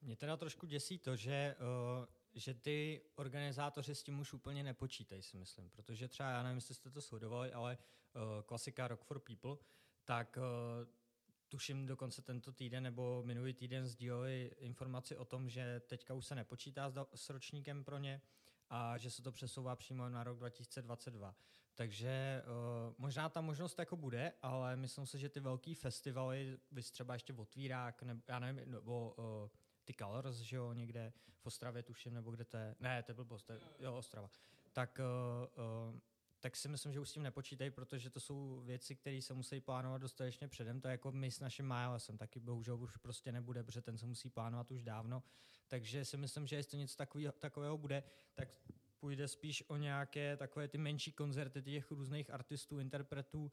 Mě 0.00 0.16
teda 0.16 0.36
trošku 0.36 0.66
děsí 0.66 0.98
to, 0.98 1.16
že, 1.16 1.56
uh, 1.98 2.06
že 2.34 2.54
ty 2.54 3.02
organizátoři 3.14 3.94
s 3.94 4.02
tím 4.02 4.20
už 4.20 4.32
úplně 4.32 4.62
nepočítají, 4.62 5.22
si 5.22 5.36
myslím, 5.36 5.70
protože 5.70 6.08
třeba, 6.08 6.30
já 6.30 6.42
nevím, 6.42 6.56
jestli 6.56 6.74
jste 6.74 6.90
to 6.90 7.00
sledovali, 7.00 7.52
ale 7.52 7.78
uh, 7.78 8.42
klasika 8.42 8.88
Rock 8.88 9.04
for 9.04 9.20
People, 9.20 9.56
tak 10.04 10.36
uh, 10.36 10.88
tuším 11.48 11.86
dokonce 11.86 12.22
tento 12.22 12.52
týden 12.52 12.82
nebo 12.82 13.22
minulý 13.22 13.54
týden 13.54 13.86
sdíleli 13.86 14.50
informaci 14.58 15.16
o 15.16 15.24
tom, 15.24 15.48
že 15.48 15.80
teďka 15.80 16.14
už 16.14 16.26
se 16.26 16.34
nepočítá 16.34 16.90
s, 16.90 16.94
s 17.14 17.30
ročníkem 17.30 17.84
pro 17.84 17.98
ně 17.98 18.22
a 18.70 18.98
že 18.98 19.10
se 19.10 19.22
to 19.22 19.32
přesouvá 19.32 19.76
přímo 19.76 20.08
na 20.08 20.24
rok 20.24 20.38
2022. 20.38 21.34
Takže 21.78 22.42
uh, 22.46 22.94
možná 22.98 23.28
ta 23.28 23.40
možnost 23.40 23.78
jako 23.78 23.96
bude, 23.96 24.32
ale 24.42 24.76
myslím 24.76 25.06
si, 25.06 25.18
že 25.18 25.28
ty 25.28 25.40
velký 25.40 25.74
festivaly, 25.74 26.58
vy 26.72 26.82
třeba 26.82 27.14
ještě 27.14 27.32
otvírák, 27.32 28.02
nebo 28.02 28.22
já 28.28 28.38
nevím, 28.38 28.70
nebo 28.70 29.14
uh, 29.18 29.24
ty 29.84 29.94
Colors, 29.94 30.36
že 30.36 30.56
jo, 30.56 30.72
někde 30.72 31.12
v 31.40 31.46
Ostravě 31.46 31.82
tuším, 31.82 32.14
nebo 32.14 32.30
kde 32.30 32.44
to 32.44 32.56
je, 32.56 32.76
ne, 32.80 33.02
to 33.02 33.24
to 33.24 33.52
je, 33.52 33.60
jo, 33.78 33.96
Ostrava, 33.96 34.30
tak, 34.72 35.00
uh, 35.00 35.64
uh, 35.90 35.98
tak 36.40 36.56
si 36.56 36.68
myslím, 36.68 36.92
že 36.92 37.00
už 37.00 37.08
s 37.08 37.12
tím 37.12 37.22
nepočítají, 37.22 37.70
protože 37.70 38.10
to 38.10 38.20
jsou 38.20 38.60
věci, 38.64 38.96
které 38.96 39.22
se 39.22 39.34
musí 39.34 39.60
plánovat 39.60 40.02
dostatečně 40.02 40.48
předem. 40.48 40.80
To 40.80 40.88
je 40.88 40.92
jako 40.92 41.12
my 41.12 41.30
s 41.30 41.40
naším 41.40 41.66
Milesem, 41.66 42.18
taky 42.18 42.40
bohužel 42.40 42.76
už 42.80 42.96
prostě 42.96 43.32
nebude, 43.32 43.64
protože 43.64 43.82
ten 43.82 43.98
se 43.98 44.06
musí 44.06 44.30
plánovat 44.30 44.70
už 44.70 44.82
dávno. 44.82 45.22
Takže 45.68 46.04
si 46.04 46.16
myslím, 46.16 46.46
že 46.46 46.56
jestli 46.56 46.78
něco 46.78 46.96
takového 47.38 47.78
bude, 47.78 48.02
tak 48.34 48.48
půjde 49.00 49.28
spíš 49.28 49.64
o 49.68 49.76
nějaké 49.76 50.36
takové 50.36 50.68
ty 50.68 50.78
menší 50.78 51.12
koncerty 51.12 51.62
těch 51.62 51.90
různých 51.90 52.30
artistů, 52.30 52.78
interpretů 52.78 53.42
uh, 53.42 53.50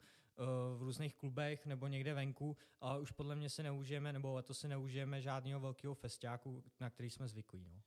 v 0.78 0.82
různých 0.82 1.14
klubech 1.14 1.66
nebo 1.66 1.86
někde 1.86 2.14
venku, 2.14 2.56
ale 2.80 3.00
už 3.00 3.10
podle 3.10 3.36
mě 3.36 3.50
si 3.50 3.62
neužijeme, 3.62 4.12
nebo 4.12 4.34
letos 4.34 4.58
si 4.58 4.68
neužijeme 4.68 5.22
žádného 5.22 5.60
velkého 5.60 5.94
festiáku, 5.94 6.64
na 6.80 6.90
který 6.90 7.10
jsme 7.10 7.28
zvyklí. 7.28 7.66
No. 7.74 7.82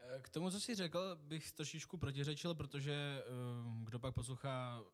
Eh, 0.00 0.20
k 0.20 0.28
tomu, 0.28 0.50
co 0.50 0.60
jsi 0.60 0.74
řekl, 0.74 1.16
bych 1.22 1.52
trošičku 1.52 1.96
protiřečil, 1.96 2.54
protože 2.54 3.24
uh, 3.24 3.84
kdo 3.84 3.98
pak 3.98 4.14
poslouchá 4.14 4.84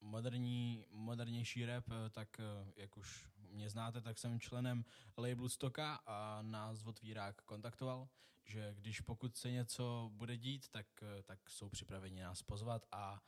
moderní, 0.00 0.84
modernější 0.90 1.66
rap, 1.66 1.84
tak 2.10 2.40
jak 2.76 2.96
už 2.96 3.28
mě 3.50 3.70
znáte, 3.70 4.00
tak 4.00 4.18
jsem 4.18 4.40
členem 4.40 4.84
labelu 5.16 5.48
Stoka 5.48 5.94
a 6.06 6.42
nás 6.42 6.86
otvírák 6.86 7.42
kontaktoval 7.42 8.08
že 8.46 8.74
když 8.74 9.00
pokud 9.00 9.36
se 9.36 9.50
něco 9.50 10.10
bude 10.12 10.36
dít, 10.36 10.68
tak, 10.68 10.86
eh, 11.02 11.22
tak 11.22 11.50
jsou 11.50 11.68
připraveni 11.68 12.20
nás 12.20 12.42
pozvat 12.42 12.86
a 12.92 13.22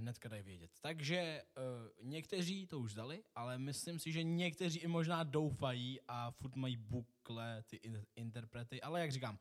hnedka 0.00 0.28
dají 0.28 0.42
vědět. 0.42 0.70
Takže 0.80 1.42
uh, 1.56 2.08
někteří 2.08 2.66
to 2.66 2.78
už 2.80 2.94
dali, 2.94 3.24
ale 3.34 3.58
myslím 3.58 3.98
si, 3.98 4.12
že 4.12 4.22
někteří 4.22 4.78
i 4.78 4.86
možná 4.86 5.24
doufají 5.24 6.00
a 6.08 6.30
furt 6.30 6.56
mají 6.56 6.76
bukle 6.76 7.62
ty 7.66 7.76
in- 7.76 8.06
interprety, 8.16 8.82
ale 8.82 9.00
jak 9.00 9.12
říkám, 9.12 9.38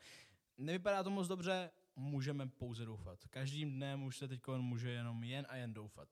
nevypadá 0.58 1.04
to 1.04 1.10
moc 1.10 1.28
dobře, 1.28 1.72
můžeme 1.96 2.48
pouze 2.48 2.86
doufat. 2.86 3.28
Každým 3.28 3.72
dnem 3.72 4.04
už 4.04 4.18
se 4.18 4.28
teď 4.28 4.42
může 4.58 4.90
jenom 4.90 5.24
jen 5.24 5.46
a 5.50 5.56
jen 5.56 5.74
doufat. 5.74 6.10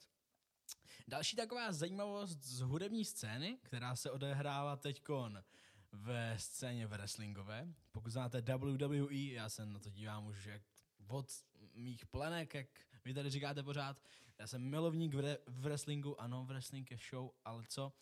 Další 1.08 1.36
taková 1.36 1.72
zajímavost 1.72 2.44
z 2.44 2.62
hudební 2.62 3.06
scény, 3.06 3.58
která 3.64 3.96
se 3.96 4.12
odehrála 4.12 4.76
teďkon 4.76 5.44
ve 5.92 6.40
scéně 6.40 6.88
v 6.88 6.90
wrestlingové. 6.90 7.68
Pokud 7.92 8.10
znáte 8.10 8.42
WWE, 8.42 9.16
já 9.16 9.50
se 9.50 9.66
na 9.66 9.80
to 9.80 9.90
dívám 9.90 10.28
už 10.28 10.46
jak 10.46 10.62
od 11.08 11.32
mých 11.74 12.06
plenek, 12.06 12.54
jak 12.54 12.68
vy 13.06 13.14
tady 13.14 13.30
říkáte 13.30 13.64
pořád. 13.64 14.02
Já 14.40 14.48
jsem 14.48 14.62
milovník 14.62 15.14
v, 15.14 15.20
re- 15.20 15.38
v 15.48 15.62
wrestlingu, 15.62 16.22
ano, 16.22 16.46
wrestling 16.46 16.92
je 16.92 16.98
show, 17.10 17.32
ale 17.46 17.64
co? 17.70 17.94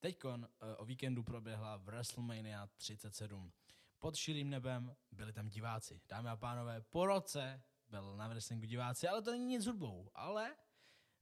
Teďkon 0.00 0.48
uh, 0.62 0.68
o 0.76 0.84
víkendu 0.84 1.22
proběhla 1.22 1.76
WrestleMania 1.76 2.66
37. 2.66 3.52
Pod 3.98 4.16
širým 4.16 4.50
nebem 4.50 4.96
byli 5.12 5.32
tam 5.32 5.48
diváci. 5.48 6.00
Dámy 6.08 6.28
a 6.28 6.36
pánové, 6.36 6.80
po 6.80 7.06
roce 7.06 7.62
byl 7.88 8.16
na 8.16 8.28
wrestlingu 8.28 8.66
diváci, 8.66 9.08
ale 9.08 9.22
to 9.22 9.30
není 9.30 9.46
nic 9.46 9.66
hudbou. 9.66 10.10
Ale 10.14 10.56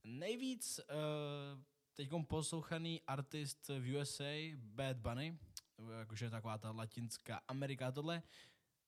nejvíc 0.03 0.79
uh, 0.79 1.63
teďkon 1.93 2.25
poslouchaný 2.25 3.01
artist 3.07 3.67
v 3.67 3.97
USA, 3.97 4.55
Bad 4.55 4.97
Bunny, 4.97 5.39
jakože 5.99 6.29
taková 6.29 6.57
ta 6.57 6.71
latinská 6.71 7.41
Amerika 7.47 7.91
tohle, 7.91 8.23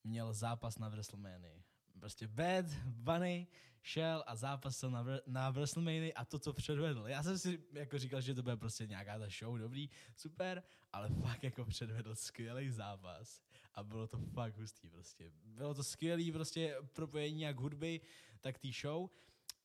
měl 0.03 0.33
zápas 0.33 0.77
na 0.77 0.89
WrestleMania. 0.89 1.63
Prostě 1.99 2.27
Bad 2.27 2.65
Bunny 2.85 3.47
šel 3.81 4.23
a 4.27 4.35
zápasil 4.35 4.91
na, 4.91 5.05
na 5.27 5.49
WrestleMania 5.49 6.11
a 6.15 6.25
to, 6.25 6.39
co 6.39 6.53
předvedl. 6.53 7.03
Já 7.07 7.23
jsem 7.23 7.39
si 7.39 7.63
jako 7.73 7.99
říkal, 7.99 8.21
že 8.21 8.33
to 8.33 8.43
bude 8.43 8.57
prostě 8.57 8.87
nějaká 8.87 9.19
ta 9.19 9.27
show, 9.39 9.57
dobrý, 9.57 9.89
super, 10.15 10.63
ale 10.93 11.09
fakt 11.09 11.43
jako 11.43 11.65
předvedl 11.65 12.15
skvělý 12.15 12.69
zápas 12.69 13.41
a 13.73 13.83
bylo 13.83 14.07
to 14.07 14.17
fakt 14.17 14.57
hustý 14.57 14.89
prostě. 14.89 15.31
Bylo 15.45 15.73
to 15.73 15.83
skvělý 15.83 16.31
prostě 16.31 16.77
propojení 16.93 17.41
jak 17.41 17.59
hudby, 17.59 18.01
tak 18.41 18.57
té 18.57 18.67
show 18.81 19.09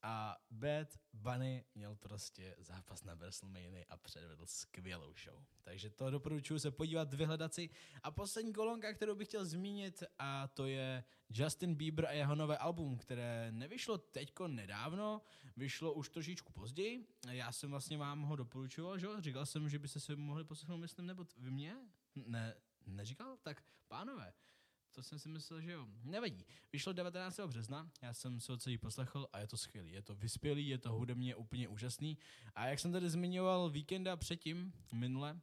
a 0.03 0.37
Bad 0.51 0.89
Bunny 1.13 1.65
měl 1.75 1.95
prostě 1.95 2.57
zápas 2.59 3.05
na 3.05 3.15
WrestleMania 3.15 3.85
a 3.89 3.97
předvedl 3.97 4.47
skvělou 4.47 5.15
show. 5.25 5.45
Takže 5.63 5.91
to 5.91 6.11
doporučuji 6.11 6.61
se 6.61 6.71
podívat, 6.71 7.15
vyhledat 7.15 7.55
si. 7.55 7.71
A 8.03 8.11
poslední 8.11 8.53
kolonka, 8.53 8.93
kterou 8.93 9.15
bych 9.15 9.29
chtěl 9.29 9.45
zmínit, 9.45 10.03
a 10.19 10.49
to 10.49 10.67
je 10.67 11.05
Justin 11.31 11.75
Bieber 11.75 12.07
a 12.07 12.13
jeho 12.13 12.35
nové 12.35 12.59
album, 12.59 12.99
které 12.99 13.53
nevyšlo 13.53 13.99
teďko 13.99 14.49
nedávno, 14.49 15.23
vyšlo 15.57 15.93
už 15.93 16.09
trošičku 16.09 16.53
později. 16.53 17.07
Já 17.31 17.53
jsem 17.53 17.71
vlastně 17.71 17.99
vám 17.99 18.23
ho 18.23 18.37
doporučoval, 18.37 18.99
že 18.99 19.09
Říkal 19.19 19.47
jsem, 19.47 19.69
že 19.69 19.79
byste 19.79 20.01
se 20.01 20.17
mohli 20.17 20.45
poslechnout, 20.45 20.77
myslím, 20.77 21.07
nebo 21.07 21.27
vy 21.37 21.51
mě? 21.51 21.77
Ne, 22.15 22.55
neříkal? 22.87 23.37
Tak 23.43 23.63
pánové, 23.89 24.33
to 25.01 25.05
jsem 25.05 25.19
si 25.19 25.29
myslel, 25.29 25.61
že 25.61 25.73
jo. 25.73 25.87
Nevadí. 26.03 26.45
Vyšlo 26.73 26.93
19. 26.93 27.41
března, 27.41 27.91
já 28.03 28.15
jsem 28.15 28.41
se 28.41 28.53
ho 28.53 28.59
celý 28.59 28.79
poslechl 28.79 29.29
a 29.33 29.39
je 29.39 29.47
to 29.47 29.57
skvělý. 29.57 29.93
Je 29.93 30.03
to 30.03 30.15
vyspělý, 30.15 30.69
je 30.69 30.79
to 30.79 30.93
hudebně 30.93 31.37
úplně 31.37 31.69
úžasný. 31.69 32.19
A 32.55 32.67
jak 32.67 32.79
jsem 32.79 32.93
tady 32.93 33.11
zmiňoval 33.11 33.71
víkenda 33.71 34.17
předtím, 34.17 34.73
minule, 34.93 35.41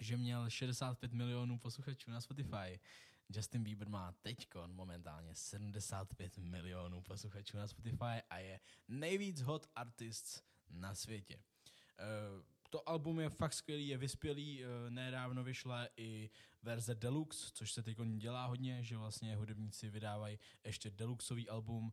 že 0.00 0.16
měl 0.16 0.50
65 0.50 1.12
milionů 1.12 1.58
posluchačů 1.58 2.10
na 2.10 2.20
Spotify, 2.20 2.80
Justin 3.28 3.64
Bieber 3.64 3.88
má 3.88 4.14
teď 4.22 4.48
momentálně 4.66 5.34
75 5.34 6.38
milionů 6.38 7.02
posluchačů 7.02 7.56
na 7.56 7.68
Spotify 7.68 8.22
a 8.30 8.38
je 8.38 8.60
nejvíc 8.88 9.40
hot 9.40 9.66
artist 9.74 10.44
na 10.70 10.94
světě. 10.94 11.36
Uh, 11.36 12.42
to 12.70 12.88
album 12.88 13.20
je 13.20 13.30
fakt 13.30 13.54
skvělý, 13.54 13.88
je 13.88 13.98
vyspělý, 13.98 14.64
uh, 14.64 14.90
nedávno 14.90 15.44
vyšla 15.44 15.88
i 15.96 16.30
verze 16.62 16.94
Deluxe, 16.94 17.50
což 17.54 17.72
se 17.72 17.82
teď 17.82 17.98
dělá 18.16 18.46
hodně, 18.46 18.82
že 18.82 18.96
vlastně 18.96 19.36
hudebníci 19.36 19.90
vydávají 19.90 20.38
ještě 20.64 20.90
deluxový 20.90 21.48
album 21.48 21.92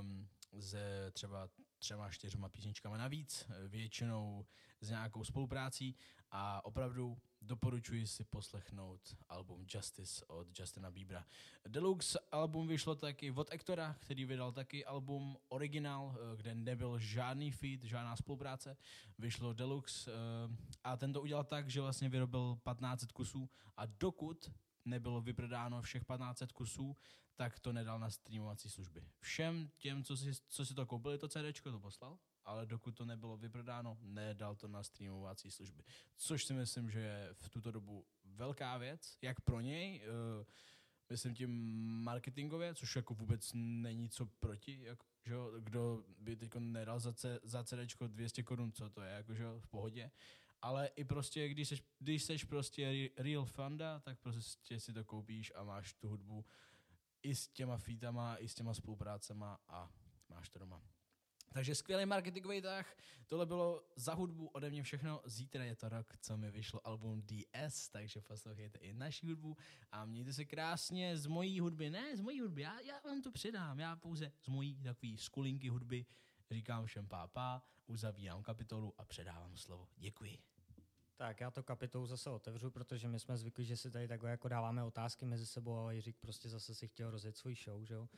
um, 0.00 0.28
ze 0.52 1.10
třeba 1.12 1.48
třema, 1.78 2.10
čtyřma 2.10 2.48
písničkama 2.48 2.96
navíc, 2.96 3.46
eh, 3.48 3.68
většinou 3.68 4.46
s 4.80 4.90
nějakou 4.90 5.24
spoluprácí 5.24 5.96
a 6.30 6.64
opravdu 6.64 7.18
doporučuji 7.42 8.06
si 8.06 8.24
poslechnout 8.24 9.16
album 9.28 9.66
Justice 9.74 10.24
od 10.26 10.58
Justina 10.58 10.90
Biebera. 10.90 11.26
Deluxe 11.68 12.18
album 12.32 12.68
vyšlo 12.68 12.94
taky 12.94 13.30
od 13.30 13.52
Ektora, 13.52 13.96
který 14.00 14.24
vydal 14.24 14.52
taky 14.52 14.84
album 14.84 15.36
Original, 15.48 16.16
eh, 16.16 16.36
kde 16.36 16.54
nebyl 16.54 16.98
žádný 16.98 17.50
feed, 17.50 17.84
žádná 17.84 18.16
spolupráce. 18.16 18.76
Vyšlo 19.18 19.52
Deluxe 19.52 20.12
eh, 20.12 20.56
a 20.84 20.96
ten 20.96 21.12
to 21.12 21.22
udělal 21.22 21.44
tak, 21.44 21.70
že 21.70 21.80
vlastně 21.80 22.08
vyrobil 22.08 22.58
1500 22.64 23.12
kusů 23.12 23.50
a 23.76 23.86
dokud 23.86 24.50
nebylo 24.84 25.20
vyprodáno 25.20 25.82
všech 25.82 26.02
1500 26.02 26.52
kusů, 26.52 26.96
tak 27.36 27.58
to 27.58 27.72
nedal 27.72 27.98
na 27.98 28.10
streamovací 28.10 28.70
služby. 28.70 29.02
Všem 29.20 29.70
těm, 29.78 30.04
co 30.04 30.16
si, 30.16 30.30
co 30.48 30.66
si 30.66 30.74
to 30.74 30.86
koupili, 30.86 31.18
to 31.18 31.28
CD 31.28 31.62
to 31.62 31.80
poslal, 31.80 32.18
ale 32.48 32.66
dokud 32.66 32.94
to 32.94 33.04
nebylo 33.04 33.36
vyprodáno, 33.36 33.98
nedal 34.00 34.56
to 34.56 34.68
na 34.68 34.82
streamovací 34.82 35.50
služby. 35.50 35.82
Což 36.16 36.44
si 36.44 36.54
myslím, 36.54 36.90
že 36.90 37.00
je 37.00 37.28
v 37.32 37.48
tuto 37.48 37.70
dobu 37.70 38.06
velká 38.24 38.76
věc, 38.76 39.18
jak 39.22 39.40
pro 39.40 39.60
něj, 39.60 40.02
uh, 40.40 40.46
myslím 41.10 41.34
tím 41.34 41.50
marketingově, 42.02 42.74
což 42.74 42.96
jako 42.96 43.14
vůbec 43.14 43.50
není 43.54 44.08
co 44.08 44.26
proti, 44.26 44.82
jako, 44.82 45.06
že 45.26 45.32
jo, 45.32 45.52
kdo 45.60 46.04
by 46.18 46.36
teď 46.36 46.54
nedal 46.58 47.00
za, 47.00 47.12
C, 47.12 47.40
za 47.42 47.64
CD 47.64 47.78
200 48.06 48.42
korun, 48.42 48.72
co 48.72 48.90
to 48.90 49.02
je, 49.02 49.12
jako, 49.12 49.34
že 49.34 49.42
jo, 49.42 49.60
v 49.60 49.66
pohodě, 49.66 50.10
ale 50.62 50.86
i 50.86 51.04
prostě, 51.04 51.48
když 51.48 51.68
seš, 51.68 51.82
když 51.98 52.24
seš 52.24 52.44
prostě 52.44 53.10
real 53.16 53.44
fanda, 53.44 54.00
tak 54.00 54.18
prostě 54.18 54.80
si 54.80 54.92
to 54.92 55.04
koupíš 55.04 55.52
a 55.56 55.64
máš 55.64 55.92
tu 55.92 56.08
hudbu 56.08 56.44
i 57.22 57.34
s 57.34 57.48
těma 57.48 57.78
featama, 57.78 58.36
i 58.36 58.48
s 58.48 58.54
těma 58.54 58.74
spoluprácema 58.74 59.58
a 59.68 59.92
máš 60.28 60.48
to 60.48 60.58
doma. 60.58 60.82
Takže 61.48 61.74
skvělý 61.74 62.06
marketingový 62.06 62.62
tah. 62.62 62.96
Tohle 63.26 63.46
bylo 63.46 63.84
za 63.96 64.14
hudbu 64.14 64.46
ode 64.48 64.70
mě 64.70 64.82
všechno. 64.82 65.20
Zítra 65.24 65.64
je 65.64 65.76
to 65.76 65.88
rok, 65.88 66.16
co 66.20 66.36
mi 66.36 66.50
vyšlo 66.50 66.86
album 66.86 67.22
DS, 67.22 67.88
takže 67.88 68.20
poslouchejte 68.20 68.78
i 68.78 68.92
naši 68.92 69.26
hudbu 69.26 69.56
a 69.92 70.04
mějte 70.04 70.32
se 70.32 70.44
krásně 70.44 71.16
z 71.16 71.26
mojí 71.26 71.60
hudby. 71.60 71.90
Ne, 71.90 72.16
z 72.16 72.20
mojí 72.20 72.40
hudby, 72.40 72.62
já, 72.62 72.80
já 72.80 73.00
vám 73.04 73.22
to 73.22 73.30
přidám. 73.30 73.80
Já 73.80 73.96
pouze 73.96 74.32
z 74.42 74.48
mojí 74.48 74.82
takový 74.82 75.18
skulinky 75.18 75.68
hudby 75.68 76.06
říkám 76.50 76.86
všem 76.86 77.08
pápa, 77.08 77.62
uzavírám 77.86 78.42
kapitolu 78.42 78.94
a 78.98 79.04
předávám 79.04 79.56
slovo. 79.56 79.88
Děkuji. 79.96 80.38
Tak 81.16 81.40
já 81.40 81.50
to 81.50 81.62
kapitolu 81.62 82.06
zase 82.06 82.30
otevřu, 82.30 82.70
protože 82.70 83.08
my 83.08 83.20
jsme 83.20 83.36
zvyklí, 83.36 83.64
že 83.64 83.76
si 83.76 83.90
tady 83.90 84.08
takhle 84.08 84.30
jako 84.30 84.48
dáváme 84.48 84.84
otázky 84.84 85.26
mezi 85.26 85.46
sebou 85.46 85.86
a 85.86 85.92
Jiřík 85.92 86.16
prostě 86.18 86.48
zase 86.48 86.74
si 86.74 86.88
chtěl 86.88 87.10
rozjet 87.10 87.36
svůj 87.36 87.54
show, 87.54 87.84
že 87.84 87.94
jo? 87.94 88.08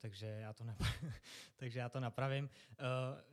Takže 0.00 0.26
já 0.26 0.52
to, 0.52 0.64
napra- 0.64 1.12
takže 1.56 1.78
já 1.78 1.88
to 1.88 2.00
napravím. 2.00 2.44
Uh, 2.44 2.86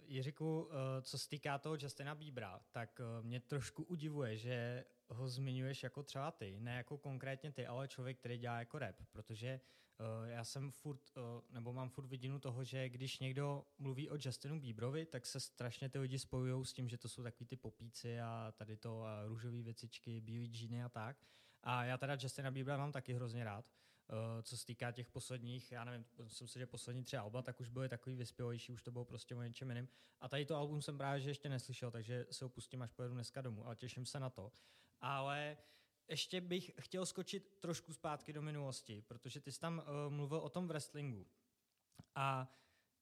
Jiříku, 0.08 0.62
uh, 0.62 0.72
co 1.02 1.18
se 1.18 1.30
týká 1.30 1.58
toho 1.58 1.76
Justina 1.80 2.16
Bíbra, 2.16 2.60
tak 2.72 3.00
uh, 3.00 3.26
mě 3.26 3.40
trošku 3.40 3.84
udivuje, 3.84 4.38
že 4.38 4.86
ho 5.10 5.30
zmiňuješ 5.30 5.84
jako 5.84 6.04
třeba 6.04 6.32
ty, 6.32 6.60
ne 6.60 6.76
jako 6.76 6.98
konkrétně 6.98 7.52
ty, 7.52 7.68
ale 7.68 7.88
člověk, 7.88 8.20
který 8.20 8.38
dělá 8.38 8.60
jako 8.60 8.80
rap, 8.80 8.96
protože 9.12 9.60
uh, 10.00 10.30
já 10.30 10.44
jsem 10.44 10.72
furt, 10.72 11.02
uh, 11.18 11.24
nebo 11.50 11.74
mám 11.74 11.90
furt 11.90 12.06
vidinu 12.08 12.40
toho, 12.40 12.64
že 12.64 12.90
když 12.90 13.20
někdo 13.20 13.66
mluví 13.78 14.10
o 14.10 14.18
Justinu 14.26 14.60
Bíbrovi, 14.60 15.06
tak 15.06 15.26
se 15.26 15.40
strašně 15.40 15.90
ty 15.90 16.00
lidi 16.00 16.20
spojují 16.20 16.66
s 16.66 16.74
tím, 16.74 16.90
že 16.90 16.98
to 16.98 17.10
jsou 17.10 17.24
takový 17.24 17.46
ty 17.46 17.56
popíci 17.56 18.20
a 18.20 18.54
tady 18.58 18.78
to 18.78 19.04
a 19.04 19.26
růžové 19.26 19.62
věcičky, 19.62 20.22
bílý 20.22 20.48
džíny 20.48 20.84
a 20.84 20.90
tak. 20.90 21.18
A 21.64 21.84
já 21.84 21.98
teda 21.98 22.18
Justina 22.20 22.52
Bíbra 22.52 22.78
mám 22.78 22.92
taky 22.92 23.14
hrozně 23.14 23.44
rád. 23.44 23.66
Uh, 24.10 24.42
co 24.42 24.58
se 24.58 24.66
týká 24.66 24.92
těch 24.92 25.10
posledních, 25.10 25.72
já 25.72 25.84
nevím, 25.84 26.06
myslím 26.24 26.48
si, 26.48 26.60
že 26.60 26.66
poslední 26.66 27.04
tři 27.04 27.18
alba, 27.18 27.42
tak 27.42 27.60
už 27.60 27.70
byly 27.70 27.90
takový 27.90 28.16
vyspělejší, 28.16 28.74
už 28.74 28.84
to 28.84 28.92
bylo 28.92 29.06
prostě 29.06 29.36
o 29.36 29.42
něčem 29.42 29.70
jiným. 29.70 29.88
A 30.22 30.30
tady 30.30 30.46
to 30.46 30.56
album 30.56 30.82
jsem 30.82 30.98
právě 30.98 31.22
že 31.22 31.30
ještě 31.30 31.50
neslyšel, 31.50 31.92
takže 31.92 32.26
se 32.32 32.46
ho 32.46 32.50
pustím, 32.50 32.82
až 32.82 32.92
pojedu 32.92 33.14
dneska 33.14 33.42
domů, 33.42 33.66
ale 33.66 33.76
těším 33.76 34.06
se 34.06 34.20
na 34.20 34.30
to. 34.30 34.52
Ale 35.02 35.58
ještě 36.08 36.42
bych 36.42 36.72
chtěl 36.80 37.06
skočit 37.06 37.60
trošku 37.60 37.94
zpátky 37.94 38.34
do 38.34 38.42
minulosti, 38.42 39.02
protože 39.02 39.40
ty 39.40 39.52
jsi 39.52 39.60
tam 39.60 39.78
uh, 39.78 40.14
mluvil 40.14 40.40
o 40.40 40.50
tom 40.50 40.68
wrestlingu. 40.68 41.28
A 42.16 42.54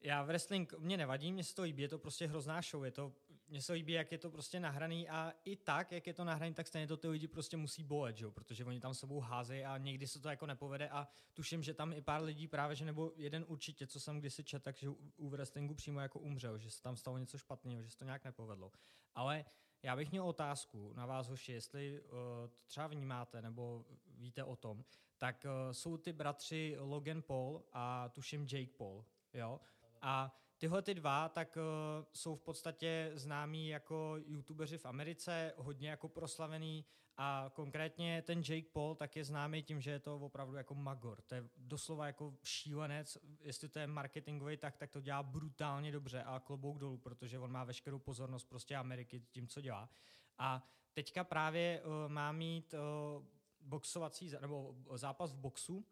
já 0.01 0.23
wrestling 0.23 0.73
mě 0.73 0.97
nevadí, 0.97 1.31
mě 1.31 1.43
se 1.43 1.55
to 1.55 1.61
líbí, 1.61 1.81
je 1.81 1.89
to 1.89 1.99
prostě 1.99 2.27
hrozná 2.27 2.61
show, 2.61 2.85
je 2.85 2.91
to 2.91 3.13
mně 3.47 3.61
se 3.61 3.73
líbí, 3.73 3.93
jak 3.93 4.11
je 4.11 4.17
to 4.17 4.31
prostě 4.31 4.59
nahraný 4.59 5.09
a 5.09 5.33
i 5.43 5.55
tak, 5.55 5.91
jak 5.91 6.07
je 6.07 6.13
to 6.13 6.23
nahraný, 6.23 6.53
tak 6.53 6.67
stejně 6.67 6.87
to 6.87 6.97
ty 6.97 7.07
lidi 7.07 7.27
prostě 7.27 7.57
musí 7.57 7.83
bolet, 7.83 8.17
že? 8.17 8.27
protože 8.27 8.65
oni 8.65 8.79
tam 8.79 8.93
sebou 8.93 9.19
házejí 9.19 9.65
a 9.65 9.77
někdy 9.77 10.07
se 10.07 10.19
to 10.19 10.29
jako 10.29 10.45
nepovede 10.45 10.89
a 10.89 11.07
tuším, 11.33 11.63
že 11.63 11.73
tam 11.73 11.93
i 11.93 12.01
pár 12.01 12.23
lidí 12.23 12.47
právě, 12.47 12.75
že 12.75 12.85
nebo 12.85 13.11
jeden 13.15 13.45
určitě, 13.47 13.87
co 13.87 13.99
jsem 13.99 14.19
kdysi 14.19 14.43
četl, 14.43 14.63
takže 14.63 14.89
u 15.15 15.29
wrestlingu 15.29 15.73
přímo 15.75 15.99
jako 15.99 16.19
umřel, 16.19 16.57
že 16.57 16.71
se 16.71 16.81
tam 16.81 16.97
stalo 16.97 17.17
něco 17.17 17.37
špatného, 17.37 17.83
že 17.83 17.89
se 17.89 17.97
to 17.97 18.05
nějak 18.05 18.23
nepovedlo. 18.23 18.71
Ale 19.13 19.45
já 19.83 19.95
bych 19.95 20.11
měl 20.11 20.27
otázku 20.27 20.93
na 20.93 21.05
vás, 21.05 21.27
hoši, 21.27 21.51
jestli 21.51 22.01
uh, 22.01 22.09
to 22.49 22.65
třeba 22.65 22.87
vnímáte 22.87 23.41
nebo 23.41 23.85
víte 24.07 24.43
o 24.43 24.55
tom, 24.55 24.85
tak 25.17 25.45
uh, 25.45 25.71
jsou 25.71 25.97
ty 25.97 26.13
bratři 26.13 26.75
Logan 26.79 27.21
Paul 27.21 27.63
a 27.73 28.09
tuším 28.09 28.47
Jake 28.51 28.73
Paul, 28.77 29.05
jo? 29.33 29.59
A 30.01 30.35
Tyhle 30.57 30.81
ty 30.81 30.93
dva 30.93 31.29
tak 31.29 31.57
uh, 31.57 32.05
jsou 32.13 32.35
v 32.35 32.41
podstatě 32.41 33.11
známí 33.13 33.69
jako 33.69 34.15
youtubeři 34.25 34.77
v 34.77 34.85
Americe, 34.85 35.53
hodně 35.57 35.89
jako 35.89 36.09
proslavený 36.09 36.85
a 37.17 37.51
konkrétně 37.53 38.21
ten 38.21 38.41
Jake 38.49 38.69
Paul 38.73 38.95
tak 38.95 39.15
je 39.15 39.23
známý 39.23 39.63
tím, 39.63 39.81
že 39.81 39.91
je 39.91 39.99
to 39.99 40.15
opravdu 40.15 40.55
jako 40.55 40.75
magor. 40.75 41.21
To 41.21 41.35
je 41.35 41.49
doslova 41.57 42.07
jako 42.07 42.33
šílenec, 42.43 43.17
jestli 43.41 43.69
to 43.69 43.79
je 43.79 43.87
marketingový 43.87 44.57
tak, 44.57 44.77
tak 44.77 44.91
to 44.91 45.01
dělá 45.01 45.23
brutálně 45.23 45.91
dobře 45.91 46.23
a 46.23 46.39
klobouk 46.39 46.77
dolů, 46.77 46.97
protože 46.97 47.39
on 47.39 47.51
má 47.51 47.63
veškerou 47.63 47.99
pozornost 47.99 48.49
prostě 48.49 48.75
Ameriky 48.75 49.23
tím, 49.31 49.47
co 49.47 49.61
dělá. 49.61 49.89
A 50.37 50.63
teďka 50.93 51.23
právě 51.23 51.81
uh, 51.81 52.11
má 52.11 52.31
mít 52.31 52.73
uh, 52.73 53.25
boxovací, 53.59 54.31
nebo 54.41 54.75
zápas 54.95 55.33
v 55.33 55.37
boxu 55.37 55.85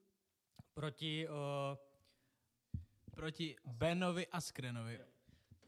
proti 0.74 1.28
uh, 1.28 1.34
Proti 3.16 3.55
Benovi 3.66 4.28
a 4.28 4.41
Skrenovi. 4.41 4.99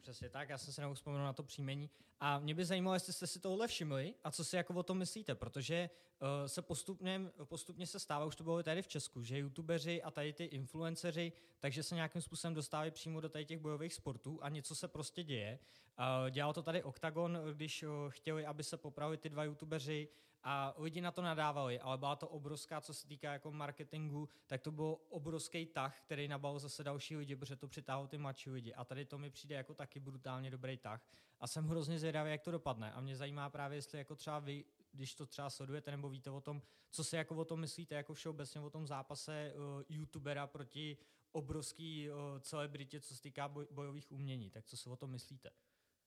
Přesně 0.02 0.30
tak, 0.30 0.50
já 0.50 0.58
jsem 0.58 0.74
se 0.74 0.82
nemohl 0.82 1.24
na 1.24 1.34
to 1.34 1.44
příjmení. 1.44 1.90
A 2.20 2.40
mě 2.40 2.56
by 2.56 2.66
zajímalo, 2.66 2.94
jestli 2.94 3.14
jste 3.14 3.28
si 3.28 3.40
tohle 3.40 3.68
všimli 3.68 4.14
a 4.24 4.32
co 4.32 4.46
si 4.46 4.56
jako 4.56 4.74
o 4.74 4.84
tom 4.84 4.98
myslíte, 4.98 5.36
protože 5.36 5.90
uh, 6.22 6.28
se 6.48 6.62
postupně, 6.62 7.22
postupně 7.44 7.88
se 7.88 8.00
stává, 8.00 8.26
už 8.26 8.36
to 8.36 8.44
bylo 8.44 8.64
tady 8.64 8.82
v 8.82 8.88
Česku, 8.88 9.24
že 9.24 9.38
youtubeři 9.38 10.02
a 10.02 10.12
tady 10.12 10.34
ty 10.34 10.44
influenceři, 10.44 11.32
takže 11.60 11.84
se 11.84 11.96
nějakým 11.96 12.22
způsobem 12.22 12.54
dostávají 12.54 12.92
přímo 12.92 13.22
do 13.22 13.30
tady 13.30 13.46
těch 13.46 13.60
bojových 13.60 13.94
sportů 13.94 14.44
a 14.44 14.50
něco 14.50 14.76
se 14.76 14.88
prostě 14.88 15.24
děje. 15.24 15.60
Uh, 16.00 16.30
dělal 16.30 16.54
to 16.54 16.64
tady 16.64 16.84
Octagon, 16.84 17.40
když 17.54 17.84
uh, 17.84 17.90
chtěli, 18.10 18.46
aby 18.46 18.64
se 18.64 18.78
popravili 18.78 19.18
ty 19.18 19.30
dva 19.30 19.44
youtubeři, 19.44 20.08
a 20.48 20.74
lidi 20.78 21.02
na 21.02 21.12
to 21.12 21.22
nadávali, 21.22 21.80
ale 21.80 21.98
byla 21.98 22.16
to 22.16 22.28
obrovská, 22.28 22.82
co 22.82 22.94
se 22.94 23.08
týká 23.08 23.34
jako 23.34 23.52
marketingu, 23.52 24.30
tak 24.48 24.62
to 24.62 24.72
byl 24.72 24.98
obrovský 25.10 25.66
tah, 25.66 26.02
který 26.02 26.28
nabal 26.28 26.60
zase 26.60 26.84
další 26.84 27.18
lidi, 27.18 27.36
protože 27.36 27.56
to 27.56 27.68
přitáhlo 27.68 28.08
ty 28.08 28.18
mladší 28.18 28.50
lidi. 28.50 28.74
A 28.74 28.86
tady 28.86 29.06
to 29.06 29.18
mi 29.18 29.30
přijde 29.30 29.56
jako 29.56 29.74
taky 29.74 30.00
brutálně 30.00 30.52
dobrý 30.52 30.78
tah. 30.78 31.08
A 31.40 31.48
jsem 31.48 31.68
hrozně 31.68 32.00
zvědavý, 32.00 32.32
jak 32.32 32.42
to 32.42 32.52
dopadne. 32.52 32.92
A 32.92 33.02
mě 33.02 33.16
zajímá 33.16 33.50
právě, 33.50 33.78
jestli 33.78 33.98
jako 33.98 34.16
třeba 34.16 34.40
vy, 34.40 34.66
když 34.92 35.16
to 35.16 35.26
třeba 35.26 35.50
sledujete 35.50 35.92
nebo 35.92 36.10
víte 36.10 36.32
o 36.32 36.42
tom, 36.42 36.62
co 36.92 37.04
si 37.04 37.16
jako 37.16 37.36
o 37.36 37.46
tom 37.46 37.60
myslíte, 37.60 37.96
jako 37.96 38.14
všeobecně 38.14 38.62
o 38.62 38.70
tom 38.70 38.88
zápase 38.88 39.54
uh, 39.56 39.84
youtubera 39.90 40.48
proti 40.48 40.98
obrovský 41.32 42.10
uh, 42.10 42.40
celebritě, 42.40 43.02
co 43.02 43.16
se 43.16 43.22
týká 43.22 43.48
boj, 43.48 43.68
bojových 43.72 44.12
umění. 44.12 44.50
Tak 44.50 44.66
co 44.66 44.78
si 44.78 44.90
o 44.90 44.96
tom 44.96 45.12
myslíte? 45.12 45.50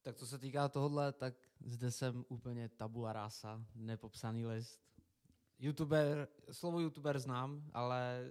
Tak 0.03 0.17
co 0.17 0.27
se 0.27 0.39
týká 0.39 0.69
tohohle, 0.69 1.13
tak 1.13 1.35
zde 1.65 1.91
jsem 1.91 2.25
úplně 2.29 2.69
tabula 2.69 3.13
rasa, 3.13 3.65
nepopsaný 3.75 4.47
list. 4.47 4.81
YouTuber, 5.59 6.29
slovo 6.53 6.81
YouTuber 6.81 7.19
znám, 7.19 7.71
ale 7.75 8.29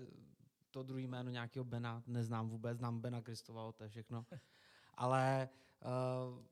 to 0.71 0.83
druhý 0.83 1.07
jméno 1.07 1.29
nějakého 1.29 1.65
Bena 1.65 2.03
neznám 2.07 2.49
vůbec, 2.49 2.77
znám 2.77 3.01
Bena 3.01 3.21
Kristova, 3.21 3.71
to 3.71 3.83
je 3.83 3.89
všechno. 3.89 4.25
Ale, 4.93 5.49
uh, 5.85 6.43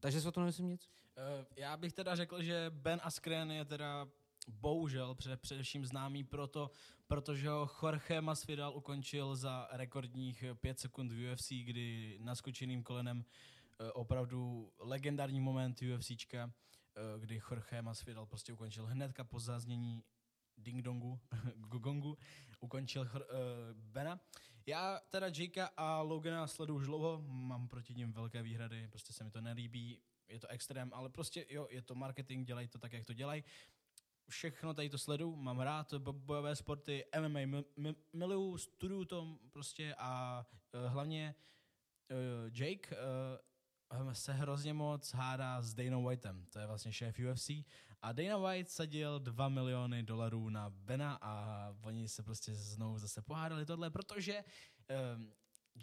takže 0.00 0.20
se 0.20 0.28
o 0.28 0.32
tom 0.32 0.42
nemyslím 0.42 0.68
nic? 0.68 0.90
Uh, 1.16 1.44
já 1.56 1.76
bych 1.76 1.92
teda 1.92 2.16
řekl, 2.16 2.42
že 2.42 2.70
Ben 2.74 3.00
Askren 3.02 3.52
je 3.52 3.64
teda 3.64 4.08
bohužel 4.48 5.14
před, 5.14 5.40
především 5.40 5.86
známý 5.86 6.24
proto, 6.24 6.70
protože 7.06 7.48
ho 7.48 7.70
Jorge 7.82 8.20
Masvidal 8.20 8.76
ukončil 8.76 9.36
za 9.36 9.68
rekordních 9.72 10.44
5 10.54 10.78
sekund 10.78 11.12
v 11.12 11.32
UFC, 11.32 11.48
kdy 11.48 12.18
naskočeným 12.22 12.82
kolenem 12.82 13.18
uh, 13.18 13.24
Eh, 13.24 13.59
opravdu 13.92 14.72
legendární 14.78 15.40
moment 15.40 15.82
UFCčka, 15.82 16.52
eh, 16.96 17.20
kdy 17.20 17.40
Jorge 17.50 17.82
Masvidal 17.82 18.26
prostě 18.26 18.52
ukončil 18.52 18.86
hnedka 18.86 19.24
po 19.24 19.40
záznění 19.40 20.04
ding 20.56 20.82
dongu, 20.82 21.20
gogongu, 21.56 22.18
ukončil 22.60 23.02
uh, 23.02 23.18
Bena. 23.74 24.20
Já 24.66 25.00
teda 25.08 25.26
Jakea 25.26 25.70
a 25.76 26.02
Logana 26.02 26.46
sleduju 26.46 26.78
už 26.78 26.86
dlouho, 26.86 27.22
mám 27.26 27.68
proti 27.68 27.94
ním 27.94 28.12
velké 28.12 28.42
výhrady, 28.42 28.88
prostě 28.88 29.12
se 29.12 29.24
mi 29.24 29.30
to 29.30 29.40
nelíbí, 29.40 30.02
je 30.28 30.40
to 30.40 30.48
extrém, 30.48 30.90
ale 30.94 31.08
prostě 31.08 31.46
jo, 31.48 31.66
je 31.70 31.82
to 31.82 31.94
marketing, 31.94 32.46
dělají 32.46 32.68
to 32.68 32.78
tak, 32.78 32.92
jak 32.92 33.04
to 33.04 33.12
dělají. 33.12 33.44
Všechno 34.28 34.74
tady 34.74 34.88
to 34.88 34.98
sledu, 34.98 35.36
mám 35.36 35.60
rád 35.60 35.94
bojové 35.94 36.56
sporty, 36.56 37.04
MMA, 37.20 37.62
miluju, 38.12 38.58
studuju 38.58 39.04
to 39.04 39.38
prostě 39.50 39.94
a 39.98 40.44
uh, 40.74 40.92
hlavně 40.92 41.34
Jake 42.52 42.96
uh, 42.96 42.96
se 44.12 44.32
hrozně 44.32 44.74
moc 44.74 45.14
hádá 45.14 45.62
s 45.62 45.74
Dana 45.74 45.98
Whiteem, 45.98 46.46
to 46.50 46.58
je 46.58 46.66
vlastně 46.66 46.92
šéf 46.92 47.16
UFC, 47.18 47.50
a 48.02 48.12
Dana 48.12 48.38
White 48.38 48.70
sadil 48.70 49.18
2 49.18 49.48
miliony 49.48 50.02
dolarů 50.02 50.48
na 50.48 50.70
Bena 50.70 51.18
a 51.20 51.74
oni 51.82 52.08
se 52.08 52.22
prostě 52.22 52.54
znovu 52.54 52.98
zase 52.98 53.22
pohádali 53.22 53.66
tohle, 53.66 53.90
protože 53.90 54.44
um, 55.14 55.32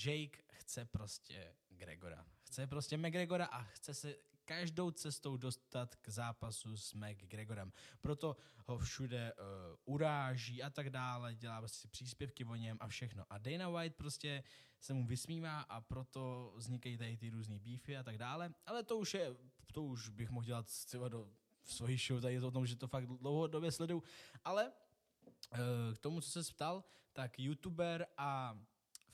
Jake 0.06 0.38
chce 0.52 0.86
prostě 0.86 1.56
Gregora. 1.70 2.26
Chce 2.48 2.68
prostě 2.68 2.98
McGregora 2.98 3.46
a 3.46 3.64
chce 3.64 3.94
se 3.94 4.16
každou 4.46 4.92
cestou 4.92 5.38
dostat 5.38 5.96
k 5.96 6.10
zápasu 6.10 6.78
s 6.78 6.94
McGregorem. 6.94 7.74
Proto 8.02 8.38
ho 8.66 8.78
všude 8.78 9.34
uh, 9.34 9.46
uráží 9.86 10.64
a 10.64 10.70
tak 10.70 10.90
dále, 10.90 11.36
dělá 11.36 11.60
prostě 11.60 11.88
příspěvky 11.88 12.46
o 12.46 12.56
něm 12.56 12.78
a 12.80 12.88
všechno. 12.88 13.26
A 13.30 13.38
Dana 13.38 13.70
White 13.70 13.96
prostě 13.96 14.44
se 14.80 14.94
mu 14.94 15.08
vysmívá 15.08 15.62
a 15.62 15.82
proto 15.82 16.54
vznikají 16.56 16.98
tady 16.98 17.18
ty 17.18 17.30
různý 17.30 17.60
beefy 17.60 17.98
a 17.98 18.04
tak 18.04 18.18
dále. 18.18 18.54
Ale 18.66 18.84
to 18.84 18.98
už 18.98 19.14
je, 19.14 19.36
to 19.74 19.84
už 19.84 20.10
bych 20.10 20.30
mohl 20.30 20.46
dělat 20.46 20.66
třeba 20.66 21.08
do 21.08 21.30
svojí 21.64 21.98
show, 21.98 22.22
tady 22.22 22.34
je 22.34 22.42
to 22.42 22.48
o 22.48 22.52
tom, 22.52 22.68
že 22.68 22.76
to 22.76 22.88
fakt 22.88 23.08
dlouhodobě 23.08 23.72
sleduju. 23.72 24.04
Ale 24.44 24.72
uh, 24.72 25.58
k 25.96 26.00
tomu, 26.00 26.22
co 26.22 26.44
se 26.44 26.54
ptal, 26.54 26.84
tak 27.14 27.40
youtuber 27.40 28.08
a 28.18 28.60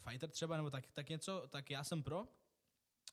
fighter 0.09 0.29
třeba, 0.29 0.57
nebo 0.57 0.69
tak, 0.69 0.91
tak 0.91 1.09
něco, 1.09 1.47
tak 1.49 1.69
já 1.69 1.83
jsem 1.83 2.03
pro, 2.03 2.27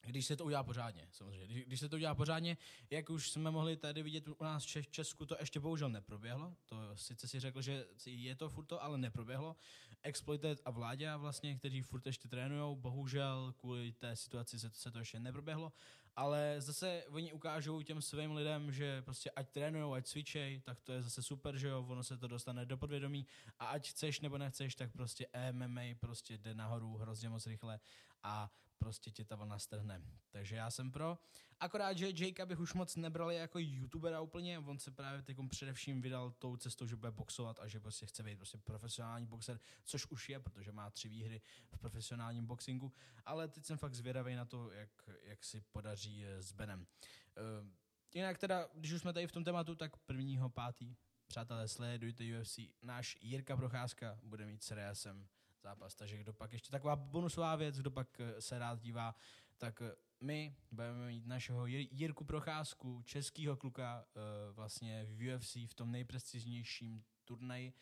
když 0.07 0.26
se 0.26 0.36
to 0.36 0.44
udělá 0.44 0.62
pořádně, 0.62 1.09
samozřejmě. 1.12 1.46
Když, 1.46 1.64
když 1.64 1.80
se 1.80 1.88
to 1.88 1.96
udělá 1.96 2.14
pořádně, 2.14 2.57
jak 2.90 3.11
už 3.11 3.30
jsme 3.30 3.51
mohli 3.51 3.76
tady 3.76 4.03
vidět 4.03 4.28
u 4.28 4.44
nás 4.44 4.64
v 4.64 4.86
Česku, 4.90 5.26
to 5.26 5.36
ještě 5.40 5.61
bohužel 5.61 5.88
neproběhlo. 5.88 6.57
To 6.66 6.76
sice 6.94 7.28
si 7.28 7.40
řekl, 7.40 7.62
že 7.62 7.86
je 8.07 8.34
to 8.34 8.48
furt 8.48 8.64
to, 8.64 8.82
ale 8.82 8.98
neproběhlo. 8.98 9.57
Exploited 10.03 10.61
a 10.64 10.70
vládě 10.70 11.16
vlastně, 11.16 11.57
kteří 11.57 11.82
furt 11.82 12.07
ještě 12.07 12.28
trénují, 12.28 12.76
bohužel 12.76 13.55
kvůli 13.59 13.92
té 13.92 14.16
situaci 14.16 14.59
se, 14.59 14.70
se 14.70 14.90
to 14.90 14.98
ještě 14.98 15.20
neproběhlo. 15.20 15.72
Ale 16.17 16.57
zase 16.59 17.05
oni 17.09 17.33
ukážou 17.33 17.83
těm 17.83 18.03
svým 18.03 18.33
lidem, 18.33 18.73
že 18.73 19.03
prostě 19.03 19.31
ať 19.31 19.51
trénují, 19.51 19.97
ať 19.97 20.07
cvičej, 20.07 20.61
tak 20.61 20.81
to 20.81 20.93
je 20.93 21.03
zase 21.03 21.23
super, 21.23 21.57
že 21.57 21.69
jo, 21.69 21.87
ono 21.89 22.05
se 22.05 22.17
to 22.17 22.29
dostane 22.29 22.67
do 22.67 22.77
podvědomí 22.77 23.27
a 23.59 23.67
ať 23.67 23.91
chceš 23.91 24.21
nebo 24.21 24.39
nechceš, 24.39 24.75
tak 24.75 24.93
prostě 24.93 25.27
MMA 25.53 25.83
prostě 26.01 26.39
jde 26.39 26.55
nahoru 26.55 26.97
hrozně 26.97 27.29
moc 27.29 27.47
rychle 27.47 27.81
a 28.23 28.51
prostě 28.79 29.11
tě 29.11 29.25
ta 29.25 29.37
vlna 29.37 29.59
strhne. 29.59 30.03
Takže 30.31 30.57
já 30.57 30.71
jsem 30.71 30.91
pro. 30.91 31.19
Akorát, 31.61 31.99
že 31.99 32.07
Jakea 32.07 32.47
bych 32.47 32.61
už 32.61 32.75
moc 32.75 32.97
nebrali 32.97 33.37
jako 33.37 33.59
youtubera 33.59 34.21
úplně, 34.21 34.59
on 34.59 34.79
se 34.79 34.91
právě 34.91 35.23
teď 35.23 35.37
především 35.49 36.03
vydal 36.03 36.31
tou 36.31 36.57
cestou, 36.57 36.87
že 36.87 36.97
bude 36.97 37.11
boxovat 37.11 37.61
a 37.61 37.69
že 37.69 37.81
prostě 37.81 38.07
chce 38.07 38.23
být 38.23 38.37
prostě 38.37 38.59
profesionální 38.59 39.27
boxer, 39.27 39.61
což 39.85 40.07
už 40.07 40.29
je, 40.29 40.41
protože 40.41 40.73
má 40.73 40.91
tři 40.91 41.09
výhry 41.09 41.41
v 41.71 41.79
profesionálním 41.79 42.47
boxingu, 42.47 42.93
ale 43.25 43.49
teď 43.49 43.65
jsem 43.65 43.79
fakt 43.79 43.95
zvědavý 43.95 44.35
na 44.35 44.45
to, 44.45 44.71
jak, 44.71 44.91
jak 45.23 45.45
si 45.45 45.61
podaří 45.61 46.25
eh, 46.25 46.43
s 46.43 46.53
Benem. 46.53 46.81
Uh, 46.81 47.69
jinak 48.15 48.39
teda, 48.39 48.69
když 48.75 48.93
už 48.93 49.01
jsme 49.01 49.13
tady 49.13 49.27
v 49.27 49.33
tom 49.33 49.45
tématu, 49.45 49.75
tak 49.75 49.97
prvního 49.97 50.49
pátý, 50.51 50.97
přátelé, 51.27 51.69
sledujte 51.69 52.25
UFC, 52.41 52.59
náš 52.83 53.19
Jirka 53.21 53.57
Procházka 53.57 54.19
bude 54.23 54.47
mít 54.47 54.63
s 54.63 54.71
Reasem 54.71 55.29
zápas. 55.63 55.95
Takže 55.95 56.19
kdo 56.19 56.33
pak 56.33 56.53
ještě 56.53 56.71
taková 56.71 56.97
bonusová 56.97 57.57
věc, 57.57 57.79
kdo 57.79 57.91
pak 57.91 58.21
eh, 58.21 58.41
se 58.43 58.59
rád 58.59 58.81
dívá, 58.81 59.15
tak 59.59 59.83
my 60.21 60.57
budeme 60.71 61.07
mít 61.07 61.27
našeho 61.27 61.66
Jirku 61.66 62.25
Procházku, 62.25 63.03
českýho 63.03 63.57
kluka 63.57 64.05
eh, 64.05 64.53
vlastně 64.53 65.05
v 65.05 65.35
UFC 65.35 65.57
v 65.57 65.75
tom 65.75 65.91
nejprestižnějším 65.91 67.05
turnaji 67.25 67.73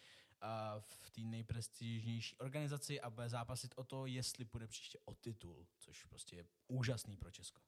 a 0.41 0.81
v 0.81 1.11
té 1.11 1.21
nejprestižnější 1.21 2.37
organizaci 2.37 3.01
a 3.01 3.11
bude 3.11 3.29
zápasit 3.29 3.75
o 3.77 3.85
to, 3.85 4.07
jestli 4.07 4.45
půjde 4.45 4.67
příště 4.67 4.99
o 5.05 5.15
titul, 5.15 5.67
což 5.79 6.05
prostě 6.05 6.37
je 6.37 6.45
úžasný 6.69 7.17
pro 7.17 7.31
Česko. 7.31 7.61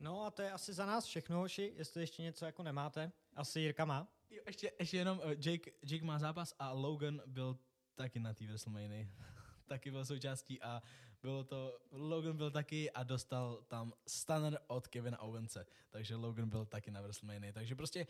No 0.00 0.24
a 0.24 0.30
to 0.30 0.42
je 0.42 0.52
asi 0.52 0.72
za 0.72 0.86
nás 0.86 1.04
všechno, 1.04 1.38
hoši, 1.38 1.72
jestli 1.76 2.00
ještě 2.00 2.22
něco 2.22 2.44
jako 2.44 2.62
nemáte. 2.62 3.12
Asi 3.34 3.60
Jirka 3.60 3.84
má. 3.84 4.08
Jo, 4.30 4.42
ještě, 4.46 4.72
ještě 4.78 4.96
jenom 4.96 5.20
Jake, 5.44 5.70
Jake 5.86 6.04
má 6.04 6.18
zápas 6.18 6.54
a 6.58 6.72
Logan 6.72 7.22
byl 7.26 7.58
taky 7.94 8.20
na 8.20 8.34
té 8.34 8.46
WrestleMania. 8.46 9.06
taky 9.66 9.90
byl 9.90 10.04
součástí 10.04 10.62
a 10.62 10.82
bylo 11.22 11.44
to, 11.44 11.78
Logan 11.90 12.36
byl 12.36 12.50
taky 12.50 12.90
a 12.90 13.02
dostal 13.02 13.62
tam 13.68 13.92
stunner 14.06 14.58
od 14.66 14.88
Kevina 14.88 15.20
Owense, 15.20 15.66
takže 15.90 16.16
Logan 16.16 16.48
byl 16.48 16.66
taky 16.66 16.90
na 16.90 17.00
WrestleMania, 17.00 17.52
takže 17.52 17.74
prostě 17.74 18.06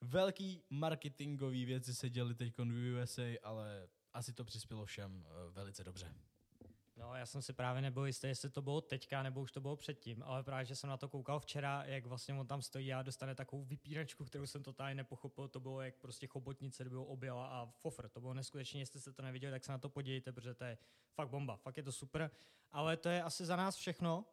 velký 0.00 0.62
marketingový 0.70 1.64
věci 1.64 1.94
se 1.94 2.10
děly 2.10 2.34
teď 2.34 2.52
v 2.58 3.02
USA, 3.02 3.22
ale 3.42 3.88
asi 4.12 4.32
to 4.32 4.44
přispělo 4.44 4.84
všem 4.84 5.26
eh, 5.26 5.50
velice 5.50 5.84
dobře. 5.84 6.14
No, 6.96 7.14
já 7.14 7.26
jsem 7.26 7.42
si 7.42 7.52
právě 7.52 7.82
nebyl 7.82 8.06
jistý, 8.06 8.26
jestli 8.26 8.50
to 8.50 8.62
bylo 8.62 8.80
teďka, 8.80 9.22
nebo 9.22 9.40
už 9.40 9.52
to 9.52 9.60
bylo 9.60 9.76
předtím, 9.76 10.22
ale 10.22 10.42
právě, 10.42 10.64
že 10.64 10.76
jsem 10.76 10.90
na 10.90 10.96
to 10.96 11.08
koukal 11.08 11.40
včera, 11.40 11.84
jak 11.84 12.06
vlastně 12.06 12.34
on 12.34 12.46
tam 12.46 12.62
stojí 12.62 12.92
a 12.92 13.02
dostane 13.02 13.34
takovou 13.34 13.64
vypínačku, 13.64 14.24
kterou 14.24 14.46
jsem 14.46 14.62
totálně 14.62 14.94
nepochopil, 14.94 15.48
to 15.48 15.60
bylo 15.60 15.80
jak 15.82 15.94
prostě 15.94 16.26
chobotnice, 16.26 16.84
bylo 16.84 17.04
objela 17.04 17.46
a 17.46 17.66
fofr, 17.66 18.08
to 18.08 18.20
bylo 18.20 18.34
neskutečně, 18.34 18.80
jestli 18.80 19.00
jste 19.00 19.12
to 19.12 19.22
neviděli, 19.22 19.52
tak 19.52 19.64
se 19.64 19.72
na 19.72 19.78
to 19.78 19.88
podívejte, 19.88 20.32
protože 20.32 20.54
to 20.54 20.64
je 20.64 20.78
fakt 21.14 21.28
bomba, 21.28 21.56
fakt 21.56 21.76
je 21.76 21.82
to 21.82 21.92
super, 21.92 22.30
ale 22.70 22.96
to 22.96 23.08
je 23.08 23.22
asi 23.22 23.46
za 23.46 23.56
nás 23.56 23.76
všechno. 23.76 24.24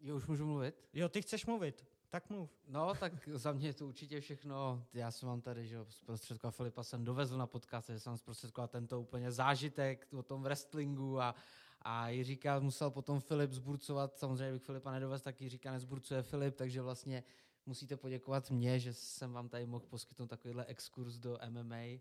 Jo, 0.00 0.16
už 0.16 0.26
můžu 0.26 0.46
mluvit? 0.46 0.88
Jo, 0.92 1.08
ty 1.08 1.22
chceš 1.22 1.46
mluvit. 1.46 1.86
Tak 2.10 2.30
mluv. 2.30 2.50
No, 2.68 2.94
tak 2.94 3.28
za 3.28 3.52
mě 3.52 3.68
je 3.68 3.74
to 3.74 3.86
určitě 3.86 4.20
všechno. 4.20 4.84
Já 4.94 5.10
jsem 5.10 5.28
vám 5.28 5.40
tady, 5.40 5.66
že 5.66 5.78
zprostředkoval 5.88 6.52
Filipa 6.52 6.82
jsem 6.82 7.04
dovezl 7.04 7.38
na 7.38 7.46
podcast, 7.46 7.90
že 7.90 8.00
jsem 8.00 8.18
zprostředkoval 8.18 8.68
tento 8.68 9.00
úplně 9.00 9.32
zážitek 9.32 10.08
o 10.18 10.22
tom 10.22 10.42
wrestlingu 10.42 11.20
a, 11.20 11.34
a 11.82 12.08
Jiříka 12.08 12.60
musel 12.60 12.90
potom 12.90 13.20
Filip 13.20 13.52
zburcovat, 13.52 14.18
samozřejmě 14.18 14.52
bych 14.52 14.62
Filipa 14.62 14.92
nedovez, 14.92 15.22
tak 15.22 15.40
Jiříka 15.40 15.72
nezburcuje 15.72 16.22
Filip, 16.22 16.56
takže 16.56 16.82
vlastně 16.82 17.24
musíte 17.66 17.96
poděkovat 17.96 18.50
mě, 18.50 18.78
že 18.78 18.92
jsem 18.94 19.32
vám 19.32 19.48
tady 19.48 19.66
mohl 19.66 19.84
poskytnout 19.86 20.26
takovýhle 20.26 20.64
exkurs 20.64 21.14
do 21.14 21.38
MMA 21.48 22.00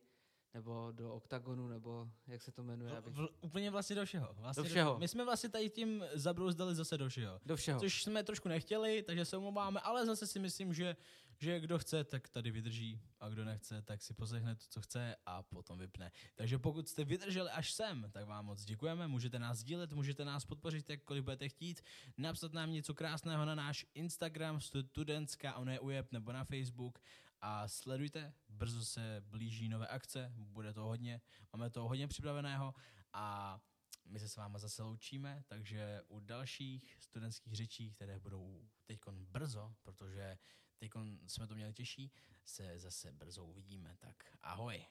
nebo 0.54 0.92
do 0.92 1.14
oktagonu, 1.14 1.68
nebo 1.68 2.08
jak 2.28 2.42
se 2.42 2.52
to 2.52 2.64
jmenuje? 2.64 2.98
Abych... 2.98 3.14
V, 3.14 3.28
úplně 3.42 3.72
vlastně 3.72 3.96
do 3.96 4.06
všeho. 4.06 4.36
Vlastně 4.38 4.64
do 4.64 4.70
všeho. 4.70 4.94
Do, 4.94 5.00
my 5.00 5.08
jsme 5.08 5.26
vlastně 5.26 5.50
tady 5.50 5.70
tím 5.70 6.06
zabrouzdali 6.14 6.76
zase 6.76 6.98
do 6.98 7.10
všeho. 7.10 7.40
Do 7.46 7.56
všeho. 7.56 7.80
Což 7.80 8.04
jsme 8.04 8.24
trošku 8.24 8.50
nechtěli, 8.50 9.04
takže 9.04 9.26
se 9.26 9.38
omlouváme, 9.38 9.80
ale 9.80 10.06
zase 10.06 10.28
si 10.28 10.40
myslím, 10.40 10.74
že 10.74 10.96
že 11.42 11.60
kdo 11.60 11.80
chce, 11.80 12.04
tak 12.04 12.30
tady 12.30 12.52
vydrží 12.52 13.02
a 13.20 13.30
kdo 13.30 13.46
nechce, 13.46 13.82
tak 13.82 14.02
si 14.02 14.14
poslechne 14.14 14.56
to, 14.56 14.64
co 14.70 14.82
chce 14.82 15.16
a 15.26 15.44
potom 15.44 15.80
vypne. 15.80 16.12
Takže 16.36 16.58
pokud 16.60 16.90
jste 16.90 17.06
vydrželi 17.06 17.50
až 17.50 17.72
sem, 17.72 18.06
tak 18.12 18.26
vám 18.26 18.46
moc 18.46 18.66
děkujeme, 18.66 19.08
můžete 19.08 19.40
nás 19.40 19.58
sdílet, 19.58 19.94
můžete 19.94 20.26
nás 20.26 20.46
podpořit, 20.46 20.90
jakkoliv 20.90 21.24
budete 21.24 21.50
chtít, 21.50 21.82
napsat 22.18 22.54
nám 22.54 22.72
něco 22.72 22.94
krásného 22.94 23.46
na 23.46 23.56
náš 23.56 23.86
Instagram, 23.94 24.62
studentská, 24.62 25.56
ono 25.56 25.72
je 25.72 25.80
ujeb, 25.80 26.12
nebo 26.12 26.32
na 26.32 26.44
Facebook 26.44 27.00
a 27.42 27.68
sledujte, 27.68 28.34
brzo 28.50 28.86
se 28.86 29.22
blíží 29.26 29.70
nové 29.70 29.88
akce, 29.88 30.34
bude 30.36 30.74
to 30.74 30.82
hodně, 30.82 31.22
máme 31.54 31.70
to 31.70 31.88
hodně 31.88 32.08
připraveného 32.08 32.74
a 33.14 33.60
my 34.06 34.20
se 34.20 34.30
s 34.30 34.36
váma 34.36 34.60
zase 34.60 34.84
loučíme, 34.84 35.44
takže 35.48 36.02
u 36.08 36.20
dalších 36.20 36.98
studentských 37.00 37.56
řečí, 37.56 37.92
které 37.92 38.20
budou 38.20 38.68
teď 38.86 39.00
brzo, 39.10 39.76
protože 39.82 40.38
teď 40.78 40.92
jsme 41.28 41.48
to 41.48 41.56
měli 41.56 41.74
těžší, 41.74 42.12
se 42.46 42.80
zase 42.80 43.12
brzo 43.12 43.46
uvidíme. 43.46 43.96
Tak 44.00 44.16
ahoj. 44.42 44.86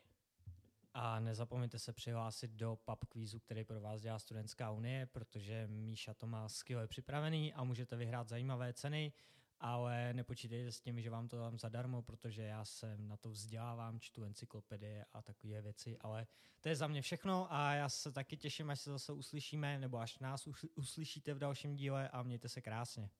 A 0.94 1.20
nezapomeňte 1.20 1.78
se 1.78 1.92
přihlásit 1.92 2.50
do 2.50 2.76
pub 2.76 3.04
kvízu, 3.04 3.40
který 3.40 3.64
pro 3.64 3.80
vás 3.80 4.00
dělá 4.00 4.18
Studentská 4.18 4.70
unie, 4.70 5.06
protože 5.06 5.66
Míša 5.66 6.14
to 6.14 6.26
má 6.26 6.48
skvěle 6.48 6.86
připravený 6.86 7.54
a 7.54 7.64
můžete 7.64 7.96
vyhrát 7.96 8.28
zajímavé 8.28 8.72
ceny, 8.72 9.12
ale 9.60 10.14
nepočítejte 10.14 10.72
s 10.72 10.80
tím, 10.80 11.00
že 11.00 11.10
vám 11.10 11.28
to 11.28 11.36
dám 11.36 11.58
zadarmo, 11.58 12.02
protože 12.02 12.42
já 12.42 12.64
se 12.64 12.96
na 12.98 13.16
to 13.16 13.30
vzdělávám, 13.30 14.00
čtu 14.00 14.24
encyklopedie 14.24 15.06
a 15.12 15.22
takové 15.22 15.62
věci, 15.62 15.98
ale 15.98 16.26
to 16.60 16.68
je 16.68 16.76
za 16.76 16.86
mě 16.86 17.02
všechno 17.02 17.52
a 17.52 17.74
já 17.74 17.88
se 17.88 18.12
taky 18.12 18.36
těším, 18.36 18.70
až 18.70 18.80
se 18.80 18.90
zase 18.90 19.12
uslyšíme, 19.12 19.78
nebo 19.78 19.98
až 19.98 20.18
nás 20.18 20.48
uslyšíte 20.74 21.34
v 21.34 21.38
dalším 21.38 21.76
díle 21.76 22.08
a 22.08 22.22
mějte 22.22 22.48
se 22.48 22.60
krásně. 22.60 23.10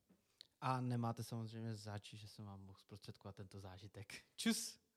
A 0.61 0.81
nemáte 0.81 1.23
samozřejmě 1.23 1.75
záči, 1.75 2.17
že 2.17 2.27
jsem 2.27 2.45
vám 2.45 2.61
mohl 2.61 2.79
zprostředkovat 2.79 3.35
tento 3.35 3.59
zážitek. 3.59 4.13
Čus! 4.35 4.88